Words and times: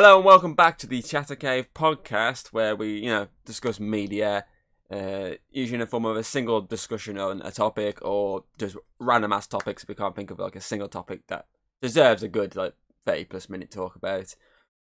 Hello 0.00 0.14
and 0.14 0.24
welcome 0.24 0.54
back 0.54 0.78
to 0.78 0.86
the 0.86 1.02
Chatter 1.02 1.34
Cave 1.34 1.74
podcast, 1.74 2.52
where 2.52 2.76
we, 2.76 3.00
you 3.00 3.08
know, 3.08 3.26
discuss 3.44 3.80
media, 3.80 4.44
uh, 4.92 5.30
usually 5.50 5.74
in 5.74 5.80
the 5.80 5.88
form 5.88 6.04
of 6.04 6.16
a 6.16 6.22
single 6.22 6.60
discussion 6.60 7.18
on 7.18 7.42
a 7.42 7.50
topic 7.50 7.98
or 8.02 8.44
just 8.58 8.76
random 9.00 9.32
ass 9.32 9.48
topics. 9.48 9.88
We 9.88 9.96
can't 9.96 10.14
think 10.14 10.30
of 10.30 10.38
like 10.38 10.54
a 10.54 10.60
single 10.60 10.86
topic 10.86 11.26
that 11.26 11.46
deserves 11.82 12.22
a 12.22 12.28
good 12.28 12.54
like 12.54 12.74
thirty 13.06 13.24
plus 13.24 13.48
minute 13.48 13.72
talk 13.72 13.96
about. 13.96 14.36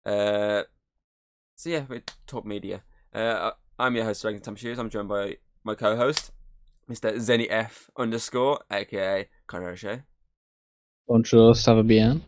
Uh, 0.04 0.64
so 1.56 1.70
yeah, 1.70 1.86
we 1.88 2.02
talk 2.26 2.44
media. 2.44 2.82
Uh, 3.14 3.52
I'm 3.78 3.96
your 3.96 4.04
host, 4.04 4.22
Regan 4.24 4.42
Tom 4.42 4.56
Shoes. 4.56 4.78
I'm 4.78 4.90
joined 4.90 5.08
by 5.08 5.38
my 5.64 5.74
co-host, 5.74 6.32
Mr. 6.86 7.14
Zenny 7.14 7.46
F 7.48 7.88
underscore, 7.96 8.60
aka 8.70 9.26
Connor 9.46 9.70
O'Shea. 9.70 10.02
Bonjour, 11.08 11.54
ça 11.54 11.74
va 11.74 11.82
bien? 11.82 12.20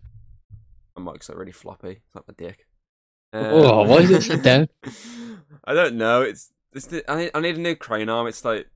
My 0.97 1.12
mic's 1.12 1.29
like 1.29 1.37
really 1.37 1.53
floppy. 1.53 2.01
It's 2.07 2.15
like 2.15 2.27
my 2.27 2.35
dick. 2.39 2.67
Oh, 3.33 3.85
why 3.85 3.99
is 3.99 4.29
it 4.29 4.43
down? 4.43 4.69
I 5.65 5.75
don't 5.75 5.97
know. 5.97 6.23
It's, 6.23 6.52
it's 6.73 6.87
the, 6.87 7.11
I, 7.11 7.16
need, 7.16 7.30
I 7.34 7.41
need 7.41 7.56
a 7.56 7.61
new 7.61 7.75
crane 7.75 8.09
arm. 8.09 8.27
It's 8.27 8.45
like 8.45 8.66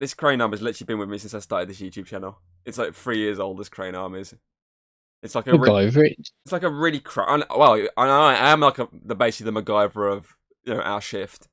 this 0.00 0.14
crane 0.14 0.40
arm 0.40 0.52
has 0.52 0.62
literally 0.62 0.86
been 0.86 0.98
with 0.98 1.08
me 1.08 1.18
since 1.18 1.34
I 1.34 1.40
started 1.40 1.68
this 1.68 1.80
YouTube 1.80 2.06
channel. 2.06 2.38
It's 2.64 2.78
like 2.78 2.94
three 2.94 3.18
years 3.18 3.38
old. 3.38 3.58
This 3.58 3.68
crane 3.68 3.94
arm 3.94 4.14
is. 4.14 4.34
It's 5.22 5.34
like 5.34 5.46
a 5.46 5.50
MacGyver 5.50 6.10
it. 6.10 6.30
it's 6.44 6.52
like 6.52 6.62
a 6.62 6.70
really 6.70 7.00
cra- 7.00 7.44
well, 7.56 7.80
I, 7.96 8.06
I 8.06 8.50
am 8.50 8.60
like 8.60 8.78
a, 8.78 8.88
the 8.92 9.14
basically 9.14 9.50
the 9.50 9.62
MacGyver 9.62 10.12
of 10.12 10.36
you 10.64 10.74
know 10.74 10.80
our 10.80 11.00
shift. 11.00 11.48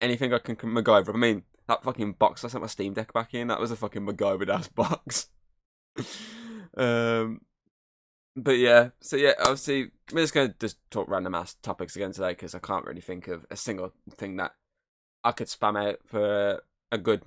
Anything 0.00 0.34
I 0.34 0.38
can 0.38 0.56
MacGyver. 0.56 1.14
I 1.14 1.18
mean 1.18 1.42
that 1.66 1.82
fucking 1.82 2.12
box 2.12 2.44
I 2.44 2.48
sent 2.48 2.62
my 2.62 2.68
Steam 2.68 2.92
Deck 2.92 3.12
back 3.12 3.34
in. 3.34 3.48
That 3.48 3.60
was 3.60 3.70
a 3.70 3.76
fucking 3.76 4.06
MacGyver 4.06 4.48
ass 4.48 4.68
box. 4.74 5.28
um, 6.76 7.40
but 8.36 8.58
yeah, 8.58 8.90
so 9.00 9.16
yeah, 9.16 9.32
obviously 9.40 9.90
we're 10.12 10.22
just 10.22 10.34
gonna 10.34 10.54
just 10.60 10.78
talk 10.90 11.08
random 11.08 11.34
ass 11.34 11.56
topics 11.62 11.96
again 11.96 12.12
today 12.12 12.30
because 12.30 12.54
I 12.54 12.58
can't 12.58 12.84
really 12.84 13.00
think 13.00 13.28
of 13.28 13.46
a 13.50 13.56
single 13.56 13.92
thing 14.10 14.36
that 14.36 14.52
I 15.24 15.32
could 15.32 15.48
spam 15.48 15.82
out 15.82 16.00
for 16.04 16.62
a 16.92 16.98
good 16.98 17.22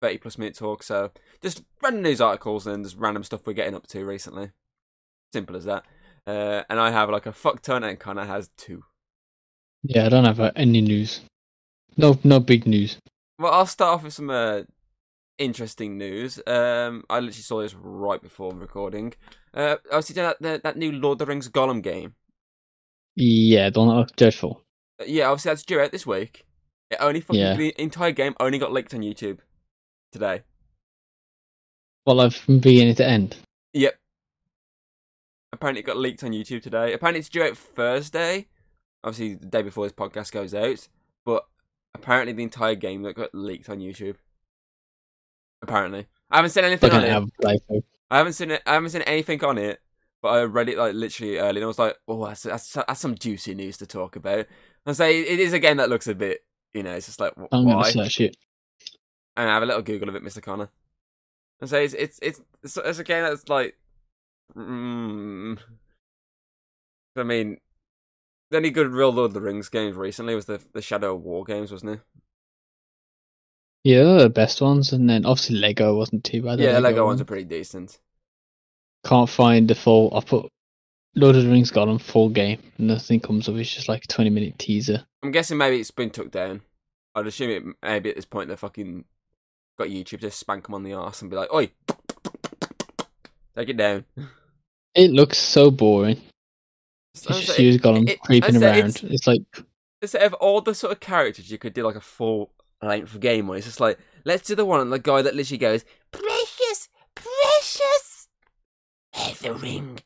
thirty 0.00 0.18
plus 0.18 0.38
minute 0.38 0.56
talk. 0.56 0.82
So 0.82 1.10
just 1.42 1.62
random 1.82 2.02
news 2.02 2.20
articles 2.20 2.66
and 2.66 2.84
just 2.84 2.96
random 2.96 3.22
stuff 3.22 3.46
we're 3.46 3.52
getting 3.52 3.74
up 3.74 3.86
to 3.88 4.04
recently. 4.04 4.50
Simple 5.32 5.56
as 5.56 5.66
that. 5.66 5.84
Uh, 6.26 6.62
and 6.70 6.80
I 6.80 6.90
have 6.90 7.10
like 7.10 7.26
a 7.26 7.32
fuck 7.32 7.60
ton, 7.60 7.84
and 7.84 7.98
Connor 7.98 8.24
has 8.24 8.48
two. 8.56 8.84
Yeah, 9.82 10.06
I 10.06 10.08
don't 10.08 10.24
have 10.24 10.40
uh, 10.40 10.52
any 10.56 10.80
news. 10.80 11.20
No, 11.98 12.18
no 12.24 12.40
big 12.40 12.66
news. 12.66 12.96
Well, 13.38 13.52
I'll 13.52 13.66
start 13.66 13.94
off 13.94 14.04
with 14.04 14.14
some 14.14 14.30
uh, 14.30 14.62
interesting 15.36 15.98
news. 15.98 16.40
Um, 16.46 17.04
I 17.10 17.16
literally 17.16 17.32
saw 17.32 17.60
this 17.60 17.74
right 17.74 18.22
before 18.22 18.54
recording. 18.54 19.12
Uh, 19.54 19.76
I 19.92 19.96
was 19.96 20.08
that, 20.08 20.36
that 20.40 20.62
that 20.64 20.76
new 20.76 20.90
Lord 20.92 21.14
of 21.16 21.18
the 21.20 21.26
Rings 21.26 21.48
Gollum 21.48 21.82
game. 21.82 22.14
Yeah, 23.14 23.70
don't 23.70 23.88
look 23.88 24.16
dreadful. 24.16 24.62
Uh, 25.00 25.04
Yeah, 25.06 25.28
obviously 25.28 25.50
that's 25.50 25.62
due 25.62 25.80
out 25.80 25.92
this 25.92 26.06
week. 26.06 26.44
It 26.90 26.98
only 27.00 27.20
fucking 27.20 27.40
Yeah. 27.40 27.54
the 27.54 27.80
entire 27.80 28.10
game 28.12 28.34
only 28.40 28.58
got 28.58 28.72
leaked 28.72 28.94
on 28.94 29.00
YouTube 29.00 29.38
today. 30.12 30.42
Well, 32.06 32.20
I've 32.20 32.34
from 32.34 32.58
beginning 32.58 32.96
to 32.96 33.06
end. 33.06 33.36
Yep. 33.72 33.96
Apparently 35.52 35.80
it 35.80 35.86
got 35.86 35.96
leaked 35.96 36.24
on 36.24 36.32
YouTube 36.32 36.62
today. 36.62 36.92
Apparently 36.92 37.20
it's 37.20 37.28
due 37.28 37.44
out 37.44 37.56
Thursday. 37.56 38.48
Obviously 39.04 39.34
the 39.34 39.46
day 39.46 39.62
before 39.62 39.86
this 39.86 39.92
podcast 39.92 40.32
goes 40.32 40.52
out. 40.54 40.88
But 41.24 41.46
apparently 41.94 42.32
the 42.32 42.42
entire 42.42 42.74
game 42.74 43.02
that 43.02 43.14
got 43.14 43.34
leaked 43.34 43.68
on 43.70 43.78
YouTube. 43.78 44.16
Apparently. 45.62 46.06
I 46.30 46.36
haven't 46.36 46.50
seen 46.50 46.64
anything 46.64 46.90
Like 46.90 47.04
on 47.04 47.26
it. 47.76 47.84
I 48.10 48.18
haven't 48.18 48.34
seen 48.34 48.50
it. 48.50 48.62
I 48.66 48.74
haven't 48.74 48.90
seen 48.90 49.02
anything 49.02 49.42
on 49.44 49.58
it, 49.58 49.80
but 50.22 50.28
I 50.28 50.42
read 50.44 50.68
it 50.68 50.78
like 50.78 50.94
literally 50.94 51.38
early, 51.38 51.56
and 51.56 51.64
I 51.64 51.68
was 51.68 51.78
like, 51.78 51.96
"Oh, 52.06 52.26
that's 52.26 52.42
that's, 52.42 52.72
that's 52.72 53.00
some 53.00 53.14
juicy 53.16 53.54
news 53.54 53.78
to 53.78 53.86
talk 53.86 54.16
about." 54.16 54.46
And 54.86 54.96
say 54.96 55.20
it 55.20 55.40
is 55.40 55.52
a 55.52 55.58
game 55.58 55.78
that 55.78 55.88
looks 55.88 56.06
a 56.06 56.14
bit, 56.14 56.44
you 56.74 56.82
know, 56.82 56.92
it's 56.92 57.06
just 57.06 57.20
like 57.20 57.34
wh- 57.36 57.46
I'm 57.52 57.64
gonna 57.64 57.76
why? 57.76 57.90
search 57.90 58.20
it. 58.20 58.36
And 59.36 59.48
I 59.48 59.54
have 59.54 59.62
a 59.62 59.66
little 59.66 59.82
Google 59.82 60.08
of 60.08 60.14
it, 60.14 60.22
Mister 60.22 60.40
Connor. 60.40 60.68
And 61.60 61.70
say 61.70 61.84
it's 61.84 61.94
it's 61.94 62.18
it's 62.22 62.40
it's, 62.62 62.76
it's 62.76 62.98
a 62.98 63.04
game 63.04 63.22
that's 63.22 63.48
like, 63.48 63.76
mm, 64.56 65.58
I 67.16 67.22
mean, 67.22 67.58
the 68.50 68.58
only 68.58 68.70
good 68.70 68.88
real 68.88 69.10
Lord 69.10 69.30
of 69.30 69.34
the 69.34 69.40
Rings 69.40 69.68
games 69.68 69.96
recently 69.96 70.34
was 70.34 70.46
the 70.46 70.60
the 70.72 70.82
Shadow 70.82 71.14
of 71.16 71.22
War 71.22 71.44
games, 71.44 71.72
wasn't 71.72 71.92
it? 71.92 72.00
Yeah, 73.84 74.02
they're 74.02 74.18
the 74.22 74.30
best 74.30 74.60
ones, 74.62 74.92
and 74.92 75.08
then 75.08 75.26
obviously 75.26 75.56
Lego 75.56 75.94
wasn't 75.94 76.24
too 76.24 76.42
bad. 76.42 76.58
yeah, 76.58 76.72
the 76.72 76.80
Lego 76.80 77.02
one. 77.02 77.08
ones 77.08 77.20
are 77.20 77.24
pretty 77.26 77.44
decent. 77.44 77.98
Can't 79.04 79.28
find 79.28 79.68
the 79.68 79.74
full. 79.74 80.14
I 80.16 80.20
put 80.20 80.48
Lord 81.14 81.36
of 81.36 81.44
the 81.44 81.50
Rings 81.50 81.70
Gollum 81.70 82.00
full 82.00 82.30
game. 82.30 82.60
Nothing 82.78 83.20
comes 83.20 83.48
up. 83.48 83.56
It's 83.56 83.72
just 83.72 83.88
like 83.88 84.04
a 84.04 84.08
twenty 84.08 84.30
minute 84.30 84.58
teaser. 84.58 85.04
I'm 85.22 85.30
guessing 85.30 85.58
maybe 85.58 85.78
it's 85.80 85.90
been 85.90 86.10
took 86.10 86.30
down. 86.30 86.62
I'd 87.14 87.26
assume 87.26 87.50
it 87.50 87.62
maybe 87.82 88.08
at 88.10 88.16
this 88.16 88.24
point 88.24 88.48
they 88.48 88.56
fucking 88.56 89.04
got 89.78 89.88
YouTube 89.88 90.20
to 90.20 90.30
spank 90.30 90.64
them 90.64 90.74
on 90.74 90.82
the 90.82 90.94
ass 90.94 91.20
and 91.20 91.30
be 91.30 91.36
like, 91.36 91.52
"Oi, 91.52 91.70
take 93.56 93.68
it 93.68 93.76
down." 93.76 94.04
It 94.94 95.10
looks 95.10 95.36
so 95.38 95.70
boring. 95.70 96.20
It's 97.14 97.24
So- 97.24 97.34
so 97.34 97.40
just 97.40 97.58
you 97.58 97.78
got 97.78 97.96
'em 97.96 98.08
it- 98.08 98.20
creeping 98.20 98.56
around. 98.56 98.76
it's- 98.96 99.02
It's 99.04 99.26
like 99.26 99.42
Instead 100.00 100.22
of 100.22 100.34
all 100.34 100.60
the 100.60 100.74
sort 100.74 100.92
of 100.92 101.00
characters 101.00 101.50
you 101.50 101.58
could 101.58 101.72
do 101.74 101.82
like 101.84 101.96
a 101.96 102.00
full 102.00 102.50
length 102.84 103.18
game 103.20 103.50
on, 103.50 103.56
it's 103.56 103.66
just 103.66 103.80
like 103.80 103.98
let's 104.24 104.46
do 104.46 104.54
the 104.54 104.64
one 104.64 104.80
on 104.80 104.90
the 104.90 104.98
guy 104.98 105.22
that 105.22 105.34
literally 105.34 105.58
goes, 105.58 105.84
"Precious, 106.12 106.88
precious, 107.14 108.28
here's 109.12 109.38
the 109.40 109.54
ring." 109.54 109.98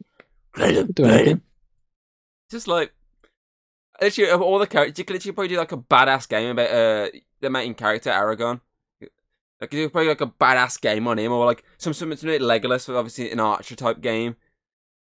Just 2.50 2.68
like 2.68 2.92
literally 4.00 4.30
of 4.30 4.42
all 4.42 4.58
the 4.58 4.66
characters, 4.66 4.98
you 4.98 5.04
could 5.04 5.14
literally 5.14 5.34
probably 5.34 5.48
do 5.48 5.58
like 5.58 5.72
a 5.72 5.76
badass 5.76 6.28
game 6.28 6.50
about 6.50 6.70
uh 6.70 7.08
the 7.40 7.50
main 7.50 7.74
character 7.74 8.10
Aragorn. 8.10 8.60
Like 9.60 9.72
you 9.72 9.84
could 9.84 9.92
probably 9.92 10.08
like 10.08 10.20
a 10.20 10.26
badass 10.26 10.80
game 10.80 11.08
on 11.08 11.18
him, 11.18 11.32
or 11.32 11.44
like 11.44 11.64
some 11.78 11.92
some 11.92 12.14
some 12.14 12.30
Legolas, 12.30 12.94
obviously 12.94 13.30
an 13.32 13.40
Archer 13.40 13.74
type 13.74 14.00
game, 14.00 14.36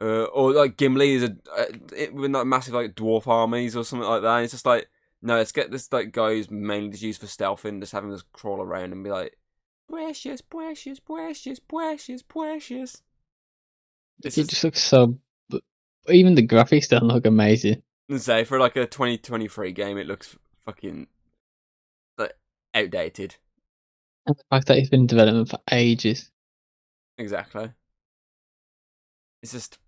uh, 0.01 0.25
or 0.25 0.53
like 0.53 0.77
Gimli 0.77 1.15
is 1.15 1.25
a 1.25 1.37
uh, 1.57 1.65
it, 1.97 2.15
with 2.15 2.31
like 2.31 2.47
massive 2.47 2.75
like 2.75 2.95
dwarf 2.95 3.27
armies 3.27 3.75
or 3.75 3.85
something 3.85 4.09
like 4.09 4.23
that. 4.23 4.37
And 4.37 4.45
it's 4.45 4.53
just 4.53 4.67
like 4.67 4.89
no, 5.23 5.37
let's 5.37 5.53
get 5.53 5.71
this 5.71 5.93
like 5.93 6.13
guy 6.13 6.31
who's 6.31 6.51
mainly 6.51 6.91
just 6.91 7.03
used 7.03 7.21
for 7.21 7.27
stealth 7.27 7.65
and 7.65 7.83
just 7.83 7.93
having 7.93 8.11
just 8.11 8.31
crawl 8.33 8.61
around 8.61 8.93
and 8.93 9.03
be 9.03 9.11
like 9.11 9.37
precious, 9.89 10.41
precious, 10.41 11.01
precious, 11.01 11.59
precious, 11.59 12.23
precious. 12.23 13.03
This 14.21 14.39
it 14.39 14.43
is 14.43 14.49
just 14.49 14.65
looks 14.65 14.83
so. 14.83 15.19
Even 16.09 16.35
the 16.35 16.47
graphics 16.47 16.89
don't 16.89 17.05
look 17.05 17.27
amazing. 17.27 17.83
and 18.09 18.23
say 18.23 18.45
for 18.45 18.61
like 18.61 18.77
a 18.77 18.87
2023 18.87 19.73
game, 19.73 19.99
it 19.99 20.07
looks 20.07 20.37
fucking 20.65 21.09
like 22.17 22.35
outdated. 22.75 23.37
And 24.27 24.37
the 24.37 24.45
fact 24.51 24.69
that 24.69 24.79
it's 24.79 24.89
been 24.89 25.01
in 25.01 25.07
development 25.07 25.51
for 25.51 25.59
ages. 25.71 26.31
Exactly. 27.19 27.73
It's 29.43 29.53
just. 29.53 29.79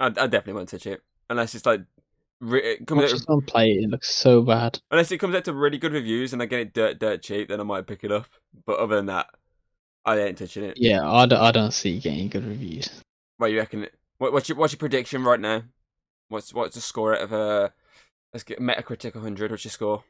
I, 0.00 0.06
I 0.06 0.08
definitely 0.08 0.54
won't 0.54 0.68
touch 0.68 0.86
it 0.86 1.02
unless 1.30 1.54
it's 1.54 1.66
like, 1.66 1.80
re- 2.40 2.60
it 2.60 2.86
comes 2.86 3.12
out, 3.12 3.18
someone 3.20 3.44
play 3.44 3.72
it. 3.72 3.84
It 3.84 3.90
looks 3.90 4.14
so 4.14 4.42
bad. 4.42 4.80
unless 4.90 5.10
it 5.10 5.18
comes 5.18 5.34
out 5.34 5.44
to 5.44 5.52
really 5.52 5.78
good 5.78 5.92
reviews 5.92 6.32
and 6.32 6.42
I 6.42 6.46
get 6.46 6.60
it 6.60 6.72
dirt 6.72 6.98
dirt 6.98 7.22
cheap, 7.22 7.48
then 7.48 7.60
I 7.60 7.64
might 7.64 7.86
pick 7.86 8.04
it 8.04 8.12
up. 8.12 8.26
But 8.66 8.78
other 8.78 8.96
than 8.96 9.06
that, 9.06 9.26
I 10.04 10.18
ain't 10.20 10.38
touching 10.38 10.64
it. 10.64 10.74
Yeah, 10.76 11.08
I 11.08 11.26
don't, 11.26 11.40
I 11.40 11.50
don't 11.50 11.72
see 11.72 11.98
getting 11.98 12.28
good 12.28 12.44
reviews. 12.44 12.88
What 13.36 13.50
you 13.50 13.58
reckon? 13.58 13.86
What, 14.18 14.32
what's 14.32 14.48
your 14.48 14.58
what's 14.58 14.72
your 14.72 14.78
prediction 14.78 15.24
right 15.24 15.40
now? 15.40 15.62
What's 16.28 16.52
what's 16.52 16.74
the 16.74 16.80
score 16.80 17.14
out 17.14 17.22
of 17.22 17.32
uh, 17.32 17.68
let's 18.32 18.44
get 18.44 18.60
Metacritic 18.60 19.14
100. 19.14 19.50
What's 19.50 19.64
your 19.64 19.70
score? 19.70 20.04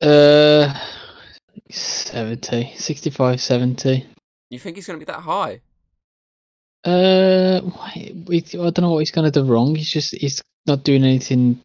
Uh, 0.00 0.72
70, 1.68 2.74
65, 2.76 3.40
70. 3.40 4.06
You 4.48 4.58
think 4.58 4.78
it's 4.78 4.86
gonna 4.86 4.98
be 4.98 5.04
that 5.06 5.20
high? 5.20 5.60
Uh, 6.84 7.60
I 7.86 8.12
don't 8.50 8.80
know 8.80 8.92
what 8.92 9.00
he's 9.00 9.10
gonna 9.10 9.30
do 9.30 9.44
wrong. 9.44 9.74
He's 9.74 9.90
just 9.90 10.12
he's 10.14 10.42
not 10.66 10.82
doing 10.84 11.04
anything 11.04 11.62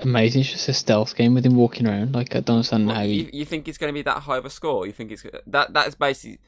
amazing. 0.00 0.40
It's 0.40 0.50
just 0.52 0.68
a 0.68 0.72
stealth 0.74 1.14
game 1.14 1.34
with 1.34 1.46
him 1.46 1.54
walking 1.56 1.86
around. 1.86 2.14
Like 2.14 2.34
I 2.34 2.40
don't 2.40 2.56
understand 2.56 2.86
What, 2.86 2.96
how 2.96 3.02
you, 3.02 3.24
he. 3.24 3.38
you 3.38 3.44
think 3.44 3.68
it's 3.68 3.78
gonna 3.78 3.92
be 3.92 4.02
that 4.02 4.22
high 4.22 4.38
of 4.38 4.44
a 4.44 4.50
score? 4.50 4.86
You 4.86 4.92
think 4.92 5.12
it's 5.12 5.24
that 5.46 5.72
that's 5.72 5.94
basically 5.94 6.38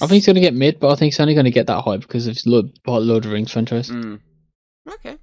I 0.00 0.06
think 0.06 0.14
he's 0.14 0.26
gonna 0.26 0.40
get 0.40 0.54
mid, 0.54 0.80
but 0.80 0.92
I 0.92 0.96
think 0.96 1.12
he's 1.12 1.20
only 1.20 1.34
gonna 1.34 1.50
get 1.50 1.66
that 1.66 1.82
high 1.82 1.96
because 1.96 2.26
of 2.26 2.36
Lord, 2.46 2.66
Lord 2.86 3.08
of 3.18 3.22
the 3.24 3.30
Rings 3.30 3.52
franchise. 3.52 3.90
Mm. 3.90 4.20
Okay. 4.88 5.18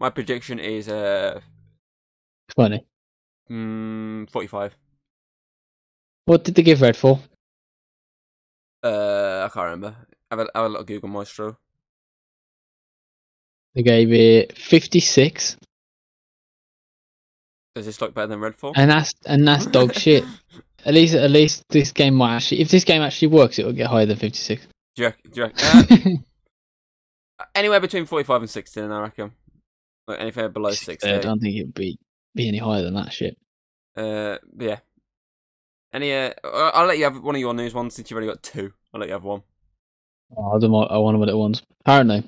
My 0.00 0.10
prediction 0.10 0.58
is 0.58 0.88
uh 0.88 1.40
Funny. 2.56 2.86
mm, 3.50 4.30
45. 4.30 4.76
What 6.26 6.44
did 6.44 6.54
they 6.54 6.62
give 6.62 6.80
Redfall? 6.80 7.20
Uh, 8.82 9.46
I 9.46 9.50
can't 9.52 9.64
remember. 9.64 9.96
Have 10.32 10.38
a, 10.40 10.46
have 10.54 10.64
a 10.64 10.68
little 10.68 10.84
Google 10.84 11.10
Maestro. 11.10 11.58
They 13.74 13.82
gave 13.82 14.10
it 14.12 14.56
fifty 14.56 14.98
six, 15.00 15.58
Does 17.74 17.84
this 17.84 18.00
look 18.00 18.14
better 18.14 18.28
than 18.28 18.40
Redfall? 18.40 18.72
and 18.74 18.90
that's 18.90 19.12
and 19.26 19.46
that's 19.46 19.66
dog 19.66 19.92
shit. 19.98 20.24
At 20.86 20.94
least 20.94 21.14
at 21.14 21.30
least 21.30 21.64
this 21.68 21.92
game 21.92 22.14
might 22.14 22.36
actually. 22.36 22.62
If 22.62 22.70
this 22.70 22.84
game 22.84 23.02
actually 23.02 23.28
works, 23.28 23.58
it 23.58 23.66
will 23.66 23.74
get 23.74 23.88
higher 23.88 24.06
than 24.06 24.16
fifty 24.16 24.38
six. 24.38 24.66
Do 24.96 25.02
you 25.02 25.08
reckon? 25.08 25.30
Do 25.30 25.40
you 25.40 25.46
reckon? 25.46 26.24
Uh, 27.38 27.44
anywhere 27.54 27.80
between 27.80 28.04
forty-five 28.06 28.40
and 28.42 28.48
16 28.50 28.90
I 28.90 29.00
reckon. 29.00 29.32
Like 30.06 30.20
anything 30.20 30.50
below 30.52 30.70
sixty. 30.70 31.10
I 31.10 31.18
don't 31.18 31.40
think 31.40 31.56
it'd 31.56 31.74
be 31.74 31.98
be 32.34 32.48
any 32.48 32.58
higher 32.58 32.82
than 32.82 32.94
that 32.94 33.12
shit. 33.12 33.36
Uh, 33.96 34.36
yeah. 34.58 34.78
Any? 35.92 36.12
Uh, 36.14 36.30
I'll 36.44 36.86
let 36.86 36.98
you 36.98 37.04
have 37.04 37.22
one 37.22 37.34
of 37.34 37.40
your 37.40 37.52
news 37.52 37.74
ones 37.74 37.94
since 37.94 38.10
you've 38.10 38.16
only 38.18 38.28
got 38.28 38.42
two. 38.42 38.72
I'll 38.94 39.00
let 39.00 39.08
you 39.08 39.14
have 39.14 39.24
one. 39.24 39.42
Oh, 40.36 40.52
I 40.56 40.58
don't 40.58 40.70
want, 40.72 40.90
I 40.90 40.98
want 40.98 41.18
them 41.18 41.28
at 41.28 41.36
once. 41.36 41.62
Apparently, 41.80 42.24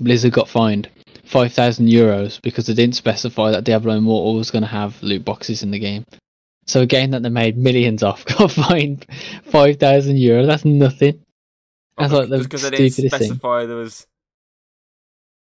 Blizzard 0.00 0.32
got 0.32 0.48
fined 0.48 0.88
five 1.24 1.52
thousand 1.52 1.86
euros 1.86 2.40
because 2.42 2.66
they 2.66 2.74
didn't 2.74 2.96
specify 2.96 3.52
that 3.52 3.64
Diablo 3.64 3.94
Immortal 3.96 4.34
was 4.34 4.50
going 4.50 4.62
to 4.62 4.68
have 4.68 5.00
loot 5.02 5.24
boxes 5.24 5.62
in 5.62 5.70
the 5.70 5.78
game. 5.78 6.04
So 6.66 6.82
a 6.82 6.86
game 6.86 7.10
that 7.12 7.22
they 7.22 7.28
made 7.28 7.56
millions 7.56 8.02
off 8.02 8.24
got 8.38 8.50
fined 8.50 9.06
five 9.44 9.78
thousand 9.78 10.16
euros. 10.16 10.46
That's 10.46 10.64
nothing. 10.64 11.22
That's 11.98 12.12
like 12.12 12.28
the 12.28 12.38
because 12.38 12.62
they 12.62 12.70
didn't 12.70 12.92
stupidest 12.92 13.18
thing. 13.18 13.26
specify 13.28 13.66
there 13.66 13.76
was 13.76 14.06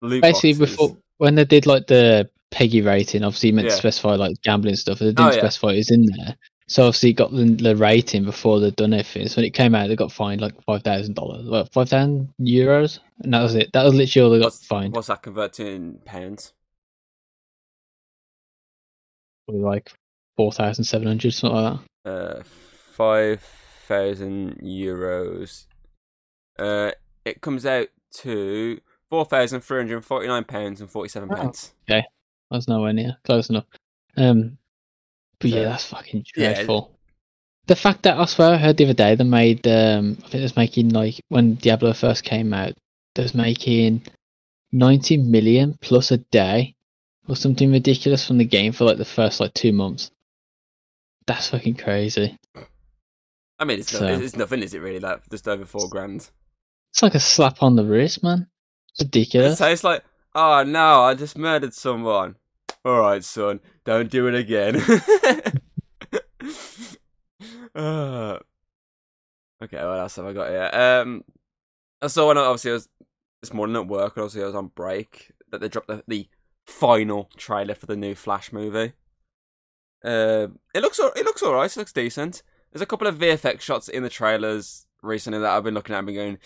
loot 0.02 0.22
Basically, 0.22 0.54
boxes. 0.54 0.72
before 0.78 0.98
when 1.18 1.36
they 1.36 1.46
did 1.46 1.66
like 1.66 1.88
the 1.88 2.30
PEGI 2.52 2.86
rating, 2.86 3.24
obviously 3.24 3.52
meant 3.52 3.66
Yeah. 3.66 3.72
to 3.72 3.78
specify 3.78 4.16
like 4.16 4.42
gambling 4.42 4.76
stuff. 4.76 5.00
They 5.00 5.06
oh, 5.08 5.10
didn't 5.10 5.20
Oh, 5.20 5.32
yeah. 5.34 5.40
specify 5.40 5.70
it 5.74 5.78
was 5.78 5.92
in 5.92 6.06
there. 6.06 6.36
So 6.70 6.84
obviously, 6.84 7.14
got 7.14 7.32
the, 7.32 7.46
the 7.46 7.76
rating 7.76 8.26
before 8.26 8.60
they'd 8.60 8.76
done 8.76 8.94
anything. 8.94 9.28
So 9.28 9.38
when 9.38 9.46
it 9.46 9.54
came 9.54 9.74
out, 9.74 9.88
they 9.88 9.96
got 9.96 10.12
fined 10.12 10.42
like 10.42 10.62
five 10.64 10.84
thousand 10.84 11.16
dollars, 11.16 11.48
well, 11.48 11.66
five 11.72 11.90
thousand 11.90 12.34
euros, 12.42 13.00
and 13.22 13.34
that 13.34 13.42
was 13.42 13.56
it. 13.56 13.72
That 13.74 13.84
was 13.84 13.94
literally 13.94 14.26
all 14.26 14.32
they 14.32 14.40
got 14.40 14.46
What's, 14.48 14.66
fined. 14.66 14.94
what's 14.94 15.08
that 15.08 15.22
convert 15.22 15.54
to 15.54 15.66
in 15.66 16.00
pounds? 16.04 16.54
Probably 19.48 19.64
like 19.64 19.94
four 20.36 20.52
thousand 20.52 20.84
seven 20.84 21.08
hundred, 21.08 21.34
something 21.34 21.58
like 21.58 21.80
that. 22.04 22.12
Uh, 22.12 22.44
five 22.92 23.42
thousand 23.88 24.60
euros. 24.62 25.68
Uh, 26.60 26.92
it 27.24 27.40
comes 27.40 27.66
out 27.66 27.88
to 28.12 28.82
four 29.10 29.24
thousand 29.24 29.62
three 29.62 29.80
hundred 29.80 30.04
forty-nine 30.04 30.44
pounds 30.44 30.82
and 30.82 30.90
forty 30.90 31.08
seven 31.08 31.30
pence. 31.30 31.74
Okay. 31.90 32.04
That's 32.52 32.68
nowhere 32.68 32.94
near 32.94 33.18
close 33.24 33.50
enough. 33.50 33.66
Um, 34.18 34.58
but 35.40 35.50
yeah, 35.50 35.62
Yeah. 35.62 35.70
that's 35.70 35.86
fucking 35.86 36.26
Yeah. 36.36 36.54
dreadful. 36.54 36.92
The 37.68 37.76
fact 37.76 38.04
that 38.04 38.18
I 38.18 38.26
swear 38.26 38.54
I 38.54 38.58
heard 38.58 38.78
the 38.78 38.86
other 38.86 38.94
day 38.94 39.16
they 39.16 39.24
made, 39.26 39.68
um, 39.68 40.18
I 40.20 40.30
think 40.30 40.36
it 40.36 40.42
was 40.44 40.56
making 40.56 40.90
like 40.90 41.20
when 41.30 41.56
Diablo 41.56 41.94
first 41.94 42.24
came 42.24 42.54
out, 42.54 42.74
they 43.16 43.24
was 43.24 43.36
making 43.36 44.04
ninety 44.72 45.18
million 45.18 45.78
plus 45.82 46.12
a 46.12 46.18
day 46.18 46.76
or 47.28 47.36
something 47.36 47.72
ridiculous 47.72 48.26
from 48.26 48.38
the 48.38 48.46
game 48.46 48.72
for 48.72 48.86
like 48.86 48.98
the 48.98 49.06
first 49.06 49.40
like 49.42 49.54
two 49.54 49.74
months. 49.74 50.12
That's 51.26 51.50
fucking 51.50 51.76
crazy. 51.76 52.38
I 53.60 53.66
mean, 53.66 53.80
it's, 53.80 53.92
So- 53.92 54.06
no, 54.08 54.20
it's 54.20 54.36
nothing, 54.36 54.64
is 54.64 54.74
it? 54.74 54.80
Really, 54.80 55.00
Like 55.00 55.30
just 55.30 55.48
over 55.48 55.66
four 55.66 55.90
grand. 55.90 56.30
It's 56.94 57.04
like 57.04 57.16
a 57.16 57.20
slap 57.20 57.62
on 57.62 57.76
the 57.76 57.84
wrist, 57.84 58.24
man. 58.24 58.48
It's 58.92 59.02
ridiculous. 59.04 59.58
So 59.58 59.68
it's 59.68 59.84
like, 59.84 60.04
oh 60.36 60.64
no, 60.64 61.02
I 61.02 61.16
just 61.16 61.38
murdered 61.38 61.74
someone. 61.74 62.36
All 62.88 63.02
right, 63.02 63.22
son, 63.22 63.60
don't 63.84 64.10
do 64.10 64.28
it 64.28 64.36
again. 64.36 64.78
Uh, 67.76 68.40
okay, 69.62 69.84
what 69.84 70.00
else 70.00 70.16
have 70.16 70.26
I 70.26 70.32
got 70.32 70.48
here? 70.48 70.70
Um, 70.72 71.26
I 72.02 72.08
saw 72.08 72.30
when 72.30 72.38
I, 72.38 72.44
obviously 72.44 72.72
I 72.72 72.76
was 72.76 72.88
this 73.42 73.54
morning 73.54 73.76
at 73.76 73.90
work, 73.90 74.16
and 74.16 74.24
obviously 74.24 74.42
I 74.42 74.46
was 74.46 74.56
on 74.56 74.68
break 74.68 75.34
that 75.52 75.60
they 75.60 75.68
dropped 75.68 75.90
the, 75.90 76.02
the 76.08 76.30
final 76.66 77.30
trailer 77.36 77.76
for 77.76 77.88
the 77.88 77.98
new 77.98 78.16
Flash 78.16 78.54
movie. 78.54 78.94
Uh, 80.02 80.48
it 80.74 80.82
looks 80.82 80.98
it 80.98 81.26
looks 81.26 81.44
alright. 81.44 81.70
It 81.70 81.78
looks 81.78 81.92
decent. 81.92 82.42
There's 82.72 82.82
a 82.82 82.86
couple 82.86 83.08
of 83.08 83.18
VFX 83.18 83.60
shots 83.60 83.90
in 83.90 84.04
the 84.04 84.10
trailers 84.10 84.86
recently 85.02 85.40
that 85.40 85.52
I've 85.52 85.66
been 85.66 85.74
looking 85.74 85.94
at 85.94 86.00
and 86.00 86.08
been 86.08 86.16
going, 86.16 86.38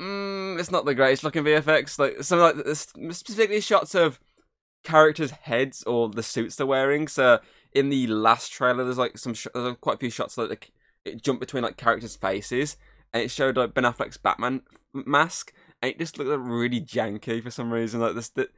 mm, 0.00 0.58
it's 0.58 0.70
not 0.70 0.86
the 0.86 0.94
greatest 0.94 1.22
looking 1.22 1.44
VFX. 1.44 1.98
Like 1.98 2.22
some 2.22 2.38
like 2.38 2.56
specifically 3.12 3.60
shots 3.60 3.94
of 3.94 4.18
characters' 4.86 5.32
heads 5.32 5.82
or 5.82 6.08
the 6.08 6.22
suits 6.22 6.54
they're 6.54 6.66
wearing. 6.66 7.08
So 7.08 7.40
in 7.72 7.88
the 7.88 8.06
last 8.06 8.52
trailer, 8.52 8.84
there's 8.84 8.98
like 8.98 9.18
some 9.18 9.34
sh- 9.34 9.48
there's 9.52 9.76
quite 9.80 9.96
a 9.96 9.98
few 9.98 10.10
shots 10.10 10.38
like 10.38 10.70
it 11.04 11.22
jumped 11.22 11.40
between 11.40 11.64
like 11.64 11.76
characters' 11.76 12.14
faces, 12.14 12.76
and 13.12 13.22
it 13.22 13.30
showed 13.30 13.56
like 13.56 13.74
Ben 13.74 13.84
Affleck's 13.84 14.16
Batman 14.16 14.62
mask, 14.94 15.52
and 15.82 15.90
it 15.90 15.98
just 15.98 16.18
looked 16.18 16.30
like, 16.30 16.40
really 16.40 16.80
janky 16.80 17.42
for 17.42 17.50
some 17.50 17.72
reason. 17.72 18.00
Like 18.00 18.14
this, 18.14 18.28
the, 18.30 18.48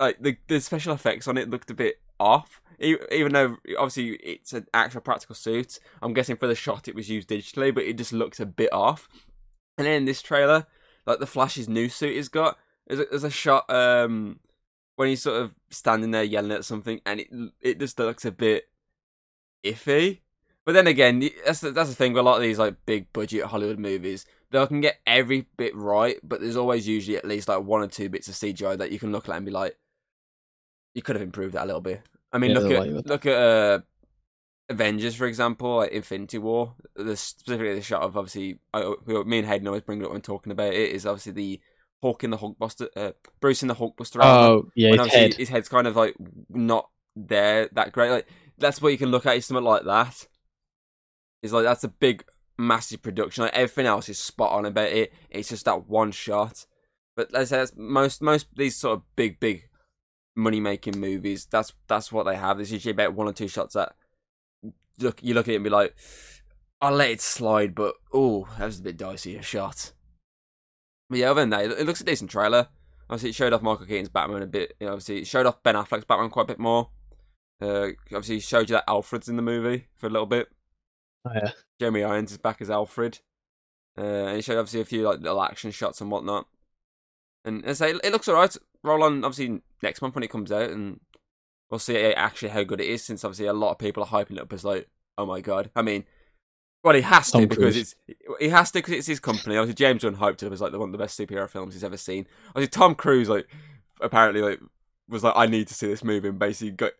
like 0.00 0.20
the 0.20 0.36
the 0.48 0.60
special 0.60 0.92
effects 0.92 1.28
on 1.28 1.38
it 1.38 1.48
looked 1.48 1.70
a 1.70 1.74
bit 1.74 2.00
off. 2.18 2.60
Even 2.80 3.32
though 3.32 3.56
obviously 3.76 4.10
it's 4.22 4.52
an 4.52 4.66
actual 4.74 5.00
practical 5.00 5.34
suit, 5.34 5.78
I'm 6.02 6.12
guessing 6.12 6.36
for 6.36 6.46
the 6.46 6.54
shot 6.54 6.88
it 6.88 6.94
was 6.94 7.08
used 7.08 7.28
digitally, 7.28 7.74
but 7.74 7.84
it 7.84 7.96
just 7.96 8.12
looks 8.12 8.40
a 8.40 8.46
bit 8.46 8.72
off. 8.72 9.08
And 9.76 9.86
then 9.86 9.94
in 9.94 10.04
this 10.04 10.22
trailer, 10.22 10.66
like 11.06 11.18
the 11.18 11.26
Flash's 11.26 11.68
new 11.68 11.88
suit 11.88 12.14
he's 12.14 12.28
got, 12.28 12.56
there's 12.86 13.00
a, 13.00 13.06
there's 13.10 13.24
a 13.24 13.30
shot 13.30 13.68
um 13.68 14.38
when 14.98 15.08
he's 15.08 15.22
sort 15.22 15.40
of 15.40 15.54
standing 15.70 16.10
there 16.10 16.24
yelling 16.24 16.50
at 16.50 16.64
something, 16.64 17.00
and 17.06 17.20
it 17.20 17.28
it 17.60 17.78
just 17.78 17.96
looks 18.00 18.24
a 18.24 18.32
bit 18.32 18.68
iffy. 19.64 20.22
But 20.64 20.72
then 20.72 20.88
again, 20.88 21.22
that's 21.46 21.60
the, 21.60 21.70
that's 21.70 21.88
the 21.88 21.94
thing 21.94 22.14
with 22.14 22.20
a 22.20 22.24
lot 22.24 22.34
of 22.34 22.42
these 22.42 22.58
like 22.58 22.74
big 22.84 23.12
budget 23.12 23.44
Hollywood 23.44 23.78
movies. 23.78 24.26
They 24.50 24.66
can 24.66 24.80
get 24.80 24.98
every 25.06 25.46
bit 25.56 25.76
right, 25.76 26.16
but 26.24 26.40
there's 26.40 26.56
always 26.56 26.88
usually 26.88 27.16
at 27.16 27.24
least 27.24 27.46
like 27.46 27.62
one 27.62 27.80
or 27.80 27.86
two 27.86 28.08
bits 28.08 28.26
of 28.26 28.34
CGI 28.34 28.76
that 28.76 28.90
you 28.90 28.98
can 28.98 29.12
look 29.12 29.28
at 29.28 29.36
and 29.36 29.46
be 29.46 29.52
like, 29.52 29.78
you 30.94 31.02
could 31.02 31.14
have 31.14 31.22
improved 31.22 31.54
that 31.54 31.62
a 31.62 31.66
little 31.66 31.80
bit. 31.80 32.02
I 32.32 32.38
mean, 32.38 32.50
Yeah, 32.50 32.58
look 32.58 32.72
at 32.72 32.80
like 32.80 33.06
look 33.06 33.26
at 33.26 33.38
uh, 33.38 33.78
Avengers 34.68 35.14
for 35.14 35.28
example, 35.28 35.76
like 35.76 35.92
Infinity 35.92 36.38
War. 36.38 36.74
The 36.96 37.16
specifically 37.16 37.76
the 37.76 37.82
shot 37.82 38.02
of 38.02 38.16
obviously, 38.16 38.58
I, 38.74 38.94
me 39.06 39.38
and 39.38 39.46
Hayden 39.46 39.68
always 39.68 39.82
bring 39.82 40.02
it 40.02 40.06
up 40.06 40.10
when 40.10 40.22
talking 40.22 40.50
about 40.50 40.74
it. 40.74 40.90
Is 40.90 41.06
obviously 41.06 41.32
the 41.32 41.60
Hulk 42.02 42.24
in 42.24 42.30
the 42.30 42.38
Hulkbuster, 42.38 42.88
uh, 42.96 43.12
Bruce 43.40 43.62
in 43.62 43.68
the 43.68 43.74
Hulkbuster. 43.74 44.20
Oh 44.22 44.70
yeah, 44.74 45.02
his 45.02 45.12
head. 45.12 45.34
his 45.34 45.48
head's 45.48 45.68
kind 45.68 45.86
of 45.86 45.96
like 45.96 46.14
not 46.48 46.88
there 47.16 47.68
that 47.72 47.92
great. 47.92 48.10
Like 48.10 48.28
that's 48.56 48.80
what 48.80 48.92
you 48.92 48.98
can 48.98 49.10
look 49.10 49.26
at 49.26 49.36
is 49.36 49.46
something 49.46 49.64
like 49.64 49.84
that. 49.84 50.26
Is 51.42 51.52
like 51.52 51.64
that's 51.64 51.84
a 51.84 51.88
big, 51.88 52.24
massive 52.56 53.02
production. 53.02 53.44
Like 53.44 53.54
everything 53.54 53.86
else 53.86 54.08
is 54.08 54.18
spot 54.18 54.52
on 54.52 54.64
about 54.64 54.92
it. 54.92 55.12
It's 55.30 55.48
just 55.48 55.64
that 55.64 55.88
one 55.88 56.12
shot. 56.12 56.66
But 57.16 57.32
let's 57.32 57.50
say 57.50 57.58
that's 57.58 57.74
most 57.76 58.22
most 58.22 58.46
these 58.56 58.76
sort 58.76 58.98
of 58.98 59.02
big 59.16 59.40
big 59.40 59.68
money 60.36 60.60
making 60.60 61.00
movies. 61.00 61.46
That's 61.50 61.72
that's 61.88 62.12
what 62.12 62.26
they 62.26 62.36
have. 62.36 62.58
There's 62.58 62.72
usually 62.72 62.92
about 62.92 63.14
one 63.14 63.26
or 63.26 63.32
two 63.32 63.48
shots 63.48 63.74
that 63.74 63.94
look 65.00 65.22
you 65.22 65.34
look 65.34 65.48
at 65.48 65.52
it 65.52 65.56
and 65.56 65.64
be 65.64 65.70
like, 65.70 65.96
I'll 66.80 66.94
let 66.94 67.10
it 67.10 67.20
slide, 67.20 67.74
but 67.74 67.96
oh, 68.12 68.48
that 68.58 68.66
was 68.66 68.78
a 68.78 68.82
bit 68.82 68.96
dicey 68.96 69.36
a 69.36 69.42
shot. 69.42 69.92
But 71.10 71.18
yeah, 71.18 71.30
other 71.30 71.42
than 71.42 71.50
that, 71.50 71.64
it 71.64 71.86
looks 71.86 72.00
a 72.00 72.04
decent 72.04 72.30
trailer. 72.30 72.68
Obviously, 73.10 73.30
it 73.30 73.34
showed 73.34 73.52
off 73.52 73.62
Michael 73.62 73.86
Keaton's 73.86 74.10
Batman 74.10 74.42
a 74.42 74.46
bit. 74.46 74.74
You 74.80 74.86
know, 74.86 74.92
obviously, 74.92 75.18
it 75.18 75.26
showed 75.26 75.46
off 75.46 75.62
Ben 75.62 75.74
Affleck's 75.74 76.04
Batman 76.04 76.30
quite 76.30 76.42
a 76.42 76.48
bit 76.48 76.58
more. 76.58 76.90
Uh, 77.60 77.88
obviously, 78.06 78.36
it 78.36 78.42
showed 78.42 78.68
you 78.68 78.76
that 78.76 78.84
Alfred's 78.86 79.28
in 79.28 79.36
the 79.36 79.42
movie 79.42 79.86
for 79.96 80.06
a 80.06 80.10
little 80.10 80.26
bit. 80.26 80.48
Oh, 81.24 81.32
yeah. 81.34 81.52
Jeremy 81.80 82.04
Irons 82.04 82.32
is 82.32 82.38
back 82.38 82.60
as 82.60 82.70
Alfred. 82.70 83.20
Uh, 83.96 84.02
and 84.02 84.38
it 84.38 84.44
showed 84.44 84.58
obviously 84.58 84.80
a 84.80 84.84
few 84.84 85.02
like 85.02 85.20
little 85.20 85.42
action 85.42 85.70
shots 85.70 86.00
and 86.00 86.10
whatnot. 86.10 86.46
And 87.44 87.64
as 87.64 87.80
I 87.80 87.92
say, 87.92 87.98
it 88.04 88.12
looks 88.12 88.28
alright. 88.28 88.56
Roll 88.84 89.02
on 89.02 89.24
obviously 89.24 89.62
next 89.82 90.02
month 90.02 90.14
when 90.14 90.22
it 90.22 90.30
comes 90.30 90.52
out, 90.52 90.70
and 90.70 91.00
we'll 91.70 91.78
see 91.78 91.96
actually 91.96 92.50
how 92.50 92.62
good 92.62 92.80
it 92.80 92.88
is. 92.88 93.02
Since 93.02 93.24
obviously 93.24 93.46
a 93.46 93.52
lot 93.52 93.72
of 93.72 93.78
people 93.78 94.04
are 94.04 94.06
hyping 94.06 94.36
it 94.36 94.42
up 94.42 94.52
as 94.52 94.64
like, 94.64 94.88
oh 95.16 95.26
my 95.26 95.40
god. 95.40 95.70
I 95.74 95.82
mean, 95.82 96.04
well, 96.88 96.96
he 96.96 97.02
has 97.02 97.26
to 97.26 97.32
Tom 97.32 97.46
because 97.48 97.74
Cruise. 97.74 97.76
it's 97.76 98.16
he 98.40 98.48
has 98.48 98.70
to 98.70 98.78
because 98.78 98.94
it's 98.94 99.06
his 99.06 99.20
company. 99.20 99.58
Obviously, 99.58 99.74
James 99.74 100.02
Gunn 100.02 100.16
hyped 100.16 100.42
it 100.42 100.46
up 100.46 100.52
as 100.52 100.62
like 100.62 100.72
the 100.72 100.78
one 100.78 100.88
of 100.88 100.92
the 100.92 100.98
best 100.98 101.20
superhero 101.20 101.46
films 101.46 101.74
he's 101.74 101.84
ever 101.84 101.98
seen. 101.98 102.26
Obviously, 102.48 102.68
Tom 102.68 102.94
Cruise 102.94 103.28
like 103.28 103.46
apparently 104.00 104.40
like 104.40 104.58
was 105.06 105.22
like, 105.22 105.34
I 105.36 105.44
need 105.44 105.68
to 105.68 105.74
see 105.74 105.86
this 105.86 106.02
movie, 106.02 106.28
and 106.28 106.38
basically 106.38 106.70
got 106.70 106.92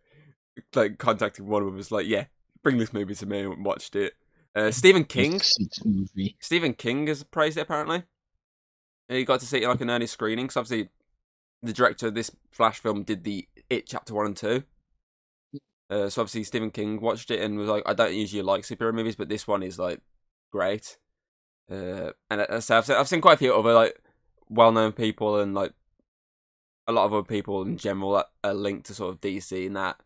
like 0.74 0.98
contacted 0.98 1.46
one 1.46 1.62
of 1.62 1.66
them 1.68 1.76
was 1.76 1.90
like, 1.90 2.06
yeah, 2.06 2.26
bring 2.62 2.76
this 2.76 2.92
movie 2.92 3.14
to 3.14 3.24
me 3.24 3.40
and 3.40 3.64
watched 3.64 3.96
it. 3.96 4.12
Uh, 4.54 4.70
Stephen 4.70 5.04
King, 5.04 5.40
Stephen 6.38 6.74
King 6.74 7.06
has 7.06 7.22
praised 7.22 7.56
it 7.56 7.62
apparently. 7.62 8.02
He 9.08 9.24
got 9.24 9.40
to 9.40 9.46
see 9.46 9.56
it 9.56 9.62
in 9.62 9.70
like 9.70 9.80
an 9.80 9.88
early 9.88 10.06
screening. 10.06 10.50
So 10.50 10.60
obviously, 10.60 10.90
the 11.62 11.72
director 11.72 12.08
of 12.08 12.14
this 12.14 12.30
Flash 12.50 12.78
film 12.78 13.04
did 13.04 13.24
the 13.24 13.48
It 13.70 13.86
chapter 13.86 14.12
one 14.12 14.26
and 14.26 14.36
two. 14.36 14.64
Uh, 15.90 16.08
so 16.08 16.22
obviously, 16.22 16.44
Stephen 16.44 16.70
King 16.70 17.00
watched 17.00 17.30
it 17.30 17.40
and 17.40 17.58
was 17.58 17.68
like, 17.68 17.82
"I 17.86 17.94
don't 17.94 18.14
usually 18.14 18.42
like 18.42 18.62
superhero 18.62 18.94
movies, 18.94 19.16
but 19.16 19.28
this 19.28 19.46
one 19.46 19.62
is 19.62 19.78
like 19.78 20.00
great." 20.52 20.98
Uh, 21.70 22.12
and 22.30 22.40
uh, 22.42 22.60
so 22.60 22.78
I've 22.78 22.86
seen, 22.86 22.96
I've 22.96 23.08
seen 23.08 23.20
quite 23.20 23.34
a 23.34 23.38
few 23.38 23.54
other 23.54 23.74
like 23.74 24.00
well-known 24.48 24.92
people 24.92 25.38
and 25.38 25.54
like 25.54 25.72
a 26.86 26.92
lot 26.92 27.04
of 27.04 27.12
other 27.12 27.22
people 27.22 27.62
in 27.62 27.76
general 27.76 28.12
that 28.14 28.26
are 28.42 28.54
linked 28.54 28.86
to 28.86 28.94
sort 28.94 29.14
of 29.14 29.20
DC 29.20 29.66
and 29.66 29.76
that, 29.76 30.00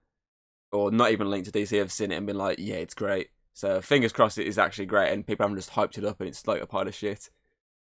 or 0.73 0.91
not 0.91 1.12
even 1.12 1.31
linked 1.31 1.53
to 1.53 1.59
DC, 1.59 1.77
have 1.79 1.93
seen 1.93 2.12
it 2.12 2.17
and 2.17 2.27
been 2.27 2.39
like, 2.39 2.59
"Yeah, 2.59 2.77
it's 2.77 2.95
great." 2.95 3.31
So 3.55 3.81
fingers 3.81 4.12
crossed 4.12 4.39
it 4.39 4.47
is 4.47 4.59
actually 4.59 4.87
great, 4.87 5.12
and 5.12 5.27
people 5.27 5.45
haven't 5.45 5.59
just 5.59 5.73
hyped 5.73 5.99
it 5.99 6.05
up 6.05 6.21
and 6.21 6.29
it's 6.29 6.47
like 6.47 6.62
a 6.62 6.67
pile 6.67 6.89
of 6.89 6.95
shit. 6.95 7.31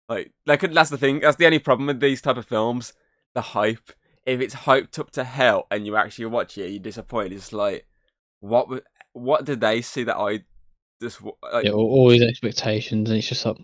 Like 0.08 0.32
could 0.60 0.74
that's 0.74 0.90
the 0.90 0.98
thing. 0.98 1.20
That's 1.20 1.36
the 1.36 1.46
only 1.46 1.58
problem 1.58 1.86
with 1.86 2.00
these 2.00 2.20
type 2.20 2.36
of 2.36 2.46
films. 2.46 2.92
The 3.34 3.40
hype. 3.40 3.92
If 4.24 4.40
it's 4.40 4.54
hyped 4.54 4.98
up 4.98 5.10
to 5.12 5.24
hell 5.24 5.66
and 5.70 5.86
you 5.86 5.96
actually 5.96 6.26
watch 6.26 6.56
it, 6.58 6.70
you're 6.70 6.78
disappointed. 6.78 7.32
It's 7.32 7.52
like, 7.52 7.86
what? 8.40 8.64
w- 8.66 8.82
What 9.12 9.44
did 9.44 9.60
they 9.60 9.82
see 9.82 10.04
that 10.04 10.16
I 10.16 10.44
just 11.00 11.20
like? 11.52 11.64
Yeah, 11.64 11.72
all, 11.72 11.90
all 11.90 12.10
his 12.10 12.22
expectations, 12.22 13.08
and 13.10 13.18
it's 13.18 13.28
just 13.28 13.44
like 13.44 13.56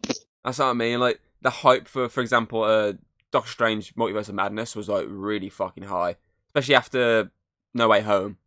That's 0.45 0.59
what 0.59 0.67
I 0.67 0.73
mean. 0.73 0.99
Like 1.01 1.21
the 1.43 1.51
hype 1.51 1.87
for, 1.89 2.09
for 2.09 2.21
example, 2.21 2.65
uh, 2.65 2.95
Doctor 3.31 3.51
Strange 3.51 3.95
Multiverse 3.95 4.29
of 4.29 4.35
Madness 4.35 4.75
was 4.75 4.89
like 4.89 5.07
really 5.09 5.49
fucking 5.49 5.85
high, 5.85 6.17
especially 6.49 6.75
after 6.75 7.31
No 7.75 7.89
Way 7.89 8.01
Home. 8.01 8.39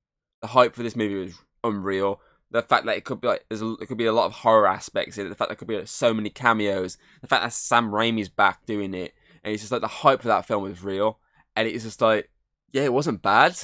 The 0.41 0.47
hype 0.47 0.75
for 0.75 0.83
this 0.83 0.95
movie 0.95 1.15
was 1.23 1.35
unreal. 1.63 2.19
The 2.49 2.61
fact 2.61 2.85
that 2.85 2.97
it 2.97 3.05
could 3.05 3.21
be 3.21 3.29
like 3.29 3.45
there's 3.47 3.61
a, 3.61 3.73
it 3.79 3.85
could 3.87 3.97
be 3.97 4.05
a 4.05 4.11
lot 4.13 4.25
of 4.25 4.33
horror 4.33 4.67
aspects 4.67 5.17
in 5.17 5.25
it. 5.25 5.29
The 5.29 5.35
fact 5.35 5.47
that 5.47 5.55
there 5.55 5.59
could 5.59 5.67
be 5.69 5.77
like, 5.77 5.87
so 5.87 6.13
many 6.13 6.29
cameos. 6.29 6.97
The 7.21 7.27
fact 7.27 7.43
that 7.43 7.53
Sam 7.53 7.91
Raimi's 7.91 8.27
back 8.27 8.65
doing 8.65 8.93
it, 8.93 9.13
and 9.43 9.53
it's 9.53 9.61
just 9.63 9.71
like 9.71 9.81
the 9.81 9.87
hype 9.87 10.21
for 10.21 10.27
that 10.27 10.45
film 10.45 10.63
was 10.63 10.83
real. 10.83 11.19
And 11.55 11.67
it's 11.67 11.83
just 11.83 12.01
like, 12.01 12.29
yeah, 12.71 12.83
it 12.83 12.93
wasn't 12.93 13.21
bad, 13.21 13.57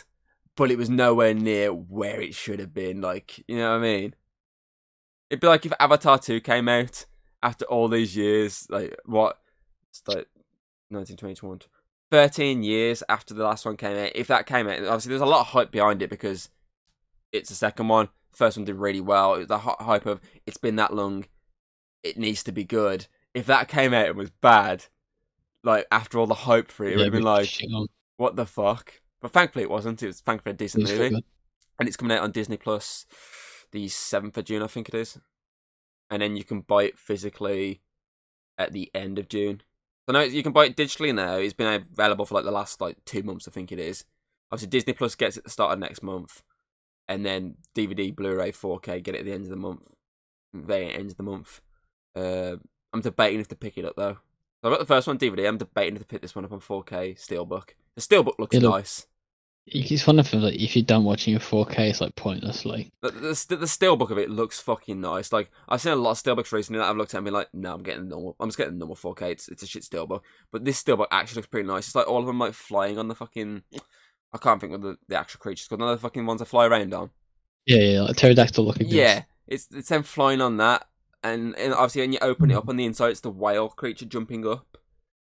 but 0.55 0.71
it 0.71 0.77
was 0.77 0.89
nowhere 0.89 1.33
near 1.33 1.73
where 1.73 2.21
it 2.21 2.35
should 2.35 2.59
have 2.59 2.73
been. 2.73 3.01
Like, 3.01 3.43
you 3.47 3.57
know 3.57 3.71
what 3.71 3.77
I 3.77 3.81
mean? 3.81 4.15
It'd 5.29 5.41
be 5.41 5.47
like 5.47 5.65
if 5.65 5.73
Avatar 5.79 6.17
2 6.17 6.41
came 6.41 6.67
out 6.69 7.05
after 7.43 7.65
all 7.65 7.87
these 7.87 8.15
years, 8.15 8.67
like 8.69 8.97
what? 9.05 9.39
It's 9.89 10.01
like 10.07 10.27
1921, 10.89 11.61
13 12.11 12.63
years 12.63 13.03
after 13.09 13.33
the 13.33 13.43
last 13.43 13.65
one 13.65 13.77
came 13.77 13.97
out. 13.97 14.11
If 14.15 14.27
that 14.27 14.45
came 14.45 14.67
out, 14.67 14.79
obviously 14.79 15.09
there's 15.09 15.21
a 15.21 15.25
lot 15.25 15.41
of 15.41 15.47
hype 15.47 15.71
behind 15.71 16.01
it 16.01 16.09
because 16.09 16.49
it's 17.31 17.49
the 17.49 17.55
second 17.55 17.87
one. 17.87 18.09
First 18.31 18.57
one 18.57 18.65
did 18.65 18.75
really 18.75 19.01
well. 19.01 19.35
It 19.35 19.39
was 19.39 19.47
the 19.47 19.57
hype 19.57 20.05
of 20.05 20.21
it's 20.45 20.57
been 20.57 20.75
that 20.77 20.93
long, 20.93 21.25
it 22.03 22.17
needs 22.17 22.43
to 22.43 22.51
be 22.51 22.63
good. 22.63 23.07
If 23.33 23.45
that 23.47 23.67
came 23.67 23.93
out 23.93 24.07
and 24.07 24.15
was 24.15 24.29
bad, 24.29 24.85
like 25.67 25.85
after 25.91 26.17
all 26.19 26.27
the 26.27 26.33
hype 26.33 26.71
for 26.71 26.85
it, 26.85 26.93
it 26.93 26.97
would 26.97 27.05
have 27.05 27.13
been 27.13 27.23
like, 27.23 27.47
what 28.17 28.35
the 28.35 28.45
fuck? 28.45 28.93
But 29.21 29.31
thankfully 29.31 29.63
it 29.63 29.69
wasn't. 29.69 30.01
It 30.03 30.07
was 30.07 30.21
thankfully 30.21 30.53
a 30.53 30.57
decent 30.57 30.83
movie, 30.97 31.23
and 31.79 31.87
it's 31.87 31.97
coming 31.97 32.17
out 32.17 32.23
on 32.23 32.31
Disney 32.31 32.57
Plus 32.57 33.05
the 33.71 33.87
seventh 33.89 34.37
of 34.37 34.45
June, 34.45 34.63
I 34.63 34.67
think 34.67 34.89
it 34.89 34.95
is. 34.95 35.19
And 36.09 36.21
then 36.21 36.37
you 36.37 36.43
can 36.45 36.61
buy 36.61 36.83
it 36.83 36.97
physically 36.97 37.81
at 38.57 38.71
the 38.71 38.89
end 38.95 39.19
of 39.19 39.27
June. 39.27 39.61
So 40.07 40.13
now 40.13 40.21
you 40.21 40.41
can 40.41 40.53
buy 40.53 40.65
it 40.65 40.77
digitally 40.77 41.13
now. 41.13 41.35
It's 41.35 41.53
been 41.53 41.85
available 41.93 42.25
for 42.25 42.35
like 42.35 42.45
the 42.45 42.51
last 42.51 42.79
like 42.79 43.03
two 43.05 43.23
months, 43.23 43.47
I 43.47 43.51
think 43.51 43.71
it 43.71 43.79
is. 43.79 44.05
Obviously, 44.51 44.69
Disney 44.69 44.93
Plus 44.93 45.15
gets 45.15 45.35
it 45.35 45.39
at 45.39 45.43
the 45.43 45.49
start 45.49 45.73
of 45.73 45.79
next 45.79 46.01
month, 46.01 46.41
and 47.09 47.25
then 47.25 47.55
DVD, 47.75 48.15
Blu-ray, 48.15 48.53
4K 48.53 49.03
get 49.03 49.15
it 49.15 49.19
at 49.19 49.25
the 49.25 49.33
end 49.33 49.43
of 49.43 49.49
the 49.49 49.57
month. 49.57 49.83
Very 50.53 50.93
end 50.93 51.11
of 51.11 51.17
the 51.17 51.23
month. 51.23 51.59
Uh, 52.15 52.55
I'm 52.93 53.01
debating 53.01 53.41
if 53.41 53.49
to 53.49 53.55
pick 53.55 53.77
it 53.77 53.83
up 53.83 53.97
though. 53.97 54.19
So 54.61 54.69
I 54.69 54.71
got 54.71 54.79
the 54.79 54.85
first 54.85 55.07
one 55.07 55.17
DVD. 55.17 55.47
I'm 55.47 55.57
debating 55.57 55.97
to 55.99 56.05
pick 56.05 56.21
this 56.21 56.35
one 56.35 56.45
up 56.45 56.51
on 56.51 56.59
4K 56.59 57.15
Steelbook. 57.17 57.69
The 57.95 58.01
Steelbook 58.01 58.39
looks 58.39 58.55
It'll- 58.55 58.71
nice. 58.71 59.05
It's 59.69 60.07
one 60.07 60.17
of 60.17 60.31
them. 60.31 60.43
Like, 60.43 60.53
if 60.55 60.77
you're 60.77 60.85
done 60.85 61.03
watching 61.03 61.33
in 61.33 61.41
4K, 61.41 61.89
it's 61.89 61.99
like 61.99 62.15
pointless. 62.15 62.63
Like, 62.65 62.89
The, 63.01 63.11
the, 63.11 63.55
the, 63.57 63.65
steelbook 63.65 64.11
of 64.11 64.17
it 64.17 64.29
looks 64.29 64.61
fucking 64.61 65.01
nice. 65.01 65.33
Like 65.33 65.51
I've 65.67 65.81
seen 65.81 65.91
a 65.91 65.97
lot 65.97 66.11
of 66.11 66.17
steelbooks 66.23 66.53
recently 66.53 66.79
that 66.79 66.89
I've 66.89 66.95
looked 66.95 67.13
at 67.13 67.17
and 67.17 67.25
been 67.25 67.33
like, 67.33 67.49
no, 67.53 67.73
I'm 67.73 67.83
getting 67.83 68.07
normal. 68.07 68.37
I'm 68.39 68.47
just 68.47 68.57
getting 68.57 68.75
the 68.75 68.85
normal 68.85 68.95
4K. 68.95 69.23
It's, 69.23 69.49
it's 69.49 69.63
a 69.63 69.67
shit 69.67 69.83
steelbook. 69.83 70.21
But 70.53 70.63
this 70.63 70.81
steelbook 70.81 71.07
actually 71.11 71.39
looks 71.39 71.47
pretty 71.49 71.67
nice. 71.67 71.87
It's 71.87 71.95
like 71.95 72.07
all 72.07 72.19
of 72.21 72.25
them 72.27 72.39
like 72.39 72.53
flying 72.53 72.97
on 72.97 73.09
the 73.09 73.15
fucking. 73.15 73.63
I 74.31 74.37
can't 74.37 74.61
think 74.61 74.71
of 74.73 74.81
the, 74.81 74.97
the 75.09 75.19
actual 75.19 75.39
creatures 75.39 75.67
called. 75.67 75.81
None 75.81 75.89
of 75.89 75.99
the 75.99 76.01
fucking 76.07 76.25
ones 76.25 76.39
that 76.39 76.45
fly 76.45 76.65
around 76.65 76.93
on. 76.93 77.09
yeah, 77.65 77.79
yeah, 77.81 78.01
like 78.03 78.15
pterodactyl 78.15 78.63
looking. 78.65 78.87
Yeah, 78.87 79.23
it's 79.47 79.67
it's 79.75 79.89
them 79.89 80.03
flying 80.03 80.39
on 80.39 80.55
that, 80.57 80.87
and, 81.23 81.55
and 81.57 81.73
obviously 81.73 82.01
when 82.01 82.13
you 82.13 82.19
open 82.21 82.51
it 82.51 82.55
up 82.55 82.69
on 82.69 82.77
the 82.77 82.85
inside, 82.85 83.11
it's 83.11 83.19
the 83.21 83.29
whale 83.29 83.69
creature 83.69 84.05
jumping 84.05 84.47
up. 84.47 84.77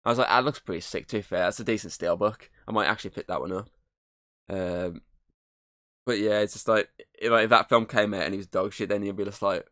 I 0.04 0.10
was 0.10 0.18
like, 0.18 0.28
that 0.28 0.44
looks 0.44 0.58
pretty 0.58 0.80
sick. 0.80 1.06
To 1.08 1.16
be 1.16 1.22
fair, 1.22 1.40
that's 1.40 1.60
a 1.60 1.64
decent 1.64 1.92
steelbook. 1.92 2.48
I 2.68 2.72
might 2.72 2.86
actually 2.86 3.10
pick 3.10 3.26
that 3.28 3.40
one 3.40 3.52
up. 3.52 3.70
Um, 4.50 5.00
but 6.04 6.18
yeah, 6.18 6.40
it's 6.40 6.52
just 6.52 6.68
like 6.68 6.90
if, 7.18 7.30
like 7.30 7.44
if 7.44 7.50
that 7.50 7.68
film 7.68 7.86
came 7.86 8.12
out 8.12 8.22
and 8.22 8.34
he 8.34 8.38
was 8.38 8.46
dog 8.46 8.72
shit, 8.72 8.90
then 8.90 9.02
you'd 9.02 9.16
be 9.16 9.24
just 9.24 9.42
like, 9.42 9.66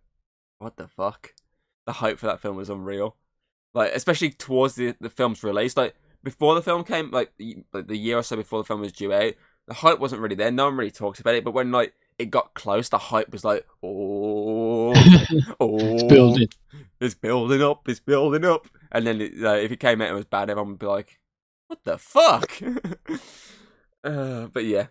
what 0.58 0.76
the 0.76 0.88
fuck? 0.88 1.34
The 1.86 1.92
hype 1.92 2.18
for 2.18 2.26
that 2.26 2.40
film 2.40 2.56
was 2.56 2.70
unreal. 2.70 3.16
Like 3.74 3.92
especially 3.92 4.30
towards 4.30 4.74
the 4.74 4.94
the 5.00 5.10
film's 5.10 5.42
release, 5.42 5.76
like 5.76 5.94
before 6.22 6.54
the 6.54 6.62
film 6.62 6.84
came, 6.84 7.10
like 7.10 7.32
the, 7.36 7.64
like 7.72 7.88
the 7.88 7.96
year 7.96 8.18
or 8.18 8.22
so 8.22 8.36
before 8.36 8.60
the 8.60 8.66
film 8.66 8.80
was 8.80 8.92
due 8.92 9.12
out, 9.12 9.34
the 9.66 9.74
hype 9.74 9.98
wasn't 9.98 10.22
really 10.22 10.36
there. 10.36 10.50
No 10.50 10.66
one 10.66 10.76
really 10.76 10.90
talks 10.90 11.20
about 11.20 11.34
it. 11.34 11.44
But 11.44 11.54
when 11.54 11.72
like 11.72 11.94
it 12.18 12.30
got 12.30 12.54
close, 12.54 12.88
the 12.88 12.98
hype 12.98 13.32
was 13.32 13.44
like, 13.44 13.66
oh, 13.82 14.51
oh, 14.90 15.76
it's 15.94 16.02
building. 16.04 16.48
it's 17.00 17.14
building 17.14 17.62
up, 17.62 17.88
it's 17.88 18.00
building 18.00 18.44
up. 18.44 18.68
And 18.90 19.06
then 19.06 19.20
it, 19.20 19.32
uh, 19.42 19.54
if 19.54 19.72
it 19.72 19.80
came 19.80 20.00
out 20.00 20.08
and 20.08 20.16
was 20.16 20.24
bad, 20.26 20.50
everyone 20.50 20.72
would 20.72 20.78
be 20.78 20.86
like, 20.86 21.18
what 21.66 21.84
the 21.84 21.98
fuck? 21.98 22.60
uh, 24.04 24.46
but 24.46 24.64
yeah. 24.64 24.86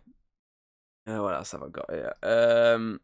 Uh, 1.08 1.22
what 1.22 1.36
else 1.36 1.52
have 1.52 1.64
I 1.64 1.70
got 1.70 1.92
here? 1.92 2.14
Um, 2.24 3.02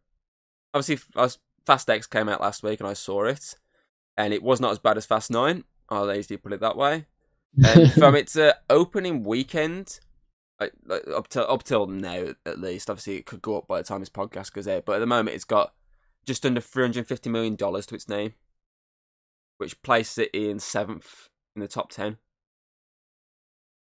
obviously, 0.74 1.03
I 1.15 1.22
was, 1.24 1.39
Fast 1.65 1.89
X 1.89 2.08
came 2.08 2.29
out 2.29 2.41
last 2.41 2.63
week 2.63 2.79
and 2.79 2.89
I 2.89 2.94
saw 2.94 3.25
it. 3.25 3.56
And 4.15 4.34
it 4.34 4.41
was 4.41 4.60
not 4.60 4.72
as 4.72 4.79
bad 4.79 4.98
as 4.98 5.06
Fast 5.06 5.29
9. 5.29 5.63
I'll 5.89 6.12
easily 6.12 6.38
put 6.38 6.53
it 6.53 6.60
that 6.62 6.77
way. 6.77 7.06
And 7.63 7.91
from 7.94 8.15
its 8.15 8.36
uh, 8.36 8.53
opening 8.70 9.24
weekend, 9.24 10.00
like, 10.60 10.74
like 10.86 11.08
up 11.08 11.27
till 11.27 11.50
up 11.50 11.63
till 11.63 11.88
now 11.88 12.34
at 12.46 12.60
least, 12.60 12.89
obviously 12.89 13.17
it 13.17 13.25
could 13.25 13.41
go 13.41 13.58
up 13.58 13.67
by 13.67 13.77
the 13.77 13.84
time 13.84 14.00
this 14.00 14.10
podcast 14.10 14.53
goes 14.53 14.67
out. 14.67 14.86
But 14.86 14.94
at 14.94 15.00
the 15.00 15.06
moment, 15.06 15.36
it's 15.36 15.46
got 15.46 15.74
just 16.28 16.46
under 16.46 16.62
three 16.62 16.84
hundred 16.84 17.08
fifty 17.08 17.30
million 17.30 17.56
dollars 17.56 17.88
to 17.88 17.96
its 17.96 18.08
name, 18.08 18.34
which 19.58 19.82
places 19.82 20.20
it 20.20 20.30
in 20.34 20.60
seventh 20.60 21.30
in 21.56 21.62
the 21.62 21.68
top 21.68 21.90
ten. 21.90 22.18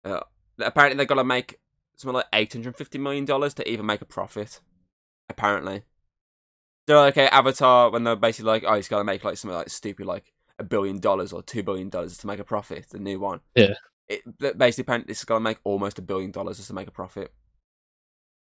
Uh, 0.05 0.21
apparently, 0.59 0.97
they've 0.97 1.09
got 1.09 1.17
to 1.17 1.25
make 1.25 1.59
something 1.97 2.15
like 2.15 2.27
eight 2.33 2.53
hundred 2.53 2.77
fifty 2.77 2.97
million 2.97 3.25
dollars 3.25 3.53
to 3.55 3.69
even 3.69 3.85
make 3.85 4.01
a 4.01 4.07
profit. 4.07 4.61
Apparently, 5.29 5.83
they're 6.87 6.97
like, 6.97 7.19
okay, 7.19 7.27
Avatar 7.29 7.91
when 7.91 8.05
they're 8.05 8.17
basically 8.17 8.51
like, 8.51 8.65
oh, 8.67 8.77
he's 8.77 8.89
got 8.89 8.99
to 8.99 9.05
make 9.05 9.25
like 9.25 9.37
something 9.37 9.57
like 9.57 9.69
stupid, 9.69 10.07
like 10.07 10.33
a 10.59 10.65
billion 10.65 11.01
dollars 11.01 11.33
or 11.33 11.43
two 11.43 11.63
billion 11.63 11.89
dollars 11.91 12.17
to 12.19 12.27
make 12.27 12.39
a 12.39 12.45
profit. 12.45 12.87
The 12.91 12.99
new 12.99 13.21
one, 13.21 13.41
Yeah. 13.55 13.75
It 14.09 14.23
basically 14.39 14.83
apparently 14.83 15.11
this 15.11 15.19
is 15.19 15.25
going 15.25 15.41
to 15.41 15.45
make 15.45 15.59
almost 15.65 15.99
a 15.99 16.03
billion 16.03 16.31
dollars 16.31 16.57
just 16.57 16.69
to 16.69 16.75
make 16.75 16.89
a 16.89 16.93
profit. 16.93 17.33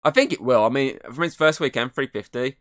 I 0.04 0.12
think 0.12 0.34
it 0.34 0.42
will. 0.42 0.66
I 0.66 0.70
mean, 0.70 1.00
from 1.14 1.24
its 1.24 1.36
first 1.36 1.62
weekend, 1.62 1.94
three 1.94 2.08
fifty, 2.08 2.58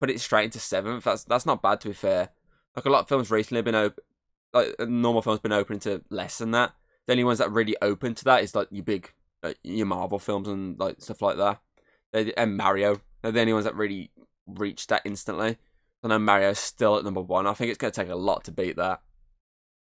put 0.00 0.10
it 0.10 0.20
straight 0.20 0.46
into 0.46 0.58
seventh. 0.58 1.04
That's 1.04 1.24
that's 1.24 1.46
not 1.46 1.62
bad 1.62 1.80
to 1.82 1.88
be 1.88 1.94
fair. 1.94 2.30
Like 2.76 2.84
a 2.84 2.90
lot 2.90 3.00
of 3.00 3.08
films 3.08 3.30
recently 3.30 3.58
have 3.58 3.64
been 3.64 3.74
open, 3.74 4.04
like 4.52 4.74
normal 4.80 5.22
films 5.22 5.40
been 5.40 5.52
open 5.52 5.78
to 5.80 6.02
less 6.10 6.38
than 6.38 6.50
that. 6.52 6.72
The 7.06 7.12
only 7.12 7.24
ones 7.24 7.38
that 7.38 7.52
really 7.52 7.76
open 7.82 8.14
to 8.14 8.24
that 8.24 8.42
is 8.42 8.54
like 8.54 8.68
your 8.70 8.84
big, 8.84 9.12
like, 9.42 9.58
your 9.62 9.86
Marvel 9.86 10.18
films 10.18 10.48
and 10.48 10.78
like 10.78 10.96
stuff 11.00 11.22
like 11.22 11.36
that. 11.36 11.60
They, 12.12 12.32
and 12.34 12.56
Mario, 12.56 13.00
they're 13.22 13.32
the 13.32 13.40
only 13.40 13.52
ones 13.52 13.64
that 13.64 13.76
really 13.76 14.10
reached 14.46 14.88
that 14.88 15.02
instantly. 15.04 15.58
I 16.02 16.08
know 16.08 16.18
Mario's 16.18 16.58
still 16.58 16.96
at 16.96 17.04
number 17.04 17.20
one. 17.20 17.46
I 17.46 17.54
think 17.54 17.70
it's 17.70 17.78
to 17.78 17.90
take 17.90 18.08
a 18.08 18.14
lot 18.14 18.44
to 18.44 18.52
beat 18.52 18.76
that. 18.76 19.00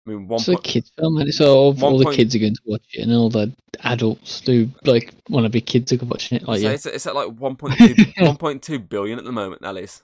I 0.05 0.11
mean, 0.11 0.27
one 0.27 0.39
It's 0.39 0.47
a 0.47 0.55
kids 0.57 0.91
film, 0.97 1.17
and 1.17 1.33
so 1.33 1.55
all, 1.57 1.83
all 1.83 1.97
the 1.97 2.05
point- 2.05 2.17
kids 2.17 2.35
are 2.35 2.39
going 2.39 2.53
to 2.55 2.61
watch 2.65 2.83
it, 2.93 3.01
and 3.01 3.13
all 3.13 3.29
the 3.29 3.53
adults 3.83 4.41
who 4.45 4.69
like 4.83 5.13
want 5.29 5.45
to 5.45 5.49
be 5.49 5.61
kids 5.61 5.91
are 5.91 5.97
watching 6.05 6.37
it. 6.37 6.47
Like, 6.47 6.59
so 6.61 6.67
yeah, 6.67 6.73
it's, 6.73 6.85
it's 6.85 7.07
at 7.07 7.15
like 7.15 7.29
1.2, 7.29 8.13
1.2 8.15 8.89
billion 8.89 9.17
at 9.17 9.25
the 9.25 9.31
moment, 9.31 9.63
at 9.65 9.73
least. 9.75 10.03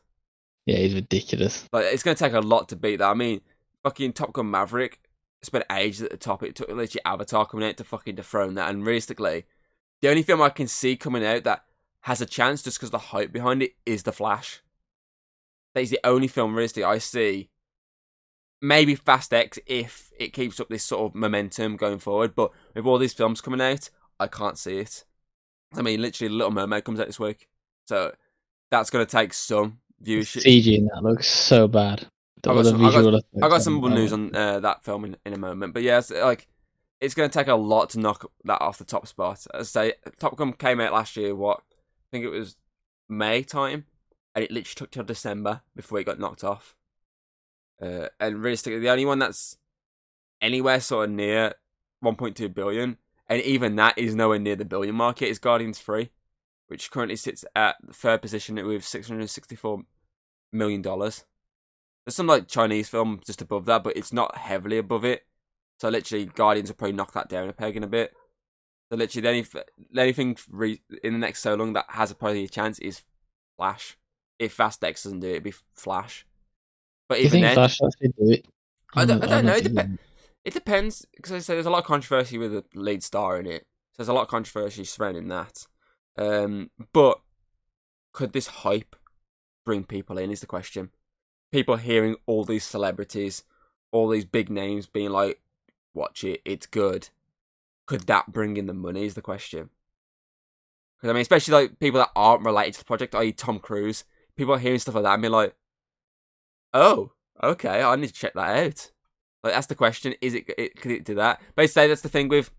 yeah, 0.65 0.77
it's 0.77 0.93
ridiculous. 0.93 1.67
Like 1.71 1.85
it's 1.85 2.03
going 2.03 2.15
to 2.15 2.23
take 2.23 2.33
a 2.33 2.39
lot 2.39 2.69
to 2.69 2.75
beat 2.75 2.97
that. 2.97 3.09
I 3.09 3.13
mean, 3.13 3.41
fucking 3.83 4.13
Top 4.13 4.33
Gun 4.33 4.49
Maverick 4.49 4.99
spent 5.43 5.65
ages 5.71 6.01
at 6.01 6.11
the 6.11 6.17
top. 6.17 6.41
It 6.43 6.55
took 6.55 6.69
literally 6.69 7.01
Avatar 7.05 7.45
coming 7.45 7.67
out 7.67 7.77
to 7.77 7.83
fucking 7.83 8.15
dethrone 8.15 8.55
that. 8.55 8.69
And 8.69 8.85
realistically, 8.85 9.45
the 10.01 10.09
only 10.09 10.23
film 10.23 10.41
I 10.41 10.49
can 10.49 10.67
see 10.67 10.95
coming 10.95 11.25
out 11.25 11.43
that 11.43 11.63
has 12.01 12.21
a 12.21 12.25
chance 12.25 12.63
just 12.63 12.77
because 12.79 12.89
the 12.91 12.97
hype 12.97 13.31
behind 13.31 13.61
it 13.61 13.73
is 13.85 14.03
The 14.03 14.11
Flash. 14.11 14.61
That 15.75 15.81
is 15.81 15.89
the 15.91 15.99
only 16.03 16.27
film 16.27 16.55
realistically 16.55 16.83
I 16.83 16.97
see. 16.97 17.49
Maybe 18.61 18.95
Fast 18.95 19.33
X 19.33 19.57
if 19.65 20.11
it 20.19 20.33
keeps 20.33 20.59
up 20.59 20.69
this 20.69 20.83
sort 20.83 21.09
of 21.11 21.15
momentum 21.15 21.77
going 21.77 21.99
forward. 21.99 22.35
But 22.35 22.51
with 22.75 22.85
all 22.85 22.97
these 22.99 23.13
films 23.13 23.41
coming 23.41 23.61
out, 23.61 23.89
I 24.19 24.27
can't 24.27 24.57
see 24.57 24.77
it. 24.77 25.03
I 25.73 25.81
mean, 25.81 26.01
literally, 26.01 26.33
Little 26.33 26.51
Mermaid 26.51 26.83
comes 26.83 26.99
out 26.99 27.07
this 27.07 27.19
week, 27.19 27.47
so 27.85 28.13
that's 28.69 28.89
going 28.89 29.05
to 29.05 29.11
take 29.11 29.33
some 29.33 29.79
viewership. 30.03 30.43
CG 30.43 30.77
in 30.77 30.85
that 30.93 31.01
looks 31.03 31.27
so 31.27 31.67
bad. 31.67 32.07
I 32.51 32.53
got 32.55 32.65
some- 32.71 32.85
I 32.85 32.89
got- 33.03 33.13
I 33.45 33.49
got 33.49 33.61
some 33.61 33.73
more 33.73 33.89
news 33.95 34.13
on 34.13 34.35
uh, 34.35 34.59
that 34.59 34.83
film 34.83 35.05
in, 35.05 35.17
in 35.25 35.33
a 35.33 35.37
moment, 35.37 35.73
but 35.73 35.83
yeah, 35.83 35.99
it's, 35.99 36.11
like 36.11 36.47
it's 36.99 37.13
going 37.15 37.29
to 37.29 37.33
take 37.39 37.47
a 37.47 37.55
lot 37.55 37.89
to 37.91 37.99
knock 37.99 38.29
that 38.45 38.61
off 38.61 38.77
the 38.77 38.83
top 38.85 39.07
spot. 39.07 39.45
As 39.53 39.75
I 39.75 39.89
say, 39.89 39.93
Top 40.19 40.35
Gun 40.37 40.53
came 40.53 40.79
out 40.81 40.91
last 40.93 41.15
year. 41.17 41.33
What 41.35 41.59
I 41.59 42.05
think 42.11 42.25
it 42.25 42.29
was 42.29 42.57
May 43.09 43.43
time, 43.43 43.85
and 44.35 44.43
it 44.43 44.51
literally 44.51 44.75
took 44.75 44.91
till 44.91 45.03
December 45.03 45.61
before 45.75 45.99
it 45.99 46.03
got 46.05 46.19
knocked 46.19 46.43
off. 46.43 46.75
Uh, 47.81 48.07
and 48.19 48.41
realistically, 48.43 48.79
the 48.79 48.89
only 48.89 49.05
one 49.05 49.19
that's 49.19 49.57
anywhere 50.41 50.79
sort 50.79 51.09
of 51.09 51.15
near 51.15 51.55
1.2 52.03 52.53
billion, 52.53 52.97
and 53.27 53.41
even 53.41 53.75
that 53.75 53.97
is 53.97 54.15
nowhere 54.15 54.39
near 54.39 54.55
the 54.55 54.65
billion 54.65 54.95
market, 54.95 55.27
is 55.27 55.39
Guardians 55.39 55.79
3, 55.79 56.09
which 56.67 56.91
currently 56.91 57.15
sits 57.15 57.43
at 57.55 57.75
the 57.83 57.93
third 57.93 58.21
position 58.21 58.55
with 58.65 58.85
664 58.85 59.81
million 60.51 60.81
dollars. 60.81 61.25
There's 62.05 62.15
some 62.15 62.27
like 62.27 62.47
Chinese 62.47 62.89
film 62.89 63.21
just 63.25 63.41
above 63.41 63.65
that, 63.65 63.83
but 63.83 63.95
it's 63.95 64.13
not 64.13 64.37
heavily 64.37 64.77
above 64.77 65.05
it. 65.05 65.25
So 65.79 65.89
literally, 65.89 66.25
Guardians 66.25 66.69
will 66.69 66.75
probably 66.75 66.93
knock 66.93 67.13
that 67.13 67.29
down 67.29 67.49
a 67.49 67.53
peg 67.53 67.75
in 67.75 67.83
a 67.83 67.87
bit. 67.87 68.13
So 68.89 68.97
literally, 68.97 69.41
the 69.91 70.43
re- 70.49 70.81
in 71.03 71.13
the 71.13 71.19
next 71.19 71.41
so 71.41 71.55
long 71.55 71.73
that 71.73 71.85
has 71.89 72.11
a 72.11 72.15
probably 72.15 72.43
a 72.43 72.49
chance 72.49 72.77
is 72.79 73.01
Flash. 73.57 73.97
If 74.37 74.53
Fast 74.53 74.83
X 74.83 75.03
doesn't 75.03 75.21
do 75.21 75.27
it, 75.27 75.31
it'd 75.31 75.43
be 75.43 75.53
Flash. 75.73 76.25
But 77.11 77.17
Do 77.17 77.23
even 77.23 77.41
think 77.41 77.55
then, 77.55 77.59
actually 77.65 78.07
do 78.17 78.31
it? 78.31 78.45
I 78.95 79.03
don't- 79.03 79.21
I 79.21 79.27
don't 79.27 79.45
know, 79.45 79.51
it 79.51 79.63
think 79.63 79.75
depend- 79.75 79.99
It 80.45 80.53
depends 80.53 81.05
because 81.13 81.33
I 81.33 81.39
say 81.39 81.55
there's 81.55 81.65
a 81.65 81.69
lot 81.69 81.79
of 81.79 81.85
controversy 81.85 82.37
with 82.37 82.53
the 82.53 82.63
lead 82.73 83.03
star 83.03 83.37
in 83.37 83.45
it. 83.45 83.67
So 83.91 83.97
there's 83.97 84.07
a 84.07 84.13
lot 84.13 84.21
of 84.21 84.27
controversy 84.29 84.85
surrounding 84.85 85.27
that. 85.27 85.67
Um, 86.17 86.71
but 86.93 87.19
could 88.13 88.31
this 88.31 88.47
hype 88.47 88.95
bring 89.65 89.83
people 89.83 90.17
in? 90.17 90.31
Is 90.31 90.39
the 90.39 90.47
question. 90.47 90.91
People 91.51 91.75
hearing 91.75 92.15
all 92.27 92.45
these 92.45 92.63
celebrities, 92.63 93.43
all 93.91 94.07
these 94.07 94.23
big 94.23 94.49
names 94.49 94.87
being 94.87 95.09
like, 95.09 95.41
"Watch 95.93 96.23
it, 96.23 96.41
it's 96.45 96.65
good." 96.65 97.09
Could 97.87 98.07
that 98.07 98.31
bring 98.31 98.55
in 98.55 98.67
the 98.67 98.73
money? 98.73 99.05
Is 99.05 99.15
the 99.15 99.21
question. 99.21 99.69
Because 100.95 101.09
I 101.09 101.13
mean, 101.13 101.21
especially 101.23 101.53
like 101.55 101.79
people 101.79 101.99
that 101.99 102.11
aren't 102.15 102.45
related 102.45 102.75
to 102.75 102.79
the 102.79 102.85
project, 102.85 103.15
i.e., 103.15 103.33
Tom 103.33 103.59
Cruise. 103.59 104.05
People 104.37 104.53
are 104.55 104.59
hearing 104.59 104.79
stuff 104.79 104.95
like 104.95 105.03
that 105.03 105.13
and 105.15 105.21
being 105.21 105.33
like, 105.33 105.55
"Oh, 106.73 107.11
okay, 107.41 107.81
I 107.83 107.95
need 107.95 108.07
to 108.07 108.13
check 108.13 108.33
that 108.33 108.57
out." 108.57 108.91
Like 109.43 109.53
that's 109.53 109.67
the 109.67 109.75
question: 109.75 110.13
Is 110.21 110.33
it, 110.33 110.45
it 110.57 110.75
could 110.75 110.91
it 110.91 111.05
do 111.05 111.15
that? 111.15 111.41
Basically, 111.55 111.87
that's 111.87 112.01
the 112.01 112.09
thing 112.09 112.27
with 112.27 112.51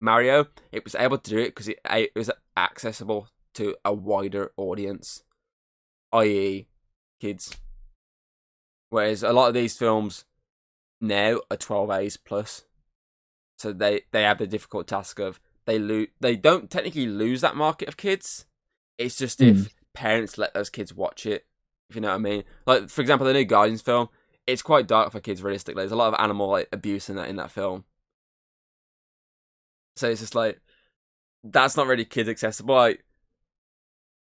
Mario. 0.00 0.46
It 0.72 0.84
was 0.84 0.94
able 0.94 1.18
to 1.18 1.30
do 1.30 1.38
it 1.38 1.48
because 1.48 1.68
it, 1.68 1.78
it 1.90 2.12
was 2.14 2.30
accessible 2.56 3.28
to 3.54 3.76
a 3.84 3.92
wider 3.92 4.52
audience, 4.56 5.22
i.e., 6.12 6.66
kids. 7.20 7.56
Whereas 8.90 9.22
a 9.22 9.32
lot 9.32 9.48
of 9.48 9.54
these 9.54 9.76
films 9.76 10.24
now 11.00 11.40
are 11.50 11.56
12As 11.56 12.18
plus, 12.22 12.64
so 13.58 13.72
they 13.72 14.02
they 14.12 14.22
have 14.22 14.38
the 14.38 14.46
difficult 14.46 14.86
task 14.86 15.18
of 15.18 15.40
they 15.66 15.78
lose 15.78 16.08
they 16.20 16.36
don't 16.36 16.70
technically 16.70 17.06
lose 17.06 17.40
that 17.40 17.56
market 17.56 17.88
of 17.88 17.96
kids. 17.96 18.46
It's 18.98 19.16
just 19.16 19.40
Mm. 19.40 19.48
if 19.48 19.74
parents 19.94 20.38
let 20.38 20.54
those 20.54 20.70
kids 20.70 20.94
watch 20.94 21.26
it, 21.26 21.46
if 21.94 21.96
you 21.96 22.00
know 22.00 22.08
what 22.08 22.14
I 22.14 22.18
mean. 22.18 22.44
Like 22.66 22.88
for 22.88 23.00
example, 23.00 23.24
the 23.24 23.32
new 23.32 23.44
Guardians 23.44 23.80
film, 23.80 24.08
it's 24.48 24.62
quite 24.62 24.88
dark 24.88 25.12
for 25.12 25.20
kids. 25.20 25.42
Realistically, 25.42 25.82
there's 25.82 25.92
a 25.92 25.96
lot 25.96 26.12
of 26.12 26.18
animal 26.18 26.48
like 26.48 26.68
abuse 26.72 27.08
in 27.08 27.14
that 27.16 27.28
in 27.28 27.36
that 27.36 27.52
film. 27.52 27.84
So 29.96 30.10
it's 30.10 30.20
just 30.20 30.34
like 30.34 30.60
that's 31.44 31.76
not 31.76 31.86
really 31.86 32.04
kids 32.04 32.28
accessible. 32.28 32.74
Like, 32.74 33.04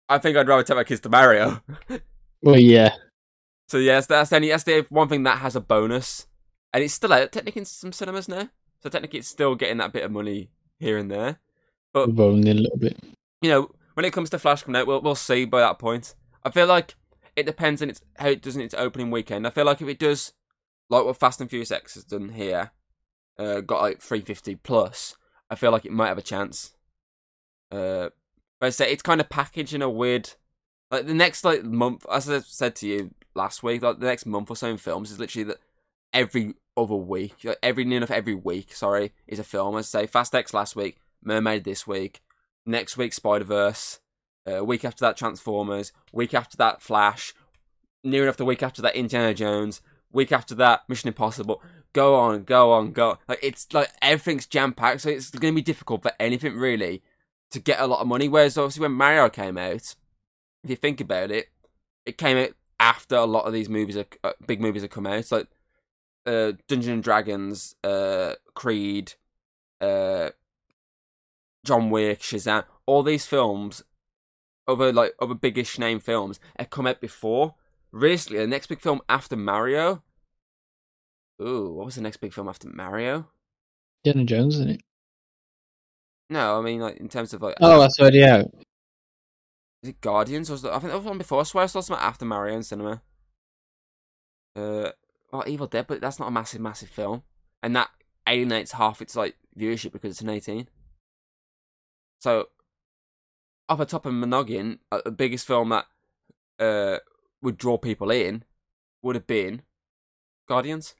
I 0.07 0.19
think 0.19 0.37
I'd 0.37 0.47
rather 0.47 0.61
take 0.63 0.77
my 0.77 0.83
kids 0.83 1.01
to 1.01 1.09
Mario. 1.09 1.61
Well, 2.41 2.59
yeah. 2.59 2.93
So 3.69 3.77
yes, 3.79 4.05
that's 4.05 4.29
the 4.29 4.35
only 4.35 4.49
that's 4.49 4.65
the 4.65 4.85
one 4.89 5.07
thing 5.07 5.23
that 5.23 5.39
has 5.39 5.55
a 5.55 5.61
bonus, 5.61 6.27
and 6.71 6.83
it's 6.83 6.93
still 6.93 7.11
out 7.11 7.31
technically 7.31 7.61
in 7.61 7.65
some 7.65 7.91
cinemas 7.91 8.27
now. 8.27 8.49
So 8.83 8.89
technically, 8.89 9.17
it's 9.17 9.27
still 9.27 9.55
getting 9.55 9.77
that 9.77 9.91
bit 9.91 10.03
of 10.03 10.11
money 10.11 10.51
here 10.77 10.99
and 10.99 11.09
there. 11.09 11.39
But 11.91 12.15
Rolling 12.15 12.45
in 12.45 12.57
a 12.59 12.61
little 12.61 12.77
bit. 12.77 12.99
you 13.41 13.49
know, 13.49 13.71
when 13.95 14.05
it 14.05 14.13
comes 14.13 14.29
to 14.29 14.37
Flash 14.37 14.61
coming 14.61 14.79
out, 14.79 14.85
we'll 14.85 15.01
we'll 15.01 15.15
see 15.15 15.45
by 15.45 15.61
that 15.61 15.79
point. 15.79 16.13
I 16.43 16.51
feel 16.51 16.67
like 16.67 16.93
it 17.35 17.45
depends 17.45 17.81
on 17.81 17.89
its 17.89 18.01
how 18.17 18.29
it 18.29 18.41
does 18.41 18.55
in 18.55 18.61
its 18.61 18.73
opening 18.73 19.11
weekend. 19.11 19.45
I 19.45 19.49
feel 19.49 19.65
like 19.65 19.81
if 19.81 19.87
it 19.87 19.99
does 19.99 20.33
like 20.89 21.05
what 21.05 21.17
Fast 21.17 21.41
and 21.41 21.49
Furious 21.49 21.71
X 21.71 21.95
has 21.95 22.03
done 22.03 22.29
here, 22.29 22.71
uh, 23.37 23.61
got 23.61 23.81
like 23.81 24.01
350 24.01 24.55
plus, 24.55 25.17
I 25.49 25.55
feel 25.55 25.71
like 25.71 25.85
it 25.85 25.91
might 25.91 26.07
have 26.07 26.17
a 26.17 26.23
chance. 26.23 26.73
Uh, 27.71 28.09
but 28.59 28.67
I 28.67 28.69
say 28.69 28.91
it's 28.91 29.01
kind 29.01 29.19
of 29.19 29.29
packaged 29.29 29.73
in 29.73 29.81
a 29.81 29.89
weird, 29.89 30.31
like 30.91 31.07
the 31.07 31.13
next 31.13 31.43
like 31.43 31.63
month, 31.63 32.05
as 32.11 32.29
I 32.29 32.39
said 32.39 32.75
to 32.77 32.87
you 32.87 33.13
last 33.33 33.63
week, 33.63 33.81
like 33.81 33.99
the 33.99 34.05
next 34.05 34.25
month 34.25 34.49
or 34.49 34.55
so 34.55 34.69
in 34.69 34.77
films 34.77 35.11
is 35.11 35.19
literally 35.19 35.45
that 35.45 35.59
every 36.13 36.53
other 36.77 36.95
week, 36.95 37.35
like 37.43 37.59
every 37.61 37.83
near 37.83 37.97
enough 37.97 38.11
every 38.11 38.35
week, 38.35 38.73
sorry, 38.73 39.11
is 39.27 39.39
a 39.39 39.43
film. 39.43 39.77
As 39.77 39.93
I 39.93 40.01
say, 40.01 40.07
Fast 40.07 40.33
X 40.33 40.53
last 40.53 40.75
week, 40.75 40.97
Mermaid 41.21 41.63
this 41.63 41.85
week, 41.85 42.21
next 42.65 42.97
week 42.97 43.13
Spider 43.13 43.45
Verse, 43.45 43.99
uh, 44.51 44.63
week 44.63 44.85
after 44.85 45.05
that 45.05 45.17
Transformers, 45.17 45.91
week 46.11 46.33
after 46.33 46.57
that 46.57 46.81
Flash, 46.81 47.33
near 48.03 48.23
enough 48.23 48.37
the 48.37 48.45
week 48.45 48.63
after 48.63 48.81
that 48.81 48.95
Indiana 48.95 49.33
Jones, 49.33 49.81
week 50.11 50.31
after 50.31 50.55
that 50.55 50.87
Mission 50.87 51.07
Impossible. 51.07 51.61
Go 51.93 52.15
on, 52.15 52.43
go 52.43 52.73
on, 52.73 52.91
go. 52.91 53.19
Like 53.27 53.39
it's 53.41 53.73
like 53.73 53.89
everything's 54.01 54.45
jam 54.45 54.73
packed, 54.73 55.01
so 55.01 55.09
it's 55.09 55.29
going 55.29 55.53
to 55.53 55.55
be 55.55 55.61
difficult 55.61 56.01
for 56.01 56.11
anything 56.19 56.55
really 56.55 57.01
to 57.51 57.59
get 57.59 57.79
a 57.79 57.87
lot 57.87 58.01
of 58.01 58.07
money. 58.07 58.27
Whereas 58.27 58.57
obviously 58.57 58.81
when 58.81 58.91
Mario 58.91 59.29
came 59.29 59.57
out, 59.57 59.95
if 60.63 60.69
you 60.69 60.75
think 60.75 60.99
about 60.99 61.31
it, 61.31 61.47
it 62.05 62.17
came 62.17 62.37
out 62.37 62.51
after 62.79 63.15
a 63.15 63.25
lot 63.25 63.45
of 63.45 63.53
these 63.53 63.69
movies, 63.69 63.97
are, 63.97 64.05
uh, 64.23 64.33
big 64.45 64.59
movies, 64.59 64.81
have 64.81 64.91
come 64.91 65.07
out. 65.07 65.19
It's 65.19 65.31
like 65.31 65.47
uh, 66.25 66.53
Dungeons 66.67 66.87
and 66.87 67.03
Dragons, 67.03 67.75
uh, 67.83 68.33
Creed, 68.53 69.13
uh, 69.79 70.31
John 71.63 71.89
Wick, 71.89 72.19
Shazam. 72.19 72.65
All 72.85 73.03
these 73.03 73.25
films, 73.25 73.83
other 74.67 74.91
like 74.91 75.13
other 75.19 75.35
biggish 75.35 75.77
name 75.79 75.99
films, 75.99 76.39
have 76.57 76.69
come 76.69 76.87
out 76.87 77.01
before. 77.01 77.55
Recently, 77.91 78.39
the 78.39 78.47
next 78.47 78.67
big 78.67 78.81
film 78.81 79.01
after 79.07 79.35
Mario. 79.35 80.03
Ooh, 81.41 81.71
what 81.73 81.85
was 81.85 81.95
the 81.95 82.01
next 82.01 82.17
big 82.17 82.33
film 82.33 82.47
after 82.47 82.69
Mario? 82.69 83.27
Indiana 84.03 84.25
Jones, 84.25 84.55
isn't 84.55 84.69
it? 84.69 84.81
No, 86.29 86.59
I 86.59 86.61
mean 86.61 86.79
like 86.79 86.97
in 86.97 87.09
terms 87.09 87.33
of 87.33 87.41
like 87.41 87.55
Oh, 87.61 87.79
that's 87.79 87.99
already 87.99 88.23
out. 88.23 88.51
Is 89.83 89.89
it 89.89 90.01
Guardians? 90.01 90.49
Or 90.49 90.55
I 90.55 90.79
think 90.79 90.91
that 90.91 90.97
was 90.97 91.05
one 91.05 91.17
before. 91.17 91.41
I 91.41 91.43
swear 91.43 91.63
I 91.63 91.67
saw 91.67 91.81
something 91.81 92.03
after 92.03 92.25
Mario 92.25 92.55
in 92.55 92.63
cinema. 92.63 93.01
Uh, 94.55 94.91
well, 95.31 95.43
Evil 95.45 95.67
Dead, 95.67 95.85
but 95.87 96.01
that's 96.01 96.19
not 96.19 96.29
a 96.29 96.31
massive, 96.31 96.61
massive 96.61 96.89
film, 96.89 97.23
and 97.61 97.75
that 97.75 97.89
alienates 98.27 98.71
half 98.71 99.01
its 99.01 99.15
like 99.15 99.35
viewership 99.57 99.91
because 99.91 100.11
it's 100.11 100.21
an 100.21 100.29
eighteen. 100.29 100.69
So, 102.19 102.47
off 103.69 103.79
the 103.79 103.85
top 103.85 104.05
of 104.05 104.13
my 104.13 104.27
noggin, 104.27 104.79
uh, 104.91 105.01
the 105.05 105.11
biggest 105.11 105.47
film 105.47 105.69
that 105.69 105.85
uh 106.59 106.99
would 107.41 107.57
draw 107.57 107.77
people 107.77 108.11
in 108.11 108.43
would 109.03 109.15
have 109.15 109.27
been 109.27 109.63
Guardians. 110.47 110.95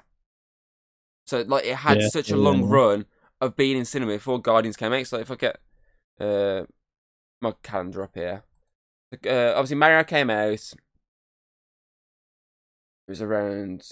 So, 1.26 1.42
like, 1.42 1.66
it 1.66 1.78
had 1.78 2.02
Yeah, 2.02 2.10
such 2.10 2.32
a 2.32 2.36
yeah, 2.36 2.44
long 2.44 2.64
yeah. 2.64 2.70
run 2.70 3.06
of 3.42 3.56
being 3.56 3.78
in 3.78 3.86
cinema 3.86 4.14
before 4.14 4.42
Guardians 4.42 4.78
came 4.78 4.94
out. 4.94 5.08
So, 5.08 5.18
if 5.20 5.32
I 5.32 5.36
get 5.36 5.60
uh 6.20 6.64
my 7.42 7.54
calendar 7.64 8.04
up 8.04 8.16
here. 8.16 8.44
Uh, 9.26 9.54
obviously, 9.56 9.78
Mario 9.78 10.04
came 10.04 10.30
out. 10.30 10.54
It 10.54 10.76
was 13.08 13.22
around. 13.22 13.84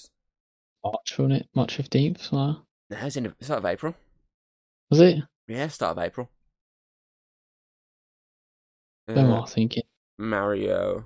March, 0.82 1.18
wasn't 1.20 1.34
it? 1.42 1.50
March 1.54 1.76
15th, 1.76 2.22
something 2.22 2.40
like. 2.40 2.58
No, 2.90 2.98
it 2.98 3.04
was 3.04 3.18
in 3.18 3.24
the 3.24 3.36
start 3.42 3.60
of 3.60 3.66
April. 3.66 3.96
Was 4.90 5.02
it? 5.02 5.24
Yeah, 5.48 5.68
start 5.70 5.98
of 5.98 6.04
April. 6.04 6.30
I'm 9.08 9.46
thinking. 9.46 9.84
Mario. 10.18 11.06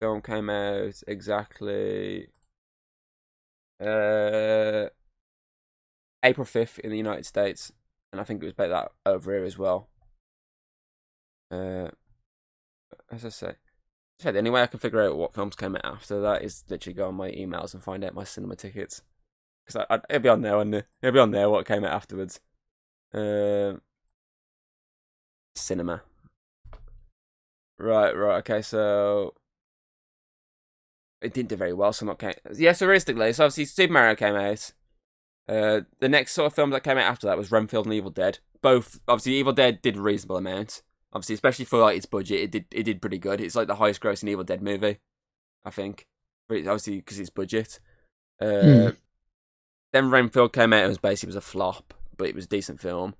Film 0.00 0.20
came 0.20 0.50
out 0.50 1.02
exactly. 1.06 2.28
Uh, 3.80 4.88
April 6.24 6.44
fifth 6.44 6.78
in 6.78 6.90
the 6.90 6.96
United 6.96 7.26
States, 7.26 7.72
and 8.12 8.20
I 8.20 8.24
think 8.24 8.42
it 8.42 8.46
was 8.46 8.52
about 8.52 8.70
that 8.70 9.10
over 9.10 9.32
here 9.32 9.44
as 9.44 9.58
well. 9.58 9.88
Uh, 11.50 11.88
as 13.10 13.24
I 13.24 13.28
say, 13.28 13.54
so 14.18 14.32
the 14.32 14.38
only 14.38 14.50
way 14.50 14.62
I 14.62 14.66
can 14.66 14.78
figure 14.80 15.02
out 15.02 15.16
what 15.16 15.34
films 15.34 15.56
came 15.56 15.76
out 15.76 15.84
after 15.84 16.20
that 16.20 16.42
is 16.42 16.64
literally 16.68 16.94
go 16.94 17.08
on 17.08 17.14
my 17.16 17.30
emails 17.30 17.74
and 17.74 17.82
find 17.82 18.04
out 18.04 18.14
my 18.14 18.24
cinema 18.24 18.56
tickets, 18.56 19.02
because 19.66 19.84
it'll 20.08 20.22
be 20.22 20.28
on 20.28 20.42
there, 20.42 20.60
it? 20.60 20.86
It'll 21.02 21.12
be 21.12 21.18
on 21.18 21.32
there 21.32 21.50
what 21.50 21.66
came 21.66 21.84
out 21.84 21.92
afterwards. 21.92 22.40
Uh, 23.12 23.74
cinema. 25.54 26.02
Right, 27.78 28.12
right, 28.16 28.36
okay, 28.38 28.62
so 28.62 29.34
it 31.20 31.32
didn't 31.32 31.48
do 31.48 31.56
very 31.56 31.72
well, 31.72 31.92
so 31.92 32.04
I'm 32.04 32.08
not 32.08 32.18
counting. 32.18 32.40
Yeah, 32.56 32.72
so 32.72 32.86
realistically, 32.86 33.32
so 33.32 33.44
obviously 33.44 33.64
Super 33.64 33.92
Mario 33.92 34.14
came 34.14 34.34
out. 34.34 34.72
Uh, 35.48 35.80
the 36.00 36.08
next 36.08 36.32
sort 36.32 36.46
of 36.46 36.54
film 36.54 36.70
that 36.70 36.84
came 36.84 36.98
out 36.98 37.10
after 37.10 37.26
that 37.26 37.38
was 37.38 37.50
Renfield 37.50 37.86
and 37.86 37.94
Evil 37.94 38.10
Dead. 38.10 38.38
Both, 38.62 39.00
obviously, 39.08 39.34
Evil 39.34 39.52
Dead 39.52 39.82
did 39.82 39.96
a 39.96 40.00
reasonable 40.00 40.36
amount. 40.36 40.82
Obviously, 41.12 41.34
especially 41.34 41.64
for 41.64 41.80
like 41.80 41.96
its 41.96 42.06
budget, 42.06 42.40
it 42.40 42.50
did 42.52 42.64
it 42.70 42.84
did 42.84 43.00
pretty 43.02 43.18
good. 43.18 43.40
It's 43.40 43.56
like 43.56 43.66
the 43.66 43.74
highest 43.74 44.00
grossing 44.00 44.28
Evil 44.28 44.44
Dead 44.44 44.62
movie, 44.62 44.98
I 45.64 45.70
think. 45.70 46.06
But 46.48 46.58
it's 46.58 46.68
obviously, 46.68 46.96
because 46.96 47.18
it's 47.18 47.30
budget. 47.30 47.80
Uh, 48.40 48.62
Hmm. 48.62 48.88
Then 49.92 50.10
Renfield 50.10 50.52
came 50.54 50.72
out 50.72 50.80
and 50.84 50.88
was 50.88 50.98
basically 50.98 51.28
was 51.28 51.36
a 51.36 51.42
flop, 51.42 51.92
but 52.16 52.28
it 52.28 52.34
was 52.34 52.46
a 52.46 52.48
decent 52.48 52.80
film. 52.80 53.14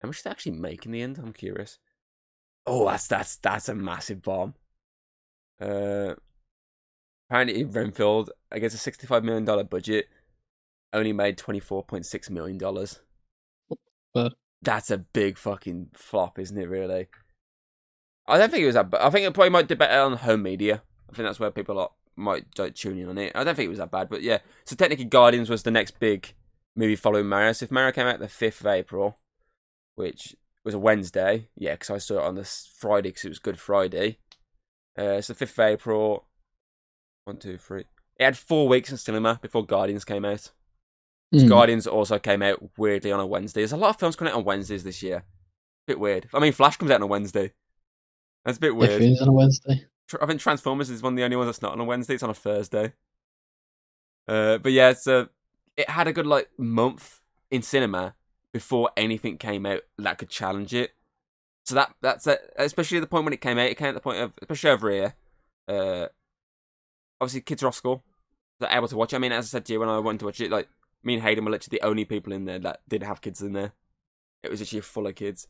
How 0.00 0.06
much 0.08 0.18
did 0.18 0.24
they 0.24 0.30
actually 0.30 0.52
make 0.52 0.86
in 0.86 0.92
the 0.92 1.02
end? 1.02 1.18
I'm 1.18 1.32
curious. 1.32 1.78
Oh, 2.66 2.86
that's 2.86 3.06
that's 3.06 3.36
that's 3.36 3.68
a 3.68 3.74
massive 3.74 4.22
bomb. 4.22 4.54
Uh, 5.60 6.14
apparently 7.28 7.64
Renfield 7.64 8.30
against 8.50 8.74
a 8.76 8.78
sixty-five 8.78 9.24
million 9.24 9.44
dollar 9.44 9.64
budget 9.64 10.08
only 10.92 11.12
made 11.12 11.36
twenty-four 11.38 11.84
point 11.84 12.06
six 12.06 12.30
million 12.30 12.58
dollars. 12.58 13.00
But- 14.14 14.34
That's 14.62 14.90
a 14.90 14.98
big 14.98 15.38
fucking 15.38 15.88
flop, 15.94 16.38
isn't 16.38 16.58
it? 16.58 16.68
Really. 16.68 17.08
I 18.26 18.38
don't 18.38 18.50
think 18.50 18.62
it 18.62 18.66
was 18.66 18.74
that. 18.74 18.90
But 18.90 19.00
I 19.00 19.10
think 19.10 19.26
it 19.26 19.32
probably 19.34 19.50
might 19.50 19.68
do 19.68 19.76
better 19.76 20.00
on 20.00 20.16
home 20.18 20.42
media. 20.42 20.82
I 21.10 21.14
think 21.14 21.26
that's 21.26 21.40
where 21.40 21.50
people 21.50 21.78
are, 21.78 21.90
might 22.14 22.44
like, 22.58 22.74
tune 22.74 22.98
in 22.98 23.08
on 23.08 23.18
it. 23.18 23.32
I 23.34 23.42
don't 23.42 23.54
think 23.54 23.66
it 23.66 23.70
was 23.70 23.78
that 23.78 23.90
bad, 23.90 24.08
but 24.08 24.22
yeah. 24.22 24.38
So 24.64 24.76
technically, 24.76 25.06
Guardians 25.06 25.48
was 25.50 25.62
the 25.62 25.70
next 25.70 25.98
big 25.98 26.34
movie 26.76 26.94
following 26.96 27.26
Mario. 27.26 27.52
So 27.52 27.64
if 27.64 27.70
Mario 27.70 27.92
came 27.92 28.06
out 28.06 28.20
the 28.20 28.28
fifth 28.28 28.60
of 28.60 28.66
April, 28.66 29.18
which 30.00 30.34
was 30.64 30.74
a 30.74 30.78
Wednesday, 30.78 31.48
yeah, 31.56 31.72
because 31.72 31.90
I 31.90 31.98
saw 31.98 32.18
it 32.18 32.24
on 32.24 32.34
this 32.34 32.70
Friday 32.76 33.10
because 33.10 33.24
it 33.24 33.28
was 33.30 33.38
Good 33.38 33.58
Friday. 33.58 34.18
Uh, 34.98 35.20
the 35.20 35.34
fifth 35.34 35.58
of 35.58 35.60
April, 35.60 36.26
one, 37.24 37.36
two, 37.36 37.58
three. 37.58 37.84
It 38.18 38.24
had 38.24 38.36
four 38.36 38.68
weeks 38.68 38.90
in 38.90 38.96
cinema 38.96 39.38
before 39.40 39.64
Guardians 39.64 40.04
came 40.04 40.24
out. 40.24 40.50
Mm. 41.34 41.48
Guardians 41.48 41.86
also 41.86 42.18
came 42.18 42.42
out 42.42 42.70
weirdly 42.76 43.12
on 43.12 43.20
a 43.20 43.26
Wednesday. 43.26 43.60
There's 43.60 43.72
a 43.72 43.76
lot 43.76 43.90
of 43.90 44.00
films 44.00 44.16
coming 44.16 44.32
out 44.32 44.38
on 44.38 44.44
Wednesdays 44.44 44.84
this 44.84 45.02
year. 45.02 45.24
Bit 45.86 46.00
weird. 46.00 46.28
I 46.34 46.40
mean, 46.40 46.52
Flash 46.52 46.76
comes 46.76 46.90
out 46.90 46.96
on 46.96 47.02
a 47.02 47.06
Wednesday. 47.06 47.52
That's 48.44 48.58
a 48.58 48.60
bit 48.60 48.74
weird. 48.74 48.92
Everything's 48.92 49.22
on 49.22 49.28
a 49.28 49.32
Wednesday. 49.32 49.86
I 50.20 50.26
think 50.26 50.40
Transformers 50.40 50.90
is 50.90 51.02
one 51.02 51.12
of 51.12 51.16
the 51.16 51.24
only 51.24 51.36
ones 51.36 51.48
that's 51.48 51.62
not 51.62 51.72
on 51.72 51.80
a 51.80 51.84
Wednesday. 51.84 52.14
It's 52.14 52.22
on 52.22 52.30
a 52.30 52.34
Thursday. 52.34 52.92
Uh, 54.26 54.58
but 54.58 54.72
yeah, 54.72 54.90
it's 54.90 55.06
a, 55.06 55.28
it 55.76 55.88
had 55.88 56.08
a 56.08 56.12
good 56.12 56.26
like 56.26 56.48
month 56.58 57.20
in 57.50 57.62
cinema 57.62 58.14
before 58.52 58.90
anything 58.96 59.38
came 59.38 59.64
out 59.66 59.82
that 59.98 60.18
could 60.18 60.28
challenge 60.28 60.74
it. 60.74 60.92
So 61.66 61.74
that 61.76 61.94
that's 62.00 62.26
a, 62.26 62.38
especially 62.56 62.98
at 62.98 63.02
the 63.02 63.06
point 63.06 63.24
when 63.24 63.32
it 63.34 63.40
came 63.40 63.58
out. 63.58 63.68
It 63.68 63.76
came 63.76 63.88
at 63.88 63.94
the 63.94 64.00
point 64.00 64.18
of 64.18 64.32
especially 64.42 64.70
over 64.70 64.90
here. 64.90 65.14
Uh, 65.68 66.06
obviously, 67.20 67.42
kids 67.42 67.62
are 67.62 67.68
off 67.68 67.74
school. 67.74 68.02
They're 68.58 68.70
able 68.72 68.88
to 68.88 68.96
watch. 68.96 69.12
it. 69.12 69.16
I 69.16 69.18
mean, 69.20 69.32
as 69.32 69.46
I 69.46 69.48
said 69.48 69.64
to 69.66 69.72
you 69.72 69.80
when 69.80 69.88
I 69.88 69.98
went 69.98 70.20
to 70.20 70.26
watch 70.26 70.40
it, 70.40 70.50
like 70.50 70.68
me 71.02 71.14
and 71.14 71.22
Hayden 71.22 71.44
were 71.44 71.50
literally 71.50 71.78
the 71.80 71.86
only 71.86 72.04
people 72.04 72.32
in 72.32 72.44
there 72.44 72.58
that 72.58 72.80
didn't 72.88 73.08
have 73.08 73.20
kids 73.20 73.40
in 73.40 73.52
there. 73.52 73.72
It 74.42 74.50
was 74.50 74.60
literally 74.60 74.80
full 74.80 75.06
of 75.06 75.14
kids, 75.14 75.46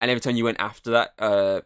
and 0.00 0.10
every 0.10 0.20
time 0.20 0.36
you 0.36 0.44
went 0.44 0.60
after 0.60 0.90
that, 0.92 1.10
uh, 1.18 1.60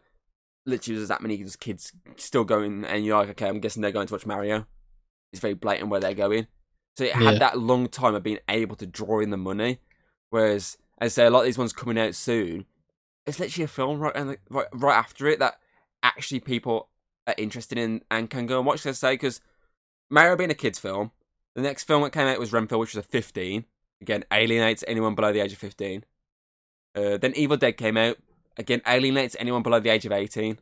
literally 0.67 0.97
there's 0.97 1.09
that 1.09 1.21
many 1.23 1.37
just 1.39 1.61
kids 1.61 1.93
still 2.17 2.45
going, 2.45 2.85
and 2.85 3.05
you're 3.05 3.19
like, 3.19 3.31
okay, 3.31 3.49
I'm 3.49 3.61
guessing 3.61 3.83
they're 3.83 3.93
going 3.93 4.07
to 4.07 4.15
watch 4.15 4.27
Mario. 4.27 4.67
It's 5.33 5.41
very 5.41 5.55
blatant 5.55 5.91
where 5.91 6.01
they're 6.01 6.15
going. 6.15 6.47
So 6.97 7.05
it 7.05 7.13
had 7.13 7.35
Yeah. 7.35 7.39
that 7.39 7.59
long 7.59 7.89
time 7.89 8.15
of 8.15 8.23
being 8.23 8.39
able 8.49 8.77
to 8.77 8.87
draw 8.87 9.21
in 9.21 9.31
the 9.31 9.37
money. 9.39 9.79
Whereas, 10.33 10.79
as 10.99 11.13
I 11.13 11.23
say, 11.23 11.27
a 11.27 11.31
lot 11.31 11.41
of 11.41 11.45
these 11.45 11.59
ones 11.59 11.75
coming 11.75 11.99
out 11.99 12.15
soon, 12.15 12.65
it's 13.27 13.39
literally 13.39 13.65
a 13.65 13.69
film 13.69 14.01
right 14.01 14.17
and 14.17 14.39
right, 14.49 14.67
right 14.73 14.97
after 14.97 15.27
it 15.29 15.39
that 15.41 15.59
actually 16.03 16.41
people 16.41 16.89
are 17.27 17.35
interested 17.37 17.77
in 17.77 18.01
and 18.11 18.31
can 18.31 18.47
go 18.47 18.57
and 18.57 18.67
watch. 18.67 18.87
Let's 18.87 18.99
say 18.99 19.13
because 19.13 19.43
Mario 20.09 20.35
being 20.35 20.51
a 20.51 20.55
kids' 20.55 20.79
film, 20.79 21.11
the 21.55 21.61
next 21.61 21.85
film 21.85 22.03
that 22.03 22.15
came 22.15 22.27
out 22.27 22.39
was 22.39 22.51
Renfield, 22.51 22.81
which 22.81 22.95
was 22.95 23.05
a 23.05 23.07
15. 23.09 23.67
Again, 24.01 24.25
alienates 24.33 24.83
anyone 24.89 25.15
below 25.15 25.35
the 25.35 25.41
age 25.41 25.53
of 25.53 25.59
15. 25.59 26.03
Uh, 26.97 27.19
then 27.19 27.35
Evil 27.37 27.59
Dead 27.59 27.73
came 27.77 27.99
out. 27.99 28.17
Again, 28.57 28.81
alienates 28.89 29.37
anyone 29.39 29.63
below 29.63 29.81
the 29.81 29.91
age 29.91 30.07
of 30.07 30.13
18. 30.13 30.57
So 30.57 30.61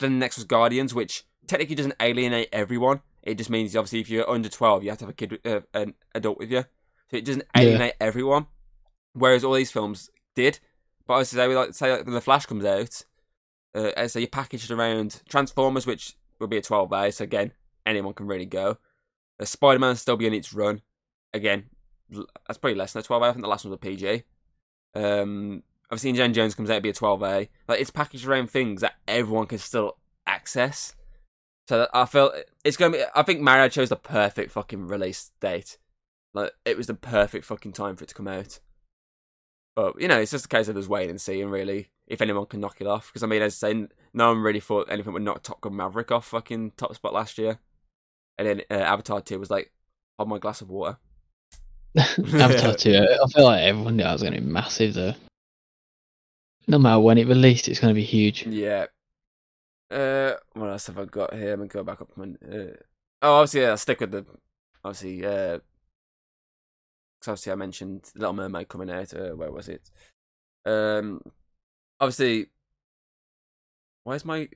then 0.00 0.12
the 0.12 0.18
next 0.18 0.36
was 0.36 0.44
Guardians, 0.44 0.92
which 0.92 1.24
technically 1.46 1.74
doesn't 1.74 1.96
alienate 2.00 2.50
everyone. 2.52 3.00
It 3.22 3.38
just 3.38 3.48
means 3.48 3.74
obviously 3.74 4.00
if 4.00 4.10
you're 4.10 4.28
under 4.28 4.50
12, 4.50 4.84
you 4.84 4.90
have 4.90 4.98
to 4.98 5.06
have 5.06 5.10
a 5.10 5.14
kid, 5.14 5.38
uh, 5.46 5.60
an 5.72 5.94
adult 6.14 6.38
with 6.38 6.52
you. 6.52 6.64
So 7.10 7.16
it 7.16 7.24
doesn't 7.24 7.44
Yeah. 7.56 7.62
alienate 7.62 7.94
everyone. 7.98 8.46
Whereas 9.12 9.44
all 9.44 9.54
these 9.54 9.70
films 9.70 10.10
did. 10.34 10.60
But 11.06 11.14
I 11.14 11.22
say, 11.22 11.48
we 11.48 11.56
like 11.56 11.74
say 11.74 11.90
like 11.90 12.04
when 12.04 12.14
the 12.14 12.20
Flash 12.20 12.46
comes 12.46 12.64
out, 12.64 13.04
uh, 13.74 14.08
so 14.08 14.18
you 14.18 14.28
packaged 14.28 14.70
around 14.70 15.22
Transformers, 15.28 15.86
which 15.86 16.14
will 16.38 16.48
be 16.48 16.58
a 16.58 16.62
12A. 16.62 17.14
So 17.14 17.24
again, 17.24 17.52
anyone 17.86 18.14
can 18.14 18.26
really 18.26 18.46
go. 18.46 18.78
Uh, 19.40 19.44
Spider 19.44 19.78
Man 19.78 19.96
still 19.96 20.16
be 20.16 20.26
in 20.26 20.34
its 20.34 20.52
run. 20.52 20.82
Again, 21.32 21.64
that's 22.10 22.58
probably 22.58 22.74
less 22.74 22.92
than 22.92 23.00
a 23.00 23.04
12A. 23.04 23.22
I 23.22 23.32
think 23.32 23.42
the 23.42 23.48
last 23.48 23.64
one 23.64 23.70
was 23.70 23.76
a 23.76 23.80
PG. 23.80 24.22
Um, 24.94 25.62
obviously, 25.90 26.10
Indiana 26.10 26.34
Jones 26.34 26.54
comes 26.54 26.70
out 26.70 26.82
be 26.82 26.90
a 26.90 26.94
12A. 26.94 27.48
Like 27.66 27.80
it's 27.80 27.90
packaged 27.90 28.26
around 28.26 28.50
things 28.50 28.80
that 28.80 28.94
everyone 29.06 29.46
can 29.46 29.58
still 29.58 29.96
access. 30.26 30.94
So 31.68 31.86
I 31.92 32.06
feel 32.06 32.32
it's 32.64 32.76
gonna 32.76 32.96
be. 32.96 33.02
I 33.14 33.22
think 33.22 33.40
Mario 33.40 33.68
chose 33.68 33.90
the 33.90 33.96
perfect 33.96 34.52
fucking 34.52 34.88
release 34.88 35.32
date. 35.40 35.78
Like 36.32 36.52
it 36.64 36.76
was 36.76 36.86
the 36.86 36.94
perfect 36.94 37.44
fucking 37.44 37.72
time 37.72 37.96
for 37.96 38.04
it 38.04 38.08
to 38.08 38.14
come 38.14 38.28
out. 38.28 38.58
But 39.78 40.00
you 40.00 40.08
know, 40.08 40.18
it's 40.18 40.32
just 40.32 40.46
a 40.46 40.48
case 40.48 40.66
of 40.66 40.74
just 40.74 40.88
waiting 40.88 41.10
and 41.10 41.20
seeing 41.20 41.50
really 41.50 41.90
if 42.08 42.20
anyone 42.20 42.46
can 42.46 42.58
knock 42.58 42.80
it 42.80 42.88
off. 42.88 43.06
Because 43.06 43.22
I 43.22 43.28
mean, 43.28 43.42
as 43.42 43.62
I 43.62 43.70
say, 43.70 43.86
no 44.12 44.30
one 44.30 44.42
really 44.42 44.58
thought 44.58 44.90
anything 44.90 45.12
would 45.12 45.22
knock 45.22 45.44
Top 45.44 45.60
Gun 45.60 45.76
Maverick 45.76 46.10
off 46.10 46.26
fucking 46.26 46.72
top 46.76 46.96
spot 46.96 47.14
last 47.14 47.38
year. 47.38 47.60
And 48.36 48.48
then 48.48 48.62
uh, 48.72 48.82
Avatar 48.82 49.20
two 49.20 49.38
was 49.38 49.52
like, 49.52 49.70
"Hold 50.16 50.30
my 50.30 50.38
glass 50.38 50.62
of 50.62 50.68
water." 50.68 50.98
Avatar 51.96 52.74
2, 52.74 52.90
I 52.92 53.28
feel 53.28 53.44
like 53.44 53.62
everyone 53.62 53.96
knew 53.96 54.02
that 54.02 54.12
was 54.12 54.22
going 54.22 54.34
to 54.34 54.40
be 54.40 54.46
massive 54.46 54.94
though. 54.94 55.14
No 56.66 56.80
matter 56.80 56.98
when 56.98 57.18
it 57.18 57.28
released, 57.28 57.68
it's 57.68 57.78
going 57.78 57.94
to 57.94 57.98
be 57.98 58.04
huge. 58.04 58.46
Yeah. 58.48 58.86
Uh, 59.92 60.32
what 60.54 60.70
else 60.70 60.88
have 60.88 60.98
I 60.98 61.04
got 61.04 61.34
here? 61.34 61.52
I'm 61.52 61.60
gonna 61.60 61.68
go 61.68 61.84
back 61.84 62.00
up. 62.00 62.10
My, 62.16 62.24
uh, 62.24 62.72
oh, 63.22 63.34
obviously, 63.34 63.60
yeah, 63.60 63.70
I'll 63.70 63.76
stick 63.76 64.00
with 64.00 64.10
the. 64.10 64.26
Obviously, 64.84 65.24
uh, 65.24 65.60
'cause 67.20 67.28
obviously, 67.28 67.52
I 67.52 67.56
mentioned 67.56 68.10
Little 68.14 68.32
Mermaid 68.32 68.68
coming 68.68 68.90
out. 68.90 69.14
Uh, 69.14 69.30
where 69.30 69.50
was 69.52 69.68
it? 69.68 69.90
Um, 70.64 71.20
obviously, 72.00 72.46
why 74.04 74.14
is 74.14 74.24
my? 74.24 74.48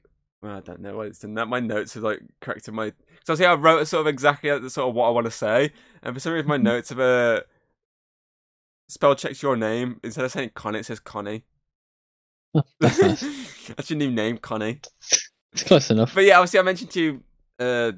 Well, 0.42 0.56
I 0.56 0.60
don't 0.60 0.80
know 0.80 0.96
why 0.96 1.04
it's 1.04 1.20
done 1.20 1.34
that. 1.34 1.46
My 1.46 1.60
notes 1.60 1.96
are 1.96 2.00
like 2.00 2.20
correcting 2.40 2.74
my. 2.74 2.88
So 3.24 3.32
obviously, 3.34 3.46
I 3.46 3.54
wrote 3.54 3.86
sort 3.86 4.00
of 4.02 4.06
exactly 4.08 4.50
sort 4.68 4.88
of 4.88 4.94
what 4.94 5.06
I 5.06 5.10
want 5.10 5.26
to 5.26 5.30
say, 5.30 5.72
and 6.02 6.14
for 6.14 6.20
some 6.20 6.32
reason, 6.32 6.48
my 6.48 6.56
notes 6.56 6.88
have 6.88 6.98
a 6.98 7.44
spell 8.88 9.14
checks 9.14 9.42
your 9.42 9.56
name 9.56 10.00
instead 10.02 10.24
of 10.24 10.32
saying 10.32 10.50
Connie, 10.54 10.80
it 10.80 10.86
says 10.86 11.00
Connie. 11.00 11.44
That's. 12.80 13.24
That's 13.68 13.90
your 13.90 13.98
new 13.98 14.10
name, 14.10 14.38
Connie. 14.38 14.80
It's 15.52 15.62
close 15.62 15.90
enough. 15.90 16.14
But 16.14 16.24
yeah, 16.24 16.38
obviously, 16.38 16.58
I 16.58 16.62
mentioned 16.62 16.90
to 16.92 17.00
you, 17.00 17.22
uh, 17.58 17.92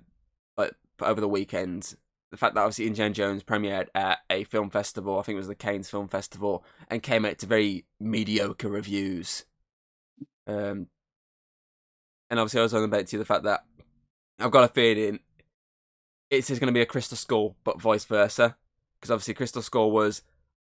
like 0.57 0.72
over 1.00 1.20
the 1.20 1.29
weekend, 1.29 1.94
the 2.34 2.38
fact 2.38 2.56
that 2.56 2.62
obviously 2.62 2.88
Indiana 2.88 3.14
Jones 3.14 3.44
premiered 3.44 3.86
at 3.94 4.18
a 4.28 4.42
film 4.42 4.68
festival. 4.68 5.20
I 5.20 5.22
think 5.22 5.36
it 5.36 5.38
was 5.38 5.46
the 5.46 5.54
Cannes 5.54 5.88
Film 5.88 6.08
Festival, 6.08 6.64
and 6.90 7.00
came 7.00 7.24
out 7.24 7.38
to 7.38 7.46
very 7.46 7.84
mediocre 8.00 8.68
reviews. 8.68 9.44
Um, 10.48 10.88
and 12.28 12.40
obviously, 12.40 12.58
I 12.58 12.64
was 12.64 12.74
on 12.74 12.82
about 12.82 13.06
to 13.06 13.18
the 13.18 13.24
fact 13.24 13.44
that 13.44 13.64
I've 14.40 14.50
got 14.50 14.64
a 14.64 14.68
feeling 14.68 15.20
it's 16.28 16.48
going 16.48 16.66
to 16.66 16.72
be 16.72 16.80
a 16.80 16.86
Crystal 16.86 17.16
Skull, 17.16 17.54
but 17.62 17.80
vice 17.80 18.04
versa, 18.04 18.56
because 18.98 19.12
obviously 19.12 19.34
Crystal 19.34 19.62
Skull 19.62 19.92
was 19.92 20.22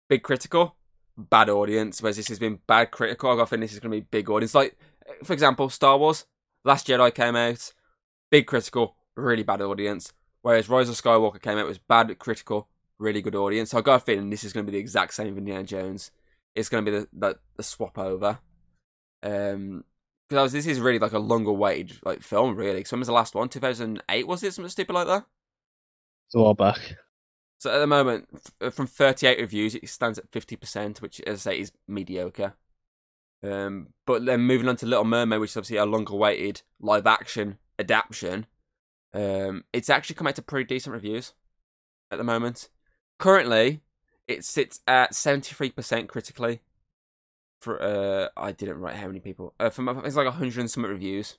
big 0.09 0.21
critical, 0.23 0.75
bad 1.17 1.49
audience, 1.49 2.01
whereas 2.01 2.17
this 2.17 2.27
has 2.27 2.39
been 2.39 2.59
bad 2.67 2.91
critical. 2.91 3.29
I've 3.29 3.37
got 3.37 3.43
a 3.43 3.47
feeling 3.47 3.61
this 3.61 3.71
is 3.71 3.79
going 3.79 3.91
to 3.91 4.01
be 4.01 4.07
big 4.11 4.29
audience. 4.29 4.53
Like, 4.53 4.77
for 5.23 5.31
example, 5.31 5.69
Star 5.69 5.97
Wars. 5.97 6.25
Last 6.65 6.87
Jedi 6.87 7.13
came 7.13 7.37
out, 7.37 7.71
big 8.29 8.45
critical, 8.45 8.95
really 9.15 9.43
bad 9.43 9.61
audience. 9.61 10.11
Whereas 10.45 10.69
Rise 10.69 10.89
of 10.89 10.95
Skywalker 10.95 11.41
came 11.41 11.57
out 11.57 11.65
was 11.65 11.79
bad 11.79 12.19
critical, 12.19 12.67
really 12.99 13.19
good 13.19 13.33
audience. 13.33 13.71
So 13.71 13.79
I 13.79 13.81
got 13.81 13.95
a 13.95 13.99
feeling 13.99 14.29
this 14.29 14.43
is 14.43 14.53
going 14.53 14.63
to 14.63 14.71
be 14.71 14.77
the 14.77 14.79
exact 14.79 15.15
same 15.15 15.29
with 15.29 15.39
Indiana 15.39 15.63
Jones. 15.63 16.11
It's 16.53 16.69
going 16.69 16.85
to 16.85 16.91
be 16.91 16.99
the 16.99 17.07
the, 17.11 17.39
the 17.57 17.63
swap 17.63 17.97
over. 17.97 18.37
Um, 19.23 19.85
because 20.29 20.51
this 20.51 20.67
is 20.67 20.79
really 20.79 20.99
like 20.99 21.13
a 21.13 21.19
longer 21.19 21.51
waited 21.51 21.97
like 22.05 22.21
film, 22.21 22.55
really. 22.55 22.83
So 22.83 22.93
when 22.93 22.99
was 22.99 23.07
the 23.07 23.13
last 23.13 23.33
one? 23.33 23.49
Two 23.49 23.59
thousand 23.59 24.03
eight 24.07 24.27
was 24.27 24.43
it? 24.43 24.53
Something 24.53 24.69
stupid 24.69 24.93
like 24.93 25.07
that. 25.07 25.25
It's 26.27 26.35
a 26.35 26.39
while 26.39 26.53
back. 26.53 26.95
So 27.57 27.73
at 27.73 27.79
the 27.79 27.87
moment, 27.87 28.27
f- 28.61 28.71
from 28.71 28.85
38 28.85 29.39
reviews, 29.39 29.73
it 29.73 29.89
stands 29.89 30.19
at 30.19 30.29
50%, 30.29 31.01
which, 31.01 31.21
as 31.21 31.47
I 31.47 31.51
say, 31.53 31.59
is 31.61 31.71
mediocre. 31.87 32.53
Um, 33.41 33.87
but 34.05 34.25
then 34.25 34.41
moving 34.41 34.67
on 34.67 34.75
to 34.75 34.85
Little 34.85 35.05
Mermaid, 35.05 35.39
which 35.39 35.51
is 35.51 35.57
obviously 35.57 35.77
a 35.77 35.85
longer 35.87 36.13
waited 36.13 36.61
live 36.79 37.07
action 37.07 37.57
adaptation, 37.79 38.45
um, 39.15 39.63
it's 39.73 39.89
actually 39.89 40.15
come 40.15 40.27
out 40.27 40.35
to 40.35 40.41
pretty 40.41 40.65
decent 40.65 40.93
reviews 40.93 41.33
at 42.11 42.17
the 42.17 42.23
moment. 42.23 42.69
Currently, 43.17 43.81
it 44.27 44.43
sits 44.43 44.81
at 44.87 45.13
73% 45.13 46.07
critically. 46.07 46.61
For 47.61 47.81
uh, 47.81 48.27
I 48.37 48.51
didn't 48.51 48.79
write 48.79 48.97
how 48.97 49.07
many 49.07 49.19
people. 49.19 49.53
Uh, 49.59 49.65
it's 49.73 50.15
like 50.15 50.25
100 50.25 50.59
and 50.59 50.69
some 50.69 50.85
reviews, 50.85 51.37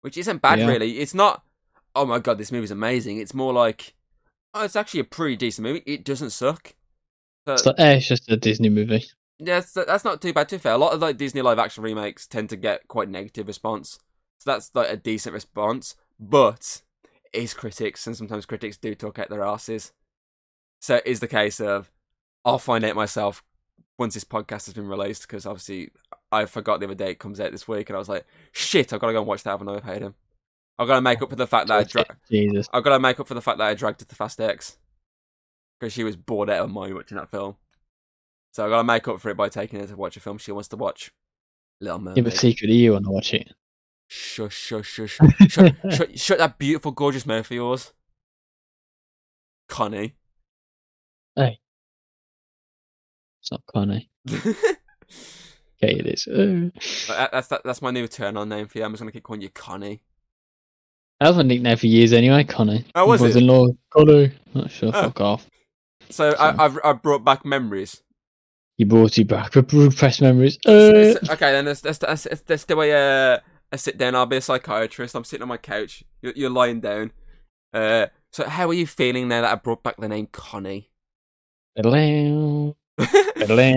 which 0.00 0.16
isn't 0.16 0.40
bad 0.40 0.60
Yeah. 0.60 0.68
really. 0.68 0.98
It's 0.98 1.14
not. 1.14 1.42
Oh 1.94 2.06
my 2.06 2.18
god, 2.20 2.38
this 2.38 2.52
movie's 2.52 2.70
amazing. 2.70 3.18
It's 3.18 3.34
more 3.34 3.52
like 3.52 3.94
Oh, 4.54 4.64
it's 4.64 4.76
actually 4.76 5.00
a 5.00 5.04
pretty 5.04 5.36
decent 5.36 5.64
movie. 5.66 5.82
It 5.84 6.04
doesn't 6.04 6.30
suck. 6.30 6.74
So, 7.46 7.54
It's, 7.54 7.66
like, 7.66 7.74
eh, 7.78 7.92
it's 7.96 8.08
just 8.08 8.30
a 8.30 8.36
Disney 8.36 8.70
movie. 8.70 9.04
yeah, 9.38 9.60
that's, 9.60 9.72
that's 9.72 10.04
not 10.04 10.22
too 10.22 10.32
bad. 10.32 10.48
To 10.48 10.56
be 10.56 10.60
fair, 10.60 10.72
a 10.72 10.78
lot 10.78 10.94
of 10.94 11.00
like 11.00 11.16
Disney 11.18 11.42
live 11.42 11.58
action 11.58 11.82
remakes 11.82 12.26
tend 12.26 12.48
to 12.50 12.56
get 12.56 12.88
quite 12.88 13.08
negative 13.10 13.46
response, 13.46 13.98
so 14.38 14.50
that's 14.50 14.70
like 14.74 14.88
a 14.90 14.96
decent 14.96 15.34
response. 15.34 15.96
But 16.18 16.82
is 17.32 17.54
critics, 17.54 18.06
and 18.06 18.16
sometimes 18.16 18.46
critics 18.46 18.76
do 18.76 18.94
talk 18.94 19.18
out 19.18 19.28
their 19.28 19.44
asses. 19.44 19.92
So 20.80 20.96
it 20.96 21.06
is 21.06 21.20
the 21.20 21.28
case 21.28 21.60
of 21.60 21.90
I'll 22.44 22.58
find 22.58 22.84
out 22.84 22.94
myself 22.96 23.42
once 23.98 24.14
this 24.14 24.24
podcast 24.24 24.66
has 24.66 24.74
been 24.74 24.86
released 24.86 25.22
because 25.22 25.44
obviously 25.44 25.90
I 26.30 26.44
forgot 26.44 26.78
the 26.78 26.86
other 26.86 26.94
day 26.94 27.10
it 27.10 27.18
comes 27.18 27.40
out 27.40 27.50
this 27.52 27.66
week, 27.68 27.88
and 27.90 27.96
I 27.96 27.98
was 27.98 28.08
like, 28.08 28.26
shit, 28.52 28.92
I've 28.92 29.00
got 29.00 29.08
to 29.08 29.12
go 29.12 29.18
and 29.20 29.26
watch 29.28 29.42
that. 29.42 29.50
Haven't 29.50 29.68
I 29.68 29.80
paid 29.80 30.02
him? 30.02 30.14
I've 30.78 30.86
got 30.86 30.94
to 30.94 31.00
make 31.00 31.20
up 31.22 31.30
for 31.30 31.36
the 31.36 31.46
fact 31.46 31.66
that 31.68 31.78
I 31.78 31.82
dra- 31.84 32.16
Jesus. 32.30 32.68
I've 32.72 32.84
got 32.84 32.90
to 32.90 33.00
make 33.00 33.18
up 33.18 33.26
for 33.26 33.34
the 33.34 33.40
fact 33.42 33.58
that 33.58 33.66
I 33.66 33.74
dragged 33.74 34.00
her 34.00 34.06
to 34.06 34.14
Fast 34.14 34.40
X 34.40 34.76
because 35.80 35.92
she 35.92 36.04
was 36.04 36.14
bored 36.16 36.48
out 36.50 36.64
of 36.64 36.70
mind 36.70 36.94
watching 36.94 37.16
that 37.18 37.30
film. 37.30 37.56
So 38.52 38.64
I've 38.64 38.70
got 38.70 38.78
to 38.78 38.84
make 38.84 39.06
up 39.08 39.20
for 39.20 39.28
it 39.30 39.36
by 39.36 39.48
taking 39.48 39.80
her 39.80 39.86
to 39.86 39.96
watch 39.96 40.16
a 40.16 40.20
film 40.20 40.38
she 40.38 40.52
wants 40.52 40.68
to 40.68 40.76
watch. 40.76 41.10
Little 41.80 41.98
Yeah, 41.98 42.04
Mermaid. 42.04 42.24
but 42.24 42.32
secretly 42.36 42.76
you 42.76 42.92
want 42.92 43.04
to 43.06 43.10
watch 43.10 43.34
it. 43.34 43.52
Shush, 44.08 44.54
shush, 44.56 44.86
shush. 44.86 45.18
shut, 45.48 45.74
shut, 45.92 46.18
shut 46.18 46.38
that 46.38 46.58
beautiful, 46.58 46.92
gorgeous 46.92 47.26
mouth 47.26 47.44
of 47.46 47.50
yours. 47.52 47.92
Connie. 49.68 50.14
Hey. 51.36 51.60
It's 53.42 53.50
not 53.52 53.62
Connie. 53.66 54.10
Okay, 55.80 55.94
it 55.94 56.06
is. 56.08 56.26
Uh, 56.26 56.70
That- 57.06 57.30
that's, 57.30 57.46
that, 57.48 57.60
that's 57.64 57.80
my 57.80 57.92
new 57.92 58.08
turn 58.08 58.36
on 58.36 58.48
name 58.48 58.66
for 58.66 58.78
you. 58.78 58.84
I'm 58.84 58.90
just 58.90 59.00
going 59.00 59.12
to 59.12 59.16
keep 59.16 59.22
calling 59.22 59.42
you 59.42 59.48
Connie. 59.48 60.00
that 61.20 61.28
was 61.28 61.36
my 61.36 61.44
nickname 61.44 61.76
for 61.76 61.86
years 61.86 62.12
anyway, 62.12 62.42
Connie. 62.42 62.84
Oh, 62.96 63.06
was 63.06 63.22
it? 63.22 63.36
in 63.36 63.46
law 63.46 63.68
Connie. 63.90 64.32
Not 64.54 64.72
sure, 64.72 64.90
Oh. 64.92 65.02
fuck 65.04 65.20
off. 65.20 65.46
So 66.10 66.30
I, 66.30 66.64
I've 66.64 66.78
I've 66.82 67.00
brought 67.00 67.24
back 67.24 67.44
memories. 67.44 68.02
You 68.76 68.86
brought 68.86 69.16
you 69.18 69.24
back. 69.24 69.54
Repressed 69.54 70.20
memories. 70.20 70.58
Uh, 70.66 71.12
so- 71.12 71.32
okay, 71.34 71.52
then 71.52 71.66
let's 71.66 71.84
let's, 71.84 72.02
let's, 72.02 72.26
let's 72.48 72.64
do 72.64 72.80
a 72.82 72.92
uh, 73.34 73.38
a 73.72 73.78
sit 73.78 73.98
down. 73.98 74.14
I'll 74.14 74.26
be 74.26 74.36
a 74.36 74.40
psychiatrist. 74.40 75.14
I'm 75.14 75.24
sitting 75.24 75.42
on 75.42 75.48
my 75.48 75.56
couch. 75.56 76.04
You're, 76.22 76.32
you're 76.36 76.50
lying 76.50 76.80
down. 76.80 77.12
Uh, 77.72 78.06
so 78.32 78.48
how 78.48 78.68
are 78.68 78.74
you 78.74 78.86
feeling 78.86 79.28
now 79.28 79.42
that 79.42 79.52
I 79.52 79.54
brought 79.56 79.82
back 79.82 79.96
the 79.98 80.08
name 80.08 80.28
Connie? 80.32 80.90
Ba-da-lam, 81.76 82.74
They're 82.96 83.46
ba-da-lam. 83.46 83.72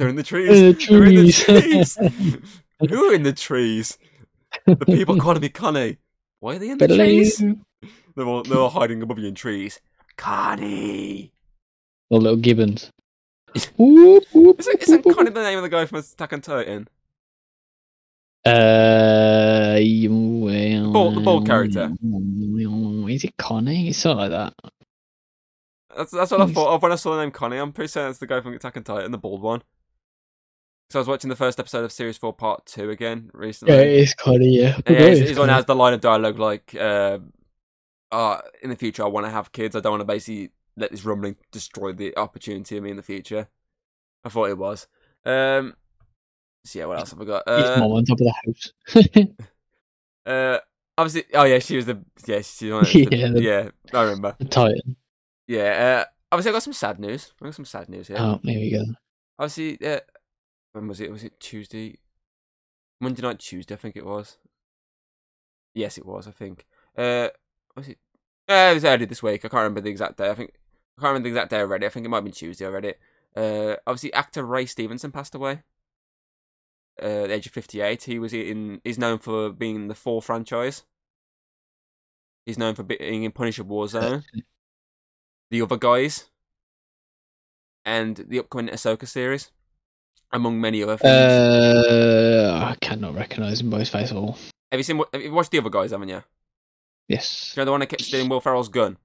in 0.00 0.16
the 0.16 0.22
trees. 0.24 0.50
Uh, 0.50 0.72
They're 0.88 1.08
in 1.08 1.16
the 1.26 1.32
trees. 1.32 1.40
trees. 1.40 1.98
Who 2.90 3.04
are 3.10 3.14
in 3.14 3.22
the 3.22 3.32
trees? 3.32 3.98
The 4.66 4.76
people 4.76 5.16
calling 5.20 5.40
me 5.40 5.48
Connie. 5.48 5.96
Why 6.40 6.56
are 6.56 6.58
they 6.58 6.70
in 6.70 6.78
the 6.78 6.86
trees? 6.88 7.42
They're 8.14 8.26
all, 8.26 8.42
they're 8.42 8.58
all 8.58 8.70
hiding 8.70 9.02
above 9.02 9.18
you 9.18 9.28
in 9.28 9.34
trees. 9.34 9.80
Connie. 10.16 11.32
The 12.10 12.16
little 12.18 12.36
gibbons. 12.36 12.90
Isn't, 13.54 13.72
isn't 14.82 15.02
Connie 15.14 15.30
the 15.30 15.42
name 15.42 15.56
of 15.58 15.62
the 15.62 15.68
guy 15.70 15.86
from 15.86 15.98
Attack 15.98 16.32
on 16.34 16.40
Titan? 16.42 16.88
Uh, 18.46 19.78
well, 20.92 21.10
the 21.10 21.20
bald 21.20 21.46
character. 21.46 21.90
Is 23.10 23.24
it 23.24 23.36
Connie? 23.36 23.88
It's 23.88 23.98
something 23.98 24.30
like 24.30 24.30
that. 24.30 24.54
That's 25.96 26.12
that's 26.12 26.30
what 26.30 26.42
I 26.42 26.46
thought 26.46 26.74
of 26.74 26.82
when 26.82 26.92
I 26.92 26.96
saw 26.96 27.16
the 27.16 27.22
name 27.22 27.30
Connie. 27.30 27.56
I'm 27.56 27.72
pretty 27.72 27.88
certain 27.88 28.10
it's 28.10 28.18
the 28.18 28.26
guy 28.26 28.40
from 28.40 28.52
Attack 28.52 28.76
on 28.76 28.84
Titan, 28.84 29.12
the 29.12 29.18
bald 29.18 29.40
one. 29.40 29.62
So 30.90 30.98
I 30.98 31.00
was 31.00 31.08
watching 31.08 31.30
the 31.30 31.36
first 31.36 31.58
episode 31.58 31.84
of 31.84 31.90
Series 31.90 32.16
Four 32.16 32.32
Part 32.32 32.66
Two 32.66 32.90
again 32.90 33.30
recently. 33.32 33.74
Yeah, 33.74 33.80
it 33.80 34.00
is 34.00 34.14
Connie. 34.14 34.60
Yeah, 34.60 34.78
And 34.86 34.96
yeah, 34.96 35.08
he's, 35.08 35.28
he's 35.30 35.38
one 35.38 35.48
has 35.48 35.64
the 35.64 35.74
line 35.74 35.94
of 35.94 36.00
dialogue 36.00 36.38
like, 36.38 36.76
uh, 36.78 37.18
uh, 38.12 38.40
"In 38.62 38.70
the 38.70 38.76
future, 38.76 39.02
I 39.02 39.08
want 39.08 39.26
to 39.26 39.30
have 39.30 39.52
kids. 39.52 39.74
I 39.74 39.80
don't 39.80 39.92
want 39.92 40.02
to 40.02 40.06
basically 40.06 40.50
let 40.76 40.90
this 40.92 41.04
rumbling 41.04 41.36
destroy 41.50 41.92
the 41.92 42.16
opportunity 42.16 42.76
of 42.76 42.84
me 42.84 42.90
in 42.90 42.96
the 42.96 43.02
future." 43.02 43.48
I 44.24 44.28
thought 44.28 44.50
it 44.50 44.58
was. 44.58 44.86
Um, 45.24 45.74
so 46.66 46.78
yeah, 46.78 46.86
what 46.86 46.98
else 46.98 47.10
have 47.10 47.20
I 47.20 47.24
got? 47.24 47.42
Uh, 47.46 47.78
mom 47.78 47.92
on 47.92 48.04
top 48.04 48.20
of 48.20 48.26
the 48.26 48.34
house. 48.44 49.26
uh, 50.26 50.58
obviously, 50.98 51.24
oh 51.34 51.44
yeah, 51.44 51.58
she 51.58 51.76
was 51.76 51.86
the 51.86 52.04
yeah, 52.26 52.40
she's 52.40 52.72
one 52.72 52.84
the, 52.84 53.08
Yeah, 53.10 53.28
the- 53.28 53.42
yeah, 53.42 53.68
I 53.92 54.02
remember. 54.02 54.36
the 54.38 54.44
Titan. 54.46 54.96
Yeah, 55.46 56.04
uh, 56.08 56.10
obviously, 56.32 56.50
I 56.50 56.52
got 56.52 56.62
some 56.62 56.72
sad 56.72 56.98
news. 56.98 57.32
I 57.40 57.44
got 57.44 57.54
some 57.54 57.64
sad 57.64 57.88
news 57.88 58.08
here. 58.08 58.16
Oh, 58.18 58.40
there 58.42 58.58
we 58.58 58.70
go. 58.70 58.84
Obviously, 59.38 59.78
uh, 59.86 60.00
when 60.72 60.88
was 60.88 61.00
it? 61.00 61.10
Was 61.12 61.24
it 61.24 61.38
Tuesday? 61.38 61.98
Monday 63.00 63.22
night, 63.22 63.38
Tuesday, 63.38 63.74
I 63.74 63.78
think 63.78 63.96
it 63.96 64.06
was. 64.06 64.38
Yes, 65.74 65.98
it 65.98 66.06
was. 66.06 66.26
I 66.26 66.30
think. 66.30 66.66
Uh, 66.96 67.28
was 67.76 67.88
it? 67.88 67.98
Uh, 68.48 68.70
it 68.70 68.74
was 68.74 68.84
early 68.84 69.04
this 69.04 69.22
week. 69.22 69.44
I 69.44 69.48
can't 69.48 69.54
remember 69.54 69.80
the 69.82 69.90
exact 69.90 70.16
day. 70.16 70.30
I 70.30 70.34
think 70.34 70.50
I 70.98 71.02
can't 71.02 71.10
remember 71.10 71.28
the 71.28 71.34
exact 71.34 71.50
day 71.50 71.60
already. 71.60 71.86
I 71.86 71.90
think 71.90 72.06
it 72.06 72.08
might 72.08 72.18
have 72.18 72.24
been 72.24 72.32
Tuesday 72.32 72.64
already. 72.64 72.94
Uh, 73.36 73.76
obviously, 73.86 74.12
actor 74.14 74.44
Ray 74.44 74.64
Stevenson 74.66 75.12
passed 75.12 75.34
away. 75.34 75.62
Uh, 77.02 77.04
at 77.24 77.28
the 77.28 77.34
age 77.34 77.46
of 77.46 77.52
fifty-eight, 77.52 78.04
he 78.04 78.18
was 78.18 78.32
in. 78.32 78.80
He's 78.84 78.98
known 78.98 79.18
for 79.18 79.50
being 79.50 79.74
in 79.76 79.88
the 79.88 79.94
Thor 79.94 80.22
franchise. 80.22 80.82
He's 82.46 82.56
known 82.58 82.74
for 82.74 82.84
being 82.84 83.24
in 83.24 83.32
Punisher 83.32 83.64
Warzone, 83.64 84.22
the 85.50 85.60
other 85.62 85.76
guys, 85.76 86.30
and 87.84 88.16
the 88.16 88.38
upcoming 88.38 88.68
Ahsoka 88.72 89.06
series, 89.06 89.50
among 90.32 90.60
many 90.60 90.82
other 90.82 90.96
things. 90.96 91.10
Uh, 91.12 92.60
I 92.72 92.76
cannot 92.80 93.14
recognise 93.14 93.60
him 93.60 93.68
by 93.68 93.80
his 93.80 93.90
face 93.90 94.10
at 94.10 94.16
all. 94.16 94.38
have 94.70 94.78
you 94.78 94.84
seen? 94.84 95.02
Have 95.12 95.20
you 95.22 95.32
watched 95.32 95.50
the 95.50 95.58
other 95.58 95.70
guys? 95.70 95.90
Haven't 95.90 96.08
you? 96.08 96.22
Yes. 97.08 97.52
You 97.54 97.60
know 97.60 97.64
the 97.66 97.70
one 97.72 97.80
that 97.80 97.86
kept 97.88 98.02
stealing 98.02 98.28
Will 98.28 98.40
Ferrell's 98.40 98.68
gun, 98.68 98.96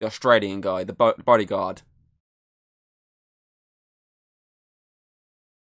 the 0.00 0.06
Australian 0.06 0.60
guy, 0.60 0.84
the 0.84 0.92
bo- 0.92 1.14
bodyguard. 1.24 1.82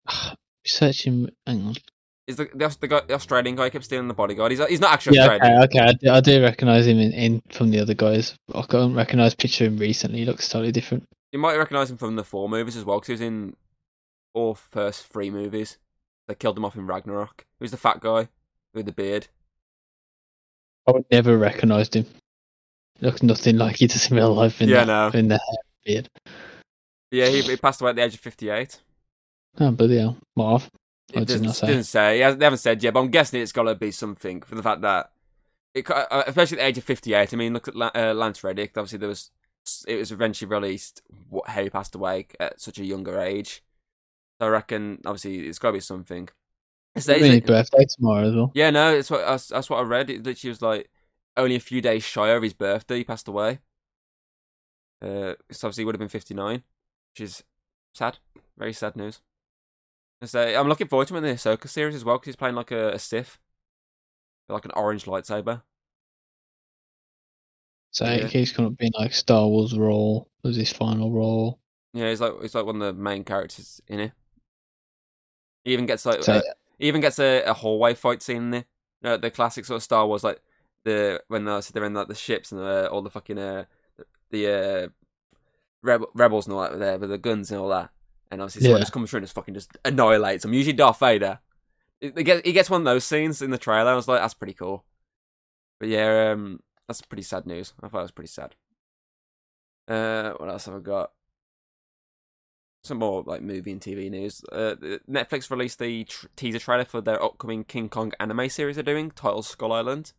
Searching. 0.66 1.28
Hang 1.46 1.66
on. 1.66 1.74
Is 2.28 2.36
the, 2.36 2.48
the 2.54 2.76
the, 2.80 2.88
guy, 2.88 3.00
the 3.08 3.14
Australian 3.14 3.56
guy 3.56 3.68
kept 3.68 3.84
stealing 3.84 4.06
the 4.08 4.14
bodyguard? 4.14 4.52
He's 4.52 4.64
he's 4.66 4.80
not 4.80 4.92
actually 4.92 5.16
Yeah, 5.16 5.28
Australian. 5.28 5.62
okay, 5.64 5.80
okay. 5.80 5.80
I 5.80 5.92
do, 5.92 6.10
I 6.10 6.20
do 6.20 6.42
recognise 6.42 6.86
him 6.86 6.98
in, 6.98 7.12
in 7.12 7.42
from 7.50 7.70
the 7.70 7.80
other 7.80 7.94
guys. 7.94 8.34
I 8.54 8.62
can't 8.62 8.94
recognise 8.94 9.34
picture 9.34 9.66
of 9.66 9.72
him 9.72 9.78
recently. 9.78 10.20
He 10.20 10.24
looks 10.24 10.48
totally 10.48 10.72
different. 10.72 11.04
You 11.32 11.40
might 11.40 11.56
recognise 11.56 11.90
him 11.90 11.96
from 11.96 12.14
the 12.14 12.22
Thor 12.22 12.48
movies 12.48 12.76
as 12.76 12.84
well, 12.84 13.00
because 13.00 13.08
he 13.08 13.12
was 13.14 13.20
in 13.22 13.56
all 14.34 14.54
first 14.54 15.06
three 15.06 15.30
movies. 15.30 15.78
They 16.28 16.36
killed 16.36 16.56
him 16.56 16.64
off 16.64 16.76
in 16.76 16.86
Ragnarok. 16.86 17.44
He 17.58 17.64
was 17.64 17.72
the 17.72 17.76
fat 17.76 18.00
guy 18.00 18.28
with 18.72 18.86
the 18.86 18.92
beard. 18.92 19.26
I 20.86 20.92
would 20.92 21.06
never 21.10 21.36
recognised 21.36 21.96
him. 21.96 22.06
He 23.00 23.06
looks 23.06 23.22
nothing 23.22 23.56
like 23.56 23.76
he 23.76 23.88
does 23.88 24.10
in 24.10 24.16
real 24.16 24.32
life. 24.32 24.62
In 24.62 24.68
Yeah, 24.68 24.84
that, 24.84 25.14
no. 25.14 25.18
In 25.18 25.28
the 25.28 25.38
hair 25.38 25.58
beard. 25.84 26.08
Yeah, 27.10 27.26
he, 27.26 27.42
he 27.42 27.56
passed 27.56 27.80
away 27.80 27.90
at 27.90 27.96
the 27.96 28.04
age 28.04 28.14
of 28.14 28.20
fifty-eight. 28.20 28.80
Oh, 29.58 29.70
bloody 29.70 29.98
hell. 29.98 30.16
Marv. 30.36 30.70
It 31.12 31.26
doesn't, 31.26 31.52
say? 31.52 31.66
doesn't 31.66 31.84
say. 31.84 32.18
They 32.18 32.44
haven't 32.44 32.58
said 32.58 32.82
yet, 32.82 32.94
but 32.94 33.00
I'm 33.00 33.10
guessing 33.10 33.42
it's 33.42 33.52
got 33.52 33.64
to 33.64 33.74
be 33.74 33.90
something 33.90 34.40
for 34.40 34.54
the 34.54 34.62
fact 34.62 34.80
that, 34.80 35.10
it, 35.74 35.88
uh, 35.90 36.22
especially 36.26 36.58
at 36.58 36.62
the 36.62 36.66
age 36.68 36.78
of 36.78 36.84
58. 36.84 37.32
I 37.32 37.36
mean, 37.36 37.52
look 37.52 37.68
at 37.68 37.74
uh, 37.76 38.14
Lance 38.14 38.42
Reddick. 38.42 38.76
Obviously, 38.76 38.98
there 38.98 39.08
was 39.08 39.30
it 39.86 39.96
was 39.96 40.10
eventually 40.10 40.48
released 40.48 41.02
what, 41.28 41.48
how 41.48 41.62
he 41.62 41.70
passed 41.70 41.94
away 41.94 42.26
at 42.40 42.60
such 42.60 42.78
a 42.78 42.84
younger 42.84 43.20
age. 43.20 43.62
So 44.40 44.46
I 44.46 44.50
reckon, 44.50 45.00
obviously, 45.04 45.46
it's 45.46 45.58
got 45.58 45.68
to 45.68 45.74
be 45.74 45.80
something. 45.80 46.28
It's, 46.94 47.08
It's 47.08 47.24
his 47.24 47.40
birthday 47.40 47.86
tomorrow 47.88 48.28
as 48.28 48.34
well. 48.34 48.52
yeah, 48.54 48.70
no, 48.70 48.94
it's 48.94 49.10
what 49.10 49.24
that's, 49.24 49.48
that's 49.48 49.70
what 49.70 49.78
I 49.78 49.82
read. 49.82 50.10
It 50.10 50.24
literally 50.24 50.50
was 50.50 50.62
like 50.62 50.90
only 51.36 51.56
a 51.56 51.60
few 51.60 51.80
days 51.80 52.02
shy 52.02 52.28
of 52.30 52.42
his 52.42 52.52
birthday. 52.52 52.98
He 52.98 53.04
passed 53.04 53.28
away. 53.28 53.60
Uh, 55.00 55.34
so 55.50 55.68
obviously, 55.68 55.82
he 55.82 55.84
would 55.86 55.94
have 55.94 56.00
been 56.00 56.08
59, 56.08 56.62
which 57.12 57.20
is 57.20 57.44
sad. 57.94 58.18
Very 58.58 58.72
sad 58.72 58.96
news. 58.96 59.20
So 60.24 60.40
I'm 60.40 60.68
looking 60.68 60.88
forward 60.88 61.08
to 61.08 61.16
him 61.16 61.24
in 61.24 61.30
the 61.30 61.36
Ahsoka 61.36 61.68
series 61.68 61.94
as 61.94 62.04
well 62.04 62.16
because 62.16 62.26
he's 62.26 62.36
playing 62.36 62.54
like 62.54 62.70
a, 62.70 62.92
a 62.92 62.98
Sith, 62.98 63.38
like 64.48 64.64
an 64.64 64.70
orange 64.74 65.04
lightsaber. 65.04 65.62
So 67.92 68.04
Yeah. 68.06 68.26
he's 68.26 68.52
kind 68.52 68.66
of 68.66 68.76
be 68.76 68.90
like 68.98 69.12
Star 69.12 69.46
Wars 69.46 69.76
role 69.76 70.28
was 70.42 70.56
his 70.56 70.72
final 70.72 71.12
role. 71.12 71.60
Yeah, 71.92 72.08
he's 72.08 72.20
like 72.20 72.32
he's 72.40 72.54
like 72.54 72.64
one 72.64 72.80
of 72.80 72.96
the 72.96 73.02
main 73.02 73.24
characters 73.24 73.80
in 73.86 74.00
it. 74.00 74.12
He 75.64 75.72
even 75.72 75.86
gets 75.86 76.04
like 76.06 76.20
So 76.20 76.32
uh, 76.32 76.42
he 76.78 76.88
even 76.88 77.00
gets 77.00 77.18
a, 77.18 77.42
a 77.42 77.54
hallway 77.54 77.94
fight 77.94 78.22
scene 78.22 78.36
in 78.38 78.50
there. 78.50 78.64
You 79.02 79.10
know, 79.10 79.16
the 79.16 79.30
classic 79.30 79.64
sort 79.64 79.76
of 79.76 79.82
Star 79.82 80.06
Wars 80.06 80.24
like 80.24 80.40
the 80.84 81.22
when 81.28 81.44
they're, 81.44 81.60
they're 81.60 81.84
in 81.84 81.94
like 81.94 82.08
the 82.08 82.14
ships 82.14 82.52
and 82.52 82.60
uh, 82.60 82.88
all 82.90 83.02
the 83.02 83.10
fucking 83.10 83.38
uh, 83.38 83.64
the 84.30 84.48
uh, 84.48 84.88
rebel, 85.82 86.08
rebels 86.14 86.46
and 86.46 86.54
all 86.54 86.62
that 86.62 86.78
there 86.78 86.98
with 86.98 87.10
the 87.10 87.18
guns 87.18 87.50
and 87.50 87.60
all 87.60 87.68
that. 87.68 87.90
And 88.32 88.40
obviously 88.40 88.62
someone 88.62 88.78
Yeah. 88.78 88.82
just 88.82 88.92
comes 88.92 89.10
through 89.10 89.18
and 89.18 89.24
just 89.26 89.34
fucking 89.34 89.54
just 89.54 89.76
annihilates 89.84 90.42
them. 90.42 90.54
Usually 90.54 90.72
Darth 90.72 90.98
Vader. 90.98 91.38
He 92.00 92.10
gets, 92.10 92.42
he 92.44 92.52
gets 92.52 92.68
one 92.70 92.80
of 92.80 92.84
those 92.86 93.04
scenes 93.04 93.42
in 93.42 93.50
the 93.50 93.58
trailer. 93.58 93.92
I 93.92 93.94
was 93.94 94.08
like, 94.08 94.20
that's 94.20 94.34
pretty 94.34 94.54
cool. 94.54 94.84
But 95.78 95.90
yeah, 95.90 96.30
um, 96.32 96.60
that's 96.88 97.02
pretty 97.02 97.22
sad 97.22 97.46
news. 97.46 97.74
I 97.82 97.88
thought 97.88 97.98
it 98.00 98.02
was 98.02 98.10
pretty 98.10 98.28
sad. 98.30 98.56
Uh, 99.86 100.32
what 100.38 100.48
else 100.48 100.64
have 100.64 100.74
I 100.76 100.78
got? 100.80 101.12
Some 102.84 102.98
more 102.98 103.22
like 103.24 103.42
movie 103.42 103.70
and 103.70 103.80
TV 103.80 104.10
news. 104.10 104.42
Uh, 104.50 104.74
Netflix 105.08 105.50
released 105.50 105.78
the 105.78 106.04
tr- 106.04 106.26
teaser 106.34 106.58
trailer 106.58 106.84
for 106.84 107.00
their 107.00 107.22
upcoming 107.22 107.62
King 107.62 107.88
Kong 107.88 108.12
anime 108.18 108.48
series 108.48 108.74
they're 108.76 108.82
doing, 108.82 109.10
titled 109.12 109.44
Skull 109.44 109.72
Island. 109.72 110.12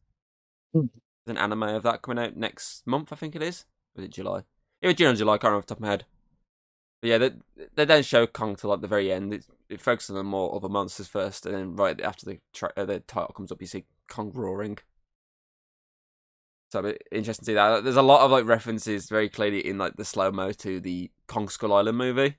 Hmm. 0.73 0.85
There's 1.25 1.37
an 1.37 1.43
anime 1.43 1.63
of 1.63 1.83
that 1.83 2.01
coming 2.01 2.23
out 2.23 2.37
next 2.37 2.85
month, 2.87 3.11
I 3.11 3.17
think 3.17 3.35
it 3.35 3.41
is. 3.41 3.65
Was 3.95 4.05
it 4.05 4.11
July? 4.11 4.43
It 4.81 4.87
was 4.87 4.95
June 4.95 5.13
or 5.13 5.15
July, 5.17 5.33
I 5.33 5.37
can't 5.37 5.43
remember 5.51 5.59
off 5.59 5.65
the 5.65 5.75
top 5.75 5.79
of 5.79 5.81
my 5.81 5.89
head. 5.89 6.05
But 7.03 7.09
yeah, 7.09 7.17
they, 7.17 7.31
they 7.75 7.83
don't 7.83 8.05
show 8.05 8.25
Kong 8.25 8.55
till 8.55 8.69
like 8.69 8.79
the 8.79 8.87
very 8.87 9.11
end. 9.11 9.33
It, 9.33 9.45
it 9.67 9.81
focuses 9.81 10.15
on 10.15 10.25
more 10.25 10.55
other 10.55 10.69
monsters 10.69 11.09
first, 11.09 11.45
and 11.45 11.53
then 11.53 11.75
right 11.75 11.99
after 11.99 12.25
the 12.25 12.39
tra- 12.53 12.71
uh, 12.77 12.85
the 12.85 13.01
title 13.01 13.33
comes 13.35 13.51
up, 13.51 13.59
you 13.59 13.67
see 13.67 13.83
Kong 14.07 14.31
roaring. 14.33 14.77
So 16.71 16.93
interesting 17.11 17.43
to 17.43 17.45
see 17.45 17.55
that. 17.55 17.83
There's 17.83 17.97
a 17.97 18.01
lot 18.01 18.21
of 18.21 18.31
like 18.31 18.45
references 18.45 19.09
very 19.09 19.27
clearly 19.27 19.67
in 19.67 19.77
like 19.77 19.97
the 19.97 20.05
slow 20.05 20.31
mo 20.31 20.53
to 20.53 20.79
the 20.79 21.11
Kong 21.27 21.49
Skull 21.49 21.73
Island 21.73 21.97
movie 21.97 22.37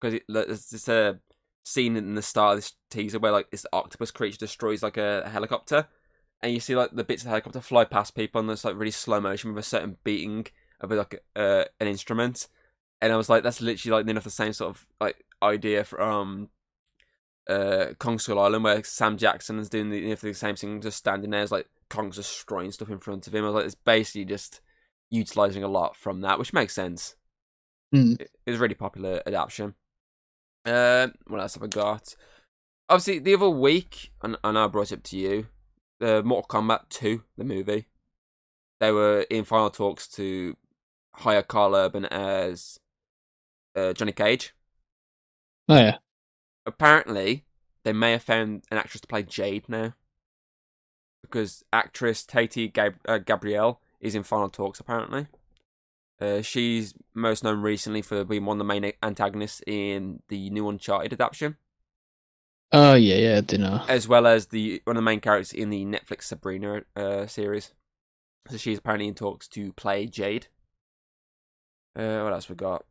because 0.00 0.18
there's 0.28 0.70
this 0.70 0.88
uh, 0.88 1.14
scene 1.62 1.94
in 1.94 2.16
the 2.16 2.20
start 2.20 2.54
of 2.54 2.58
this 2.58 2.72
teaser 2.90 3.20
where 3.20 3.30
like 3.30 3.52
this 3.52 3.64
octopus 3.72 4.10
creature 4.10 4.38
destroys 4.38 4.82
like 4.82 4.96
a, 4.96 5.22
a 5.24 5.28
helicopter, 5.28 5.86
and 6.42 6.52
you 6.52 6.58
see 6.58 6.74
like 6.74 6.90
the 6.90 7.04
bits 7.04 7.22
of 7.22 7.26
the 7.26 7.30
helicopter 7.30 7.60
fly 7.60 7.84
past 7.84 8.16
people, 8.16 8.40
and 8.40 8.48
there's 8.48 8.64
like 8.64 8.76
really 8.76 8.90
slow 8.90 9.20
motion 9.20 9.54
with 9.54 9.64
a 9.64 9.68
certain 9.68 9.98
beating 10.02 10.48
of 10.80 10.90
like 10.90 11.22
uh, 11.36 11.62
an 11.78 11.86
instrument, 11.86 12.48
and 13.00 13.12
I 13.12 13.16
was 13.16 13.28
like, 13.28 13.42
that's 13.42 13.60
literally 13.60 13.98
like 13.98 14.08
enough 14.08 14.24
the 14.24 14.30
same 14.30 14.52
sort 14.52 14.70
of 14.70 14.86
like 15.00 15.24
idea 15.42 15.84
from 15.84 16.48
uh, 17.48 17.86
Kong 17.98 18.18
Skull 18.18 18.38
Island 18.38 18.64
where 18.64 18.82
Sam 18.84 19.16
Jackson 19.16 19.58
is 19.58 19.68
doing 19.68 19.90
the, 19.90 19.98
you 19.98 20.08
know, 20.08 20.14
the 20.14 20.34
same 20.34 20.56
thing, 20.56 20.80
just 20.80 20.98
standing 20.98 21.30
there, 21.30 21.42
as 21.42 21.52
like 21.52 21.66
Kong's 21.88 22.16
destroying 22.16 22.72
stuff 22.72 22.90
in 22.90 22.98
front 22.98 23.26
of 23.26 23.34
him. 23.34 23.44
I 23.44 23.48
was 23.48 23.54
like, 23.54 23.66
it's 23.66 23.74
basically 23.74 24.24
just 24.24 24.60
utilizing 25.10 25.62
a 25.62 25.68
lot 25.68 25.96
from 25.96 26.20
that, 26.22 26.38
which 26.38 26.52
makes 26.52 26.74
sense. 26.74 27.16
Hmm. 27.92 28.14
It, 28.20 28.30
it 28.46 28.50
was 28.50 28.60
a 28.60 28.62
really 28.62 28.74
popular 28.74 29.22
adaptation. 29.26 29.74
Uh, 30.64 31.08
what 31.26 31.40
else 31.40 31.54
have 31.54 31.62
I 31.62 31.68
got? 31.68 32.14
Obviously, 32.88 33.18
the 33.18 33.34
other 33.34 33.48
week, 33.48 34.12
and 34.22 34.36
I 34.42 34.50
I 34.50 34.66
brought 34.66 34.92
it 34.92 34.98
up 34.98 35.02
to 35.04 35.16
you, 35.16 35.46
the 36.00 36.22
Mortal 36.22 36.60
Kombat 36.60 36.88
2, 36.90 37.22
the 37.36 37.44
movie. 37.44 37.86
they 38.80 38.92
were 38.92 39.22
in 39.30 39.44
final 39.44 39.70
talks 39.70 40.08
to 40.08 40.56
hire 41.14 41.42
Karl 41.42 41.74
Urban 41.74 42.04
as 42.06 42.78
uh, 43.78 43.92
Johnny 43.92 44.12
Cage. 44.12 44.54
Oh 45.68 45.76
yeah. 45.76 45.96
Apparently, 46.66 47.44
they 47.84 47.92
may 47.92 48.12
have 48.12 48.22
found 48.22 48.64
an 48.70 48.78
actress 48.78 49.00
to 49.00 49.06
play 49.06 49.22
Jade 49.22 49.68
now, 49.68 49.94
because 51.22 51.64
actress 51.72 52.24
Tati 52.24 52.68
Gab- 52.68 53.00
uh, 53.06 53.18
Gabrielle 53.18 53.80
is 54.00 54.14
in 54.14 54.22
final 54.22 54.48
talks. 54.48 54.80
Apparently, 54.80 55.26
uh, 56.20 56.42
she's 56.42 56.94
most 57.14 57.42
known 57.44 57.60
recently 57.62 58.02
for 58.02 58.24
being 58.24 58.44
one 58.44 58.56
of 58.56 58.58
the 58.58 58.64
main 58.64 58.92
antagonists 59.02 59.62
in 59.66 60.22
the 60.28 60.50
new 60.50 60.68
Uncharted 60.68 61.12
adaptation, 61.12 61.56
Oh 62.72 62.94
yeah, 62.94 63.16
yeah. 63.16 63.36
I 63.38 63.40
do 63.40 63.56
know. 63.58 63.82
as 63.88 64.06
well 64.06 64.26
as 64.26 64.46
the 64.48 64.82
one 64.84 64.96
of 64.96 65.02
the 65.02 65.04
main 65.04 65.20
characters 65.20 65.52
in 65.52 65.70
the 65.70 65.84
Netflix 65.86 66.24
Sabrina 66.24 66.82
uh, 66.96 67.26
series. 67.26 67.72
So 68.48 68.56
she's 68.58 68.78
apparently 68.78 69.08
in 69.08 69.14
talks 69.14 69.48
to 69.48 69.72
play 69.72 70.06
Jade. 70.06 70.48
Uh, 71.96 72.20
what 72.22 72.32
else 72.32 72.48
we 72.48 72.54
got? 72.54 72.84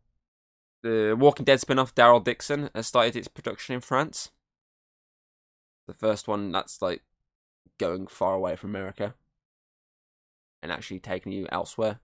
The 0.83 1.15
Walking 1.17 1.45
Dead 1.45 1.59
spin-off 1.59 1.95
Daryl 1.95 2.23
Dixon 2.23 2.69
has 2.75 2.87
started 2.87 3.15
its 3.15 3.27
production 3.27 3.75
in 3.75 3.81
France. 3.81 4.31
The 5.87 5.93
first 5.93 6.27
one 6.27 6.51
that's 6.51 6.81
like 6.81 7.01
going 7.77 8.07
far 8.07 8.35
away 8.35 8.55
from 8.55 8.71
America 8.71 9.15
and 10.61 10.71
actually 10.71 10.99
taking 10.99 11.31
you 11.31 11.47
elsewhere, 11.51 11.99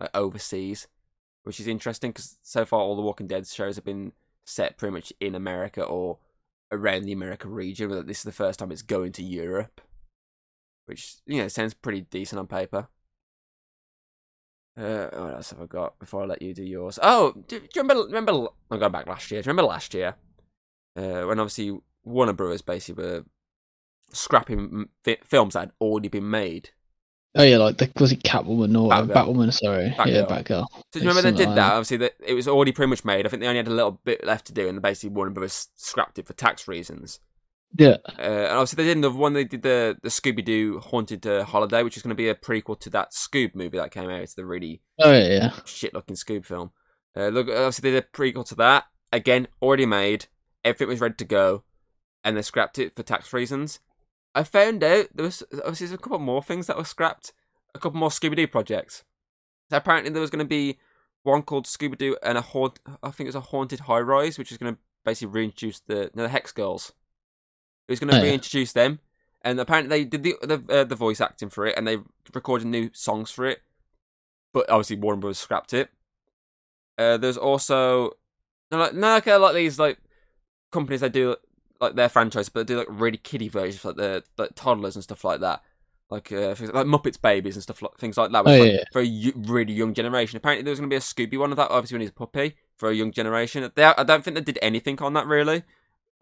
like 0.00 0.10
overseas, 0.14 0.88
which 1.42 1.60
is 1.60 1.66
interesting 1.66 2.10
because 2.10 2.38
so 2.42 2.64
far 2.64 2.80
all 2.80 2.96
the 2.96 3.02
Walking 3.02 3.26
Dead 3.26 3.46
shows 3.46 3.76
have 3.76 3.84
been 3.84 4.12
set 4.44 4.78
pretty 4.78 4.92
much 4.92 5.12
in 5.20 5.34
America 5.34 5.82
or 5.82 6.18
around 6.70 7.02
the 7.02 7.12
America 7.12 7.48
region. 7.48 7.88
But 7.88 8.06
this 8.06 8.18
is 8.18 8.24
the 8.24 8.32
first 8.32 8.58
time 8.58 8.72
it's 8.72 8.82
going 8.82 9.12
to 9.12 9.22
Europe, 9.22 9.80
which 10.86 11.16
you 11.26 11.40
know 11.40 11.48
sounds 11.48 11.74
pretty 11.74 12.02
decent 12.02 12.38
on 12.38 12.46
paper. 12.46 12.88
Uh, 14.76 15.08
what 15.12 15.34
else 15.34 15.50
have 15.50 15.60
I 15.60 15.66
got 15.66 15.98
before 15.98 16.22
I 16.22 16.26
let 16.26 16.42
you 16.42 16.54
do 16.54 16.64
yours? 16.64 16.98
Oh, 17.02 17.32
do, 17.46 17.60
do 17.60 17.66
you 17.74 17.82
remember? 17.82 18.04
Remember? 18.04 18.48
I'm 18.70 18.78
going 18.78 18.92
back 18.92 19.06
last 19.06 19.30
year. 19.30 19.42
Do 19.42 19.46
you 19.46 19.50
remember 19.50 19.68
last 19.68 19.92
year? 19.92 20.14
Uh, 20.96 21.22
when 21.22 21.38
obviously 21.38 21.78
Warner 22.04 22.32
Brothers 22.32 22.62
basically 22.62 23.02
were 23.02 23.24
scrapping 24.12 24.88
films 25.24 25.54
that 25.54 25.60
had 25.60 25.72
already 25.80 26.08
been 26.08 26.30
made. 26.30 26.70
Oh 27.34 27.42
yeah, 27.42 27.56
like 27.56 27.78
the, 27.78 27.90
was 27.98 28.12
it 28.12 28.22
Catwoman 28.22 28.78
or 28.78 28.90
Batgirl. 28.90 29.14
Batwoman? 29.14 29.52
Sorry, 29.52 29.86
yeah, 29.86 30.26
Batgirl. 30.26 30.28
Batgirl. 30.28 30.66
So 30.70 30.82
do 30.92 31.00
you 31.00 31.08
remember 31.08 31.30
they 31.30 31.36
did 31.36 31.46
like 31.48 31.56
that? 31.56 31.72
Obviously, 31.72 31.96
that 31.98 32.12
it 32.20 32.34
was 32.34 32.46
already 32.46 32.72
pretty 32.72 32.90
much 32.90 33.04
made. 33.06 33.24
I 33.24 33.30
think 33.30 33.40
they 33.40 33.46
only 33.46 33.58
had 33.58 33.68
a 33.68 33.70
little 33.70 34.00
bit 34.04 34.24
left 34.24 34.46
to 34.46 34.52
do, 34.52 34.68
and 34.68 34.82
basically 34.82 35.10
Warner 35.10 35.32
Brothers 35.32 35.68
scrapped 35.74 36.18
it 36.18 36.26
for 36.26 36.34
tax 36.34 36.68
reasons. 36.68 37.20
Yeah, 37.78 37.96
Uh, 38.18 38.22
and 38.22 38.52
obviously, 38.52 38.84
they 38.84 38.92
did 38.94 39.02
the 39.02 39.10
one 39.10 39.32
they 39.32 39.44
did 39.44 39.62
the 39.62 39.96
the 40.02 40.10
Scooby 40.10 40.44
Doo 40.44 40.80
Haunted 40.80 41.26
uh, 41.26 41.44
Holiday, 41.44 41.82
which 41.82 41.96
is 41.96 42.02
going 42.02 42.10
to 42.10 42.14
be 42.14 42.28
a 42.28 42.34
prequel 42.34 42.78
to 42.80 42.90
that 42.90 43.12
Scoob 43.12 43.54
movie 43.54 43.78
that 43.78 43.90
came 43.90 44.10
out. 44.10 44.20
It's 44.20 44.34
the 44.34 44.44
really 44.44 44.82
oh 45.00 45.12
yeah, 45.12 45.28
yeah. 45.28 45.52
shit 45.64 45.94
looking 45.94 46.16
Scoob 46.16 46.44
film. 46.44 46.72
Uh, 47.16 47.28
look, 47.28 47.48
obviously 47.48 47.90
they 47.90 47.96
did 47.96 48.04
a 48.04 48.16
prequel 48.16 48.46
to 48.48 48.54
that. 48.56 48.84
Again, 49.10 49.48
already 49.60 49.86
made. 49.86 50.26
Everything 50.64 50.88
was 50.88 51.00
ready 51.00 51.14
to 51.14 51.24
go, 51.24 51.64
and 52.22 52.36
they 52.36 52.42
scrapped 52.42 52.78
it 52.78 52.94
for 52.94 53.02
tax 53.02 53.32
reasons. 53.32 53.80
I 54.34 54.44
found 54.44 54.82
out 54.84 55.08
there 55.14 55.24
was 55.24 55.42
obviously 55.52 55.86
there's 55.86 55.98
a 55.98 56.02
couple 56.02 56.18
more 56.18 56.42
things 56.42 56.66
that 56.66 56.76
were 56.76 56.84
scrapped. 56.84 57.32
A 57.74 57.78
couple 57.78 57.98
more 57.98 58.10
Scooby 58.10 58.36
Doo 58.36 58.46
projects. 58.46 59.02
So 59.70 59.78
apparently 59.78 60.10
there 60.10 60.20
was 60.20 60.30
going 60.30 60.44
to 60.44 60.48
be 60.48 60.78
one 61.22 61.42
called 61.42 61.64
Scooby 61.64 61.96
Doo 61.96 62.16
and 62.22 62.36
a 62.36 62.42
haunt. 62.42 62.80
I 63.02 63.10
think 63.10 63.26
it 63.26 63.34
was 63.34 63.34
a 63.36 63.40
haunted 63.40 63.80
high 63.80 64.00
rise, 64.00 64.38
which 64.38 64.52
is 64.52 64.58
going 64.58 64.74
to 64.74 64.80
basically 65.04 65.32
reintroduce 65.32 65.80
the 65.80 66.10
the 66.12 66.28
Hex 66.28 66.52
Girls. 66.52 66.92
It 67.92 68.00
was 68.00 68.00
going 68.00 68.10
to 68.10 68.16
Oh, 68.20 68.22
yeah. 68.24 68.30
reintroduce 68.30 68.72
them, 68.72 68.98
and 69.42 69.60
apparently 69.60 69.98
they 69.98 70.04
did 70.04 70.22
the 70.22 70.34
the, 70.42 70.64
uh, 70.80 70.84
the 70.84 70.94
voice 70.96 71.20
acting 71.20 71.50
for 71.50 71.66
it, 71.66 71.76
and 71.76 71.86
they 71.86 71.98
recorded 72.34 72.66
new 72.66 72.90
songs 72.94 73.30
for 73.30 73.44
it. 73.46 73.60
But 74.52 74.68
obviously 74.70 74.96
Warner 74.96 75.20
Bros. 75.20 75.38
scrapped 75.38 75.72
it. 75.74 75.90
Uh, 76.98 77.16
there's 77.16 77.36
also 77.38 78.12
no, 78.70 78.78
like 78.78 78.94
no, 78.94 79.08
like, 79.14 79.28
uh, 79.28 79.38
like 79.38 79.54
these 79.54 79.78
like 79.78 79.98
companies 80.70 81.00
that 81.00 81.12
do 81.12 81.36
like 81.80 81.94
their 81.94 82.08
franchise, 82.08 82.48
but 82.48 82.66
they 82.66 82.74
do 82.74 82.78
like 82.78 82.86
really 82.90 83.16
kiddie 83.18 83.48
versions, 83.48 83.84
like 83.84 83.96
the 83.96 84.22
like 84.38 84.50
toddlers 84.54 84.94
and 84.94 85.02
stuff 85.02 85.24
like 85.24 85.40
that, 85.40 85.62
like 86.10 86.30
uh, 86.32 86.54
things 86.54 86.72
like 86.72 86.86
Muppets 86.86 87.20
Babies 87.20 87.56
and 87.56 87.62
stuff 87.62 87.82
like 87.82 87.96
things 87.98 88.16
like 88.16 88.30
that. 88.32 88.44
which 88.44 88.52
Oh, 88.52 88.54
is, 88.54 88.60
like, 88.60 88.68
yeah, 88.72 88.78
yeah. 88.78 88.84
for 88.92 89.00
a 89.00 89.04
y- 89.06 89.32
really 89.52 89.72
young 89.72 89.94
generation. 89.94 90.36
Apparently, 90.36 90.62
there 90.62 90.70
was 90.72 90.80
going 90.80 90.88
to 90.90 90.94
be 90.94 90.98
a 90.98 91.00
Scooby 91.00 91.38
one 91.38 91.50
of 91.50 91.56
that. 91.56 91.70
Obviously, 91.70 91.96
when 91.96 92.00
he's 92.02 92.10
a 92.10 92.14
puppy 92.14 92.56
for 92.76 92.90
a 92.90 92.94
young 92.94 93.10
generation. 93.12 93.70
They, 93.74 93.84
I 93.84 94.02
don't 94.04 94.22
think 94.24 94.34
they 94.36 94.42
did 94.42 94.58
anything 94.62 94.98
on 95.00 95.14
that 95.14 95.26
really. 95.26 95.62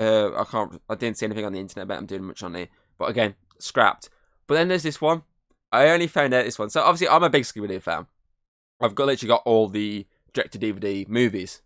Uh, 0.00 0.34
I 0.34 0.44
can't. 0.44 0.80
I 0.88 0.94
didn't 0.94 1.18
see 1.18 1.26
anything 1.26 1.44
on 1.44 1.52
the 1.52 1.60
internet 1.60 1.84
about 1.84 1.96
them 1.96 2.06
doing 2.06 2.24
much 2.24 2.42
on 2.42 2.56
it. 2.56 2.70
But 2.98 3.10
again, 3.10 3.34
scrapped. 3.58 4.08
But 4.46 4.54
then 4.54 4.68
there's 4.68 4.82
this 4.82 5.00
one. 5.00 5.22
I 5.70 5.88
only 5.90 6.06
found 6.06 6.34
out 6.34 6.44
this 6.44 6.58
one. 6.58 6.70
So 6.70 6.80
obviously, 6.80 7.08
I'm 7.08 7.22
a 7.22 7.30
big 7.30 7.44
Scooby 7.44 7.68
Doo 7.68 7.80
fan. 7.80 8.06
I've 8.80 8.94
got 8.94 9.06
literally 9.06 9.28
got 9.28 9.42
all 9.44 9.68
the 9.68 10.06
direct 10.32 10.52
to 10.54 10.58
DVD 10.58 11.06
movies. 11.06 11.60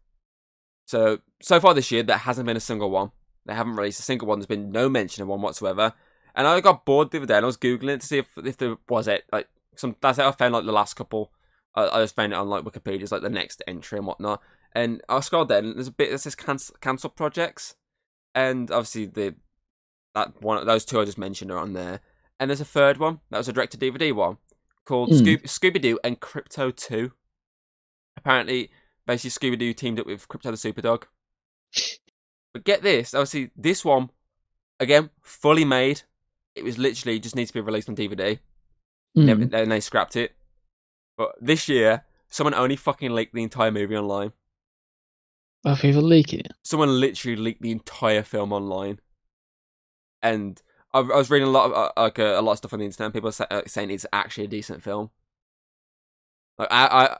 So 0.86 1.20
so 1.40 1.60
far 1.60 1.74
this 1.74 1.92
year, 1.92 2.02
there 2.02 2.18
hasn't 2.18 2.46
been 2.46 2.56
a 2.56 2.60
single 2.60 2.90
one. 2.90 3.12
They 3.46 3.54
haven't 3.54 3.76
released 3.76 4.00
a 4.00 4.04
single 4.04 4.26
one. 4.26 4.38
There's 4.38 4.46
been 4.46 4.72
no 4.72 4.88
mention 4.88 5.22
of 5.22 5.28
one 5.28 5.40
whatsoever. 5.40 5.92
And 6.34 6.46
I 6.46 6.60
got 6.60 6.84
bored 6.84 7.10
the 7.10 7.18
other 7.18 7.26
day, 7.26 7.36
and 7.36 7.44
I 7.44 7.46
was 7.46 7.56
googling 7.56 7.94
it 7.94 8.00
to 8.00 8.06
see 8.06 8.18
if 8.18 8.36
if 8.38 8.56
there 8.56 8.76
was 8.88 9.06
it 9.06 9.24
like 9.32 9.48
some. 9.76 9.96
That's 10.00 10.18
how 10.18 10.28
I 10.28 10.32
found 10.32 10.54
like 10.54 10.64
the 10.64 10.72
last 10.72 10.94
couple. 10.94 11.30
I, 11.74 11.88
I 11.88 12.02
just 12.02 12.16
found 12.16 12.32
it 12.32 12.36
on 12.36 12.48
like 12.48 12.64
Wikipedia, 12.64 13.02
it's 13.02 13.12
like 13.12 13.22
the 13.22 13.30
next 13.30 13.62
entry 13.66 13.98
and 13.98 14.06
whatnot. 14.06 14.42
And 14.72 15.02
I 15.08 15.20
scrolled 15.20 15.48
down, 15.48 15.64
and 15.64 15.76
there's 15.76 15.88
a 15.88 15.92
bit 15.92 16.10
that 16.10 16.18
says 16.18 16.34
cancel 16.34 16.74
cancel 16.80 17.10
projects, 17.10 17.76
and 18.34 18.70
obviously 18.70 19.06
the 19.06 19.34
that 20.14 20.40
one 20.42 20.64
those 20.66 20.84
two 20.84 21.00
I 21.00 21.04
just 21.04 21.18
mentioned 21.18 21.50
are 21.50 21.58
on 21.58 21.72
there. 21.72 22.00
And 22.38 22.50
there's 22.50 22.60
a 22.60 22.64
third 22.64 22.98
one 22.98 23.20
that 23.30 23.38
was 23.38 23.48
a 23.48 23.52
direct 23.52 23.72
to 23.72 23.78
DVD 23.78 24.12
one 24.12 24.38
called. 24.84 25.10
Scoob- 25.10 25.44
Scooby 25.44 25.80
Doo 25.80 25.98
and 26.02 26.20
Krypto 26.20 26.74
Too. 26.74 27.12
Apparently, 28.16 28.70
basically 29.06 29.50
Scooby 29.50 29.58
Doo 29.58 29.72
teamed 29.72 30.00
up 30.00 30.06
with 30.06 30.28
Krypto 30.28 30.44
the 30.44 30.52
Superdog. 30.72 31.04
But 32.52 32.64
get 32.64 32.82
this, 32.82 33.14
obviously 33.14 33.50
this 33.56 33.84
one 33.84 34.10
again 34.78 35.10
fully 35.22 35.64
made. 35.64 36.02
It 36.54 36.64
was 36.64 36.78
literally 36.78 37.18
just 37.18 37.34
needs 37.34 37.50
to 37.50 37.54
be 37.54 37.60
released 37.60 37.88
on 37.88 37.96
DVD. 37.96 38.38
Mm. 39.16 39.50
Then 39.50 39.68
they 39.68 39.80
scrapped 39.80 40.16
it. 40.16 40.32
But 41.16 41.32
this 41.40 41.68
year, 41.68 42.04
someone 42.28 42.54
only 42.54 42.76
fucking 42.76 43.12
leaked 43.12 43.34
the 43.34 43.42
entire 43.42 43.70
movie 43.70 43.96
online. 43.96 44.32
People 45.64 46.34
it. 46.34 46.52
Someone 46.62 47.00
literally 47.00 47.36
leaked 47.36 47.62
the 47.62 47.70
entire 47.70 48.22
film 48.22 48.52
online. 48.52 49.00
And 50.22 50.60
I, 50.92 50.98
I 50.98 51.16
was 51.16 51.30
reading 51.30 51.48
a 51.48 51.50
lot 51.50 51.70
of 51.70 51.72
uh, 51.72 51.92
like 51.96 52.18
uh, 52.18 52.34
a 52.36 52.42
lot 52.42 52.52
of 52.52 52.58
stuff 52.58 52.72
on 52.72 52.80
the 52.80 52.84
internet. 52.84 53.12
People 53.12 53.32
say, 53.32 53.46
uh, 53.50 53.62
saying 53.66 53.90
it's 53.90 54.06
actually 54.12 54.44
a 54.44 54.48
decent 54.48 54.82
film. 54.82 55.10
Like 56.58 56.68
I, 56.70 56.86
I 56.86 57.16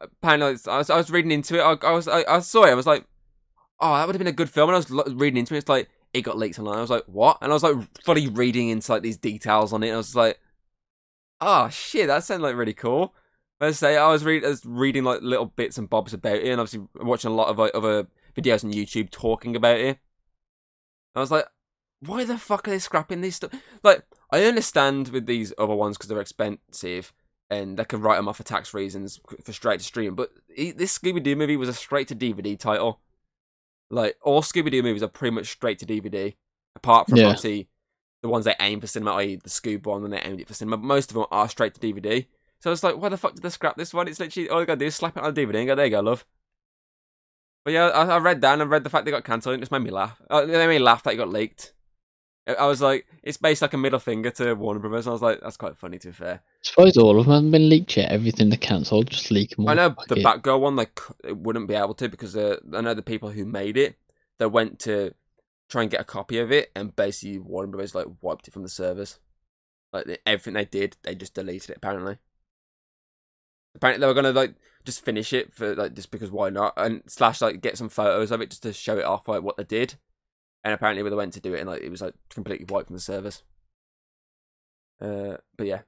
apparently 0.00 0.48
I 0.70 0.78
was, 0.78 0.90
I 0.90 0.96
was 0.96 1.10
reading 1.10 1.30
into 1.30 1.56
it. 1.58 1.62
I, 1.62 1.86
I 1.86 1.92
was 1.92 2.08
I, 2.08 2.24
I 2.28 2.40
saw 2.40 2.64
it. 2.64 2.70
I 2.70 2.74
was 2.74 2.86
like, 2.86 3.04
oh, 3.80 3.94
that 3.94 4.06
would 4.06 4.14
have 4.14 4.20
been 4.20 4.26
a 4.28 4.32
good 4.32 4.50
film. 4.50 4.70
And 4.70 4.76
I 4.76 4.78
was 4.78 5.14
reading 5.14 5.38
into 5.38 5.54
it. 5.54 5.58
It's 5.58 5.68
like 5.68 5.88
it 6.12 6.22
got 6.22 6.38
leaked 6.38 6.58
online. 6.58 6.78
I 6.78 6.80
was 6.80 6.90
like, 6.90 7.04
what? 7.06 7.38
And 7.42 7.52
I 7.52 7.54
was 7.54 7.62
like 7.62 7.76
fully 8.02 8.28
reading 8.28 8.68
into 8.70 8.92
like 8.92 9.02
these 9.02 9.18
details 9.18 9.72
on 9.72 9.82
it. 9.82 9.92
I 9.92 9.96
was 9.96 10.16
like, 10.16 10.40
oh 11.40 11.68
shit, 11.68 12.06
that 12.06 12.24
sounds 12.24 12.40
like 12.40 12.56
really 12.56 12.74
cool. 12.74 13.14
I 13.60 13.70
say, 13.70 13.96
I 13.96 14.08
was, 14.08 14.24
read, 14.24 14.44
I 14.44 14.48
was 14.48 14.64
reading 14.64 15.04
like 15.04 15.22
little 15.22 15.46
bits 15.46 15.78
and 15.78 15.88
bobs 15.88 16.12
about 16.12 16.36
it, 16.36 16.46
and 16.46 16.60
obviously 16.60 16.86
watching 16.96 17.30
a 17.30 17.34
lot 17.34 17.48
of 17.48 17.58
like, 17.58 17.72
other 17.74 18.06
videos 18.36 18.64
on 18.64 18.72
YouTube 18.72 19.10
talking 19.10 19.56
about 19.56 19.78
it. 19.78 19.98
I 21.14 21.20
was 21.20 21.30
like, 21.30 21.46
why 22.00 22.24
the 22.24 22.36
fuck 22.36 22.66
are 22.66 22.72
they 22.72 22.78
scrapping 22.78 23.20
these 23.20 23.36
stuff? 23.36 23.52
Like, 23.82 24.04
I 24.30 24.44
understand 24.44 25.08
with 25.08 25.26
these 25.26 25.52
other 25.56 25.74
ones 25.74 25.96
because 25.96 26.08
they're 26.08 26.20
expensive 26.20 27.12
and 27.48 27.78
they 27.78 27.84
can 27.84 28.00
write 28.00 28.16
them 28.16 28.28
off 28.28 28.38
for 28.38 28.42
tax 28.42 28.74
reasons 28.74 29.20
for 29.42 29.52
straight 29.52 29.78
to 29.78 29.84
stream. 29.84 30.14
But 30.14 30.30
this 30.56 30.98
Scooby 30.98 31.22
Doo 31.22 31.36
movie 31.36 31.56
was 31.56 31.68
a 31.68 31.74
straight 31.74 32.08
to 32.08 32.16
DVD 32.16 32.58
title. 32.58 33.00
Like 33.90 34.16
all 34.22 34.42
Scooby 34.42 34.70
Doo 34.70 34.82
movies 34.82 35.02
are 35.02 35.08
pretty 35.08 35.34
much 35.34 35.52
straight 35.52 35.78
to 35.78 35.86
DVD, 35.86 36.34
apart 36.74 37.08
from 37.08 37.18
Yeah. 37.18 37.26
obviously 37.26 37.68
the 38.22 38.28
ones 38.28 38.44
they 38.44 38.56
aim 38.58 38.80
for 38.80 38.86
cinema, 38.86 39.12
i.e. 39.12 39.36
the 39.36 39.50
Scoob 39.50 39.86
one 39.86 40.02
when 40.02 40.10
they 40.10 40.20
aimed 40.20 40.40
it 40.40 40.48
for 40.48 40.54
cinema. 40.54 40.78
But 40.78 40.86
most 40.86 41.10
of 41.10 41.14
them 41.14 41.26
are 41.30 41.48
straight 41.48 41.74
to 41.74 41.80
DVD. 41.80 42.26
So 42.64 42.70
I 42.70 42.72
was 42.72 42.82
like, 42.82 42.96
why 42.96 43.10
the 43.10 43.18
fuck 43.18 43.34
did 43.34 43.42
they 43.42 43.50
scrap 43.50 43.76
this 43.76 43.92
one? 43.92 44.08
It's 44.08 44.18
literally 44.18 44.48
all 44.48 44.58
you 44.60 44.64
gotta 44.64 44.78
do 44.78 44.86
is 44.86 44.94
slap 44.94 45.18
it 45.18 45.22
on 45.22 45.34
DVD 45.34 45.56
and 45.58 45.66
go, 45.66 45.74
there 45.74 45.84
you 45.84 45.90
go, 45.90 46.00
love. 46.00 46.24
But 47.62 47.74
yeah, 47.74 47.88
I, 47.88 48.06
I 48.06 48.18
read 48.20 48.40
that 48.40 48.54
and 48.54 48.62
I 48.62 48.64
read 48.64 48.84
the 48.84 48.88
fact 48.88 49.04
they 49.04 49.10
got 49.10 49.22
cancelled. 49.22 49.52
and 49.52 49.60
It 49.60 49.64
just 49.64 49.70
made 49.70 49.82
me 49.82 49.90
laugh. 49.90 50.18
Uh, 50.30 50.46
they 50.46 50.56
made 50.66 50.68
me 50.68 50.78
laugh 50.78 51.02
that 51.02 51.12
it 51.12 51.18
got 51.18 51.28
leaked. 51.28 51.74
I- 52.48 52.54
I 52.54 52.64
was 52.64 52.80
like, 52.80 53.04
it's 53.22 53.36
based 53.36 53.60
like 53.60 53.74
a 53.74 53.76
middle 53.76 53.98
finger 53.98 54.30
to 54.30 54.54
Warner 54.54 54.80
Brothers. 54.80 55.04
And 55.04 55.10
I 55.10 55.12
was 55.12 55.20
like, 55.20 55.40
that's 55.42 55.58
quite 55.58 55.76
funny 55.76 55.98
to 55.98 56.08
be 56.08 56.12
fair. 56.14 56.40
suppose 56.62 56.96
all 56.96 57.20
of 57.20 57.26
them 57.26 57.34
haven't 57.34 57.50
been 57.50 57.68
leaked 57.68 57.98
yet. 57.98 58.10
Everything 58.10 58.48
they 58.48 58.56
cancelled, 58.56 59.10
just 59.10 59.30
leak 59.30 59.50
them 59.56 59.66
all. 59.66 59.70
I 59.70 59.74
know 59.74 59.94
the 60.08 60.20
it. 60.20 60.24
Batgirl 60.24 60.60
one, 60.60 60.74
like, 60.74 60.98
it 61.22 61.36
wouldn't 61.36 61.68
be 61.68 61.74
able 61.74 61.92
to 61.92 62.08
because 62.08 62.34
uh, 62.34 62.56
I 62.72 62.80
know 62.80 62.94
the 62.94 63.02
people 63.02 63.28
who 63.28 63.44
made 63.44 63.76
it, 63.76 63.96
they 64.38 64.46
went 64.46 64.78
to 64.80 65.12
try 65.68 65.82
and 65.82 65.90
get 65.90 66.00
a 66.00 66.04
copy 66.04 66.38
of 66.38 66.50
it, 66.50 66.70
and 66.74 66.96
basically 66.96 67.40
Warner 67.40 67.68
Brothers 67.70 67.94
like 67.94 68.06
wiped 68.22 68.48
it 68.48 68.52
from 68.54 68.62
the 68.62 68.70
servers. 68.70 69.18
Like 69.92 70.22
everything 70.24 70.54
they 70.54 70.64
did, 70.64 70.96
they 71.02 71.14
just 71.14 71.34
deleted 71.34 71.68
it. 71.68 71.76
Apparently, 71.76 72.16
apparently 73.74 74.00
they 74.00 74.06
were 74.06 74.14
gonna 74.14 74.32
like 74.32 74.54
just 74.84 75.04
finish 75.04 75.32
it 75.32 75.52
for 75.52 75.74
like 75.74 75.94
just 75.94 76.10
because 76.10 76.30
why 76.30 76.50
not, 76.50 76.72
and 76.76 77.02
slash 77.06 77.40
like 77.40 77.60
get 77.60 77.78
some 77.78 77.88
photos 77.88 78.30
of 78.30 78.40
it 78.40 78.50
just 78.50 78.62
to 78.62 78.72
show 78.72 78.98
it 78.98 79.04
off 79.04 79.28
like 79.28 79.42
what 79.42 79.56
they 79.56 79.64
did. 79.64 79.94
And 80.62 80.72
apparently, 80.72 81.02
when 81.02 81.10
they 81.10 81.16
went 81.16 81.34
to 81.34 81.40
do 81.40 81.54
it, 81.54 81.60
and 81.60 81.68
like 81.68 81.82
it 81.82 81.90
was 81.90 82.00
like 82.00 82.14
completely 82.30 82.66
wiped 82.68 82.86
from 82.86 82.96
the 82.96 83.00
servers. 83.00 83.42
Uh, 85.00 85.36
but 85.56 85.66
yeah, 85.66 85.80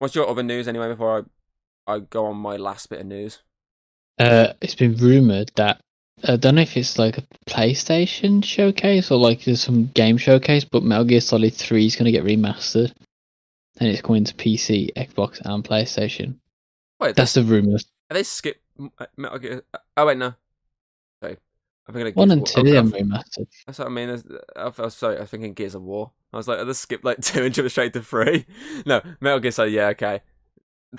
What's 0.00 0.14
your 0.14 0.30
other 0.30 0.42
news 0.42 0.66
anyway? 0.66 0.88
Before 0.88 1.26
I 1.86 1.92
I 1.92 1.98
go 1.98 2.24
on 2.26 2.38
my 2.38 2.56
last 2.56 2.88
bit 2.88 3.00
of 3.00 3.06
news. 3.06 3.42
Uh, 4.18 4.54
it's 4.62 4.74
been 4.74 4.96
rumored 4.96 5.52
that 5.56 5.80
I 6.24 6.36
don't 6.36 6.54
know 6.54 6.62
if 6.62 6.76
it's 6.78 6.98
like 6.98 7.18
a 7.18 7.24
PlayStation 7.46 8.42
showcase 8.42 9.10
or 9.10 9.18
like 9.18 9.44
there's 9.44 9.62
some 9.62 9.88
game 9.88 10.16
showcase, 10.16 10.64
but 10.64 10.82
Metal 10.82 11.04
Gear 11.04 11.20
Solid 11.20 11.52
Three 11.52 11.84
is 11.84 11.96
going 11.96 12.06
to 12.06 12.12
get 12.12 12.24
remastered, 12.24 12.92
and 13.78 13.88
it's 13.90 14.00
going 14.00 14.24
to 14.24 14.34
PC, 14.34 14.90
Xbox, 14.96 15.38
and 15.44 15.62
PlayStation. 15.62 16.36
Wait, 17.00 17.16
That's 17.16 17.34
the 17.34 17.42
rumors. 17.42 17.86
Are 18.10 18.14
they 18.14 18.22
skip 18.22 18.60
uh, 18.98 19.06
Metal 19.16 19.38
Gear? 19.38 19.62
Oh 19.96 20.06
wait, 20.06 20.18
no. 20.18 20.34
Sorry, 21.22 21.36
I'm 21.86 21.94
thinking 21.94 22.08
of 22.08 22.16
One 22.16 22.30
and 22.30 22.46
two. 22.46 22.60
I'm- 22.76 22.92
remastered. 22.92 23.46
That's 23.66 23.78
what 23.78 23.88
I 23.88 23.90
mean. 23.90 24.22
I 24.56 24.68
was 24.76 24.94
sorry. 24.94 25.16
I 25.16 25.20
was 25.20 25.30
thinking 25.30 25.54
Gears 25.54 25.74
of 25.74 25.82
War. 25.82 26.12
I 26.32 26.36
was 26.36 26.46
like, 26.46 26.58
are 26.58 26.64
they 26.64 26.72
skip 26.72 27.04
like 27.04 27.20
two 27.22 27.44
and 27.44 27.54
jump 27.54 27.70
straight 27.70 27.92
to 27.94 28.02
three? 28.02 28.46
No, 28.86 29.00
Metal 29.20 29.40
Gear 29.40 29.50
Solid. 29.50 29.72
Yeah, 29.72 29.88
okay. 29.88 30.20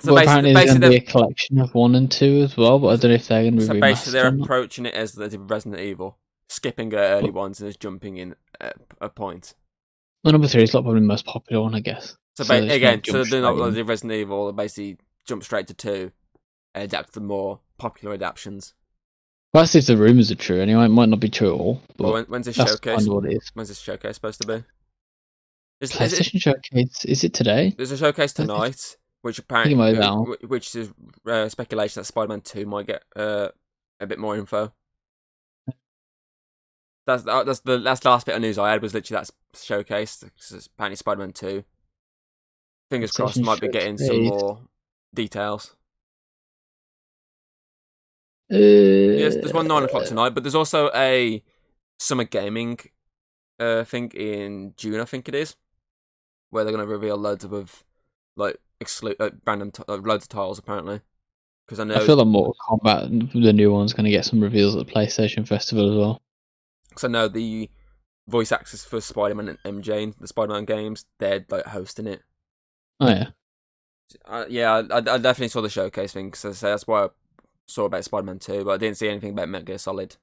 So 0.00 0.14
well, 0.14 0.24
basically, 0.24 0.52
apparently 0.52 0.52
there's 0.54 0.64
basically, 0.64 0.80
going 0.80 0.80
to 0.80 0.88
be 0.88 1.04
they're, 1.04 1.08
a 1.08 1.12
collection 1.12 1.60
of 1.60 1.74
one 1.74 1.94
and 1.94 2.10
two 2.10 2.40
as 2.42 2.56
well, 2.56 2.78
but 2.78 2.88
I 2.88 2.96
don't 2.96 3.10
know 3.10 3.14
if 3.14 3.28
they're 3.28 3.42
going 3.42 3.54
to 3.56 3.60
be 3.60 3.66
so 3.66 3.80
basically 3.80 4.12
they're 4.12 4.28
approaching 4.28 4.86
it 4.86 4.94
as 4.94 5.12
they 5.12 5.28
did 5.28 5.50
Resident 5.50 5.80
Evil, 5.82 6.16
skipping 6.48 6.94
uh, 6.94 6.98
early 6.98 7.30
ones 7.30 7.60
and 7.60 7.68
just 7.68 7.80
jumping 7.80 8.16
in 8.16 8.34
at 8.58 8.76
a 9.02 9.10
point. 9.10 9.54
Well, 10.24 10.32
number 10.32 10.48
three 10.48 10.62
is 10.62 10.72
like 10.72 10.84
probably 10.84 11.00
the 11.00 11.06
most 11.06 11.26
popular 11.26 11.62
one, 11.62 11.74
I 11.74 11.80
guess. 11.80 12.16
So, 12.36 12.44
So 12.44 12.58
ba- 12.58 12.72
again, 12.72 13.02
so 13.04 13.22
they're 13.24 13.42
not 13.42 13.56
like 13.56 13.74
the 13.74 13.84
Resident 13.84 14.12
Evil. 14.18 14.50
They 14.50 14.62
basically 14.62 14.96
jump 15.26 15.44
straight 15.44 15.66
to 15.68 15.74
two, 15.74 16.12
and 16.74 16.84
adapt 16.84 17.12
the 17.12 17.20
more 17.20 17.60
popular 17.78 18.14
adaptions. 18.14 18.74
Well, 19.52 19.62
that's 19.64 19.74
if 19.74 19.86
the 19.86 19.96
rumors 19.98 20.30
are 20.30 20.34
true. 20.36 20.60
Anyway, 20.60 20.84
it 20.86 20.88
might 20.88 21.08
not 21.10 21.20
be 21.20 21.28
true 21.28 21.48
at 21.54 21.60
all. 21.60 21.82
Well, 21.98 22.12
when, 22.14 22.24
when's 22.24 22.46
this 22.46 22.56
showcase? 22.56 22.78
kind 22.96 23.00
of 23.08 23.14
what 23.14 23.26
it 23.26 23.34
is. 23.34 23.50
When's 23.54 23.68
this 23.68 23.78
showcase 23.80 24.14
supposed 24.14 24.40
to 24.40 24.46
be? 24.46 24.64
Is, 25.80 25.90
is 25.94 26.12
it, 26.12 26.22
PlayStation 26.22 26.40
showcase 26.40 27.04
is 27.04 27.24
it 27.24 27.34
today? 27.34 27.74
there's 27.76 27.90
a 27.90 27.96
showcase 27.98 28.32
tonight, 28.32 28.96
which 29.22 29.38
apparently, 29.38 29.74
uh, 29.74 30.00
that 30.00 30.10
one. 30.14 30.36
wh- 30.42 30.50
which 30.50 30.74
is 30.74 30.90
uh, 31.26 31.48
speculation 31.48 32.00
that 32.00 32.04
Spider-Man 32.06 32.40
Two 32.40 32.64
might 32.66 32.86
get 32.86 33.02
uh, 33.16 33.48
a 34.00 34.06
bit 34.06 34.18
more 34.18 34.36
info. 34.36 34.72
That's 37.06 37.24
that- 37.24 37.46
that's 37.46 37.60
the 37.60 37.78
that's 37.78 38.04
last 38.04 38.26
bit 38.26 38.36
of 38.36 38.40
news 38.42 38.58
I 38.58 38.70
had 38.70 38.80
was 38.82 38.94
literally 38.94 39.22
that 39.24 39.58
showcase. 39.60 40.18
'cause 40.22 40.52
it's 40.56 40.66
apparently 40.66 40.96
Spider-Man 40.96 41.32
Two. 41.32 41.64
Fingers 42.90 43.12
crossed, 43.12 43.40
might 43.40 43.60
be 43.60 43.68
getting 43.68 43.98
some 43.98 44.24
more 44.24 44.60
details. 45.14 45.76
Uh, 48.50 48.56
Yes, 49.14 49.36
there's 49.36 49.52
one 49.52 49.66
nine 49.66 49.82
o'clock 49.82 50.04
tonight, 50.04 50.30
but 50.30 50.42
there's 50.42 50.54
also 50.54 50.90
a 50.94 51.42
summer 51.98 52.24
gaming 52.24 52.78
uh 53.60 53.84
thing 53.84 54.10
in 54.12 54.74
June, 54.76 55.00
I 55.00 55.04
think 55.06 55.28
it 55.28 55.34
is, 55.34 55.56
where 56.50 56.64
they're 56.64 56.72
gonna 56.72 56.86
reveal 56.86 57.16
loads 57.16 57.44
of, 57.44 57.52
of 57.52 57.84
like 58.36 58.58
exclude 58.80 59.16
like, 59.20 59.34
random 59.46 59.70
t- 59.72 59.84
uh, 59.88 59.96
loads 59.96 60.24
of 60.24 60.28
tiles 60.28 60.58
apparently. 60.58 61.00
Because 61.66 61.80
I 61.80 61.84
know, 61.84 61.96
I 61.96 62.00
feel 62.00 62.16
like 62.16 62.26
Mortal 62.26 62.56
Kombat, 62.68 63.32
the 63.32 63.52
new 63.52 63.72
one's 63.72 63.92
going 63.92 64.04
to 64.04 64.10
get 64.10 64.24
some 64.24 64.42
reveals 64.42 64.76
at 64.76 64.86
the 64.86 64.92
PlayStation 64.92 65.46
Festival 65.46 65.90
as 65.92 65.96
well. 65.96 66.20
cause 66.94 67.04
I 67.04 67.08
know 67.08 67.28
the 67.28 67.70
voice 68.28 68.52
actors 68.52 68.84
for 68.84 69.00
Spider-Man 69.00 69.48
and 69.48 69.58
MJ 69.64 70.12
the 70.20 70.26
Spider-Man 70.28 70.64
games, 70.64 71.06
they're 71.18 71.44
like 71.48 71.66
hosting 71.66 72.06
it. 72.06 72.22
Oh 73.00 73.08
yeah, 73.08 73.28
Uh, 74.24 74.44
yeah, 74.48 74.82
I, 74.90 74.96
I 74.96 75.00
definitely 75.00 75.48
saw 75.48 75.60
the 75.60 75.68
showcase 75.68 76.12
thing 76.12 76.30
because 76.30 76.60
that's 76.60 76.86
why 76.86 77.04
I 77.04 77.08
saw 77.66 77.84
about 77.84 78.04
Spider-Man 78.04 78.38
Two, 78.38 78.64
but 78.64 78.72
I 78.72 78.76
didn't 78.76 78.96
see 78.96 79.08
anything 79.08 79.30
about 79.30 79.48
Metal 79.48 79.66
Gear 79.66 79.78
Solid. 79.78 80.16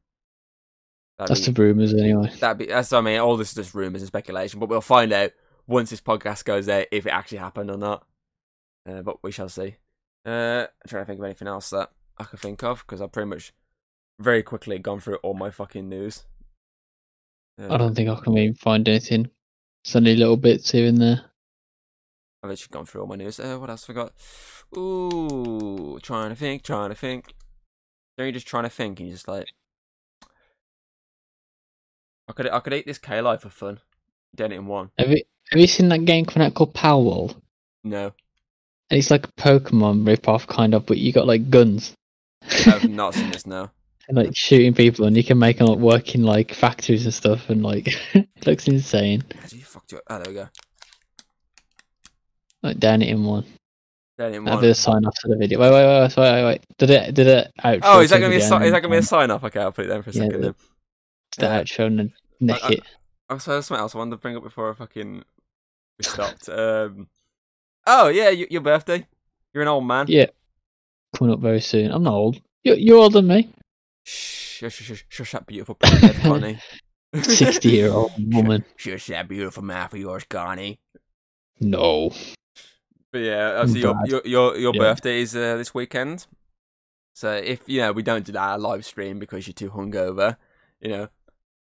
That'd 1.17 1.35
that's 1.35 1.47
be- 1.47 1.51
the 1.51 1.61
rumors 1.61 1.93
anyway. 1.93 2.31
That'd 2.39 2.57
be 2.57 2.65
that's 2.67 2.91
what 2.91 2.99
I 2.99 3.01
mean. 3.01 3.19
All 3.19 3.37
this 3.37 3.49
is 3.49 3.55
just 3.55 3.75
rumors 3.75 4.01
and 4.01 4.07
speculation, 4.07 4.59
but 4.59 4.69
we'll 4.69 4.81
find 4.81 5.11
out 5.11 5.31
once 5.67 5.89
this 5.89 6.01
podcast 6.01 6.45
goes 6.45 6.67
out 6.69 6.87
if 6.91 7.05
it 7.05 7.11
actually 7.11 7.39
happened 7.39 7.69
or 7.69 7.77
not. 7.77 8.05
Uh, 8.89 9.01
but 9.01 9.21
we 9.23 9.31
shall 9.31 9.49
see. 9.49 9.75
Uh, 10.25 10.65
I'm 10.65 10.87
trying 10.87 11.03
to 11.03 11.05
think 11.05 11.19
of 11.19 11.25
anything 11.25 11.47
else 11.47 11.69
that 11.71 11.91
I 12.17 12.23
could 12.23 12.39
think 12.39 12.63
of 12.63 12.79
because 12.79 13.01
I've 13.01 13.11
pretty 13.11 13.29
much 13.29 13.53
very 14.19 14.43
quickly 14.43 14.79
gone 14.79 14.99
through 14.99 15.17
all 15.17 15.33
my 15.33 15.49
fucking 15.49 15.87
news. 15.87 16.23
Uh, 17.61 17.73
I 17.73 17.77
don't 17.77 17.95
think 17.95 18.09
I 18.09 18.15
can 18.15 18.37
even 18.37 18.55
find 18.55 18.87
anything. 18.87 19.29
It's 19.83 19.95
only 19.95 20.15
little 20.15 20.37
bits 20.37 20.71
here 20.71 20.87
and 20.87 20.97
there. 20.97 21.21
I've 22.41 22.51
actually 22.51 22.71
gone 22.71 22.85
through 22.85 23.01
all 23.01 23.07
my 23.07 23.15
news. 23.15 23.39
Uh, 23.39 23.57
what 23.57 23.69
else 23.69 23.87
have 23.87 23.97
I 23.97 24.01
got? 24.01 24.13
Ooh, 24.77 25.99
trying 26.01 26.29
to 26.29 26.35
think, 26.35 26.63
trying 26.63 26.89
to 26.89 26.95
think. 26.95 27.33
Then 28.17 28.27
you're 28.27 28.31
just 28.33 28.47
trying 28.47 28.63
to 28.63 28.69
think, 28.69 28.99
and 28.99 29.09
you're 29.09 29.15
just 29.15 29.27
like, 29.27 29.47
I 32.27 32.33
could, 32.33 32.49
I 32.49 32.59
could 32.59 32.73
eat 32.73 32.85
this 32.85 32.97
K 32.97 33.21
life 33.21 33.41
for 33.41 33.49
fun. 33.49 33.79
Done 34.35 34.51
it 34.51 34.55
in 34.57 34.67
one. 34.67 34.91
Have 34.97 35.09
you 35.09 35.23
have 35.51 35.59
you 35.59 35.67
seen 35.67 35.89
that 35.89 36.05
game 36.05 36.25
coming 36.25 36.45
out 36.47 36.53
called 36.53 36.73
Palworld? 36.75 37.41
No, 37.83 38.11
And 38.91 38.97
it's 38.99 39.09
like 39.09 39.25
a 39.27 39.31
Pokemon 39.31 40.05
rip-off 40.05 40.45
kind 40.45 40.73
of, 40.75 40.85
but 40.85 40.97
you 40.97 41.11
got 41.13 41.25
like 41.27 41.49
guns. 41.49 41.93
I've 42.67 42.89
not 42.89 43.15
seen 43.15 43.31
this. 43.31 43.47
now. 43.47 43.71
and 44.07 44.17
like 44.17 44.35
shooting 44.35 44.73
people, 44.73 45.05
and 45.05 45.17
you 45.17 45.23
can 45.23 45.39
make 45.39 45.57
them 45.57 45.67
like, 45.67 45.79
work 45.79 46.13
in 46.13 46.23
like 46.23 46.53
factories 46.53 47.05
and 47.05 47.13
stuff, 47.13 47.49
and 47.49 47.63
like 47.63 47.87
it 48.13 48.27
looks 48.45 48.67
insane. 48.67 49.23
He 49.49 49.59
fucked 49.61 49.91
you? 49.93 49.97
up? 49.97 50.03
Oh, 50.09 50.17
there 50.19 50.25
we 50.31 50.33
go. 50.39 50.49
Like 52.63 52.79
down 52.79 53.01
it 53.01 53.09
in 53.09 53.23
one. 53.23 53.45
Done 54.17 54.33
it 54.33 54.37
in 54.37 54.43
That'd 54.43 54.55
one. 54.57 54.61
be 54.63 54.67
the 54.67 54.75
sign 54.75 55.05
off 55.05 55.15
to 55.21 55.27
the 55.29 55.37
video. 55.37 55.59
Wait, 55.59 55.71
wait, 55.71 55.85
wait, 55.85 56.17
wait, 56.17 56.17
wait, 56.17 56.43
wait. 56.45 56.61
Did 56.77 56.89
it? 56.89 57.13
Did 57.15 57.27
it 57.27 57.51
outro? 57.63 57.79
Oh, 57.83 57.99
is 58.01 58.09
that 58.09 58.17
gonna 58.19 58.29
be 58.29 58.35
a 58.35 58.39
video 58.39 58.59
si- 58.59 58.65
is 58.65 58.71
that 58.73 58.81
gonna 58.81 58.91
be 58.93 58.97
a 58.97 59.03
sign 59.03 59.31
off? 59.31 59.43
Okay, 59.45 59.59
I'll 59.61 59.71
put 59.71 59.85
it 59.85 59.87
down 59.89 60.03
for 60.03 60.09
a 60.09 60.13
Yeah, 60.13 60.23
second. 60.23 60.41
the- 60.41 60.47
then. 60.47 60.55
the 61.37 61.49
uh, 61.49 61.63
outro 61.63 61.85
and 61.85 61.99
then 61.99 62.13
neck 62.41 62.59
I- 62.63 62.67
I- 62.67 62.71
it? 62.71 62.83
Oh, 63.29 63.37
so 63.37 63.51
there's 63.51 63.67
something 63.67 63.81
else 63.81 63.93
I 63.95 63.99
wanted 63.99 64.11
to 64.11 64.17
bring 64.17 64.35
up 64.35 64.43
before 64.43 64.69
I 64.71 64.73
fucking 64.73 65.23
we 65.97 66.03
stopped. 66.03 66.49
um. 66.49 67.07
Oh 67.87 68.07
yeah, 68.09 68.29
y- 68.29 68.47
your 68.49 68.61
birthday. 68.61 69.05
You're 69.53 69.63
an 69.63 69.69
old 69.69 69.85
man. 69.85 70.05
Yeah, 70.09 70.25
coming 71.15 71.33
up 71.33 71.39
very 71.39 71.61
soon. 71.61 71.91
I'm 71.91 72.03
not 72.03 72.13
old. 72.13 72.41
You're, 72.63 72.75
you're 72.77 72.97
older 72.97 73.19
than 73.21 73.27
me. 73.27 73.49
Shh, 74.03 74.57
shush, 74.59 74.75
shush, 74.75 75.05
shush 75.07 75.31
that 75.31 75.47
beautiful 75.47 75.75
pretty 75.75 76.09
Connie. 76.21 76.59
Sixty 77.23 77.69
year 77.69 77.91
old 77.91 78.11
woman. 78.33 78.65
Shush 78.75 79.07
that 79.07 79.27
beautiful 79.29 79.63
mouth 79.63 79.93
of 79.93 79.99
yours, 79.99 80.25
Connie. 80.29 80.79
No. 81.61 82.11
But 83.11 83.19
yeah, 83.19 83.59
obviously 83.59 83.81
your 83.81 83.95
your 84.05 84.21
your, 84.25 84.57
your 84.57 84.73
Yeah. 84.73 84.79
birthday 84.79 85.21
is 85.21 85.35
uh, 85.35 85.57
this 85.57 85.73
weekend. 85.73 86.27
So 87.15 87.33
if 87.33 87.67
you 87.67 87.81
know 87.81 87.91
we 87.91 88.03
don't 88.03 88.25
do 88.25 88.31
that 88.33 88.61
live 88.61 88.85
stream 88.85 89.19
because 89.19 89.47
you're 89.47 89.53
too 89.53 89.71
hungover, 89.71 90.37
you 90.79 90.89
know, 90.89 91.07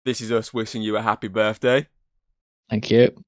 this 0.05 0.21
is 0.21 0.31
us 0.31 0.53
wishing 0.53 0.81
you 0.81 0.97
a 0.97 1.01
happy 1.01 1.27
birthday. 1.27 1.87
Thank 2.69 2.91
you. 2.91 3.23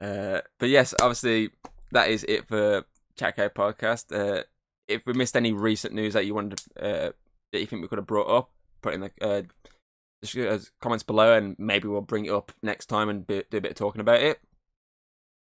Uh, 0.00 0.40
but 0.58 0.68
yes, 0.68 0.94
obviously 1.00 1.50
that 1.92 2.10
is 2.10 2.24
it 2.24 2.46
for 2.48 2.84
Chat 3.16 3.36
Cave 3.36 3.54
Podcast. 3.54 4.12
Uh, 4.14 4.42
if 4.88 5.06
we 5.06 5.12
missed 5.12 5.36
any 5.36 5.52
recent 5.52 5.94
news 5.94 6.12
that 6.14 6.26
you 6.26 6.34
wanted 6.34 6.58
to, 6.58 6.84
uh, 6.84 7.12
that 7.52 7.60
you 7.60 7.66
think 7.66 7.80
we 7.80 7.88
could 7.88 7.98
have 7.98 8.06
brought 8.06 8.28
up, 8.28 8.50
put 8.82 8.92
in 8.92 9.00
the 9.00 9.10
uh, 9.22 9.42
uh, 10.40 10.58
comments 10.80 11.04
below, 11.04 11.34
and 11.34 11.56
maybe 11.58 11.88
we'll 11.88 12.02
bring 12.02 12.26
it 12.26 12.32
up 12.32 12.52
next 12.62 12.86
time 12.86 13.08
and 13.08 13.26
be, 13.26 13.44
do 13.50 13.58
a 13.58 13.60
bit 13.60 13.70
of 13.70 13.76
talking 13.76 14.00
about 14.00 14.20
it. 14.20 14.40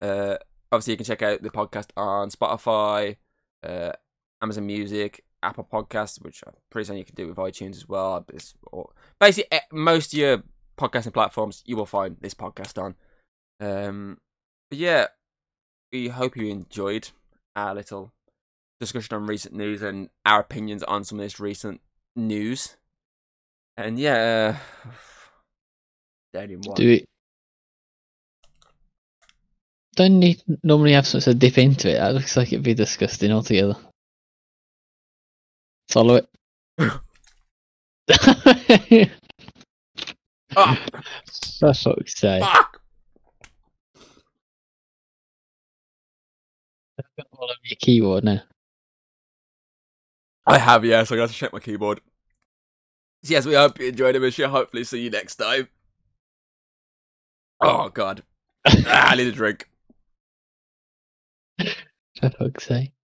Uh, 0.01 0.37
obviously, 0.71 0.93
you 0.93 0.97
can 0.97 1.05
check 1.05 1.21
out 1.21 1.41
the 1.41 1.49
podcast 1.49 1.89
on 1.95 2.29
Spotify, 2.29 3.17
uh, 3.63 3.91
Amazon 4.41 4.65
Music, 4.65 5.23
Apple 5.43 5.67
Podcasts, 5.71 6.21
which 6.21 6.43
I'm 6.45 6.53
pretty 6.69 6.85
certain 6.85 6.99
you 6.99 7.05
can 7.05 7.15
do 7.15 7.27
with 7.27 7.37
iTunes 7.37 7.75
as 7.75 7.87
well. 7.87 8.25
It's, 8.33 8.53
or, 8.71 8.91
basically, 9.19 9.51
eh, 9.51 9.61
most 9.71 10.13
of 10.13 10.19
your 10.19 10.43
podcasting 10.77 11.13
platforms 11.13 11.63
you 11.65 11.75
will 11.75 11.85
find 11.85 12.17
this 12.21 12.33
podcast 12.33 12.81
on. 12.81 12.95
Um, 13.59 14.19
but 14.69 14.77
yeah, 14.79 15.07
we 15.91 16.09
hope 16.09 16.37
you 16.37 16.47
enjoyed 16.47 17.09
our 17.55 17.73
little 17.73 18.13
discussion 18.79 19.15
on 19.15 19.25
recent 19.25 19.55
news 19.55 19.81
and 19.81 20.09
our 20.25 20.41
opinions 20.41 20.83
on 20.83 21.03
some 21.03 21.19
of 21.19 21.25
this 21.25 21.39
recent 21.39 21.81
news. 22.15 22.77
And 23.75 23.97
yeah, 23.97 24.55
uh. 24.83 24.89
Do 26.75 26.89
it. 26.89 27.09
Don't 29.97 30.19
need 30.19 30.41
normally 30.63 30.93
have 30.93 31.07
something 31.07 31.33
to 31.33 31.37
dip 31.37 31.57
into 31.57 31.89
it. 31.89 31.95
That 31.95 32.13
looks 32.13 32.37
like 32.37 32.49
it'd 32.53 32.63
be 32.63 32.75
disgusting 32.75 33.31
altogether. 33.31 33.75
Follow 35.89 36.21
it. 36.21 36.29
Ah, 40.55 40.81
For 41.59 41.73
fuck's 41.73 42.17
sake. 42.19 42.41
fuck! 42.41 42.81
All 47.33 47.43
over 47.43 47.53
your 47.63 47.75
keyboard 47.79 48.23
now. 48.23 48.41
I 50.47 50.57
have, 50.57 50.83
yes. 50.85 51.11
I 51.11 51.15
got 51.15 51.29
to 51.29 51.35
check 51.35 51.53
my 51.53 51.59
keyboard. 51.59 51.99
So 53.23 53.33
yes, 53.33 53.45
we 53.45 53.53
hope 53.55 53.77
you 53.79 53.89
enjoyed 53.89 54.15
the 54.15 54.31
shall 54.31 54.49
hopefully 54.49 54.83
see 54.83 55.01
you 55.01 55.09
next 55.09 55.35
time. 55.35 55.67
Oh 57.59 57.89
god, 57.89 58.23
ah, 58.65 59.11
I 59.11 59.15
need 59.15 59.27
a 59.27 59.31
drink. 59.31 59.69
For 62.19 62.29
fuck's 62.29 62.65
sake. 62.65 62.96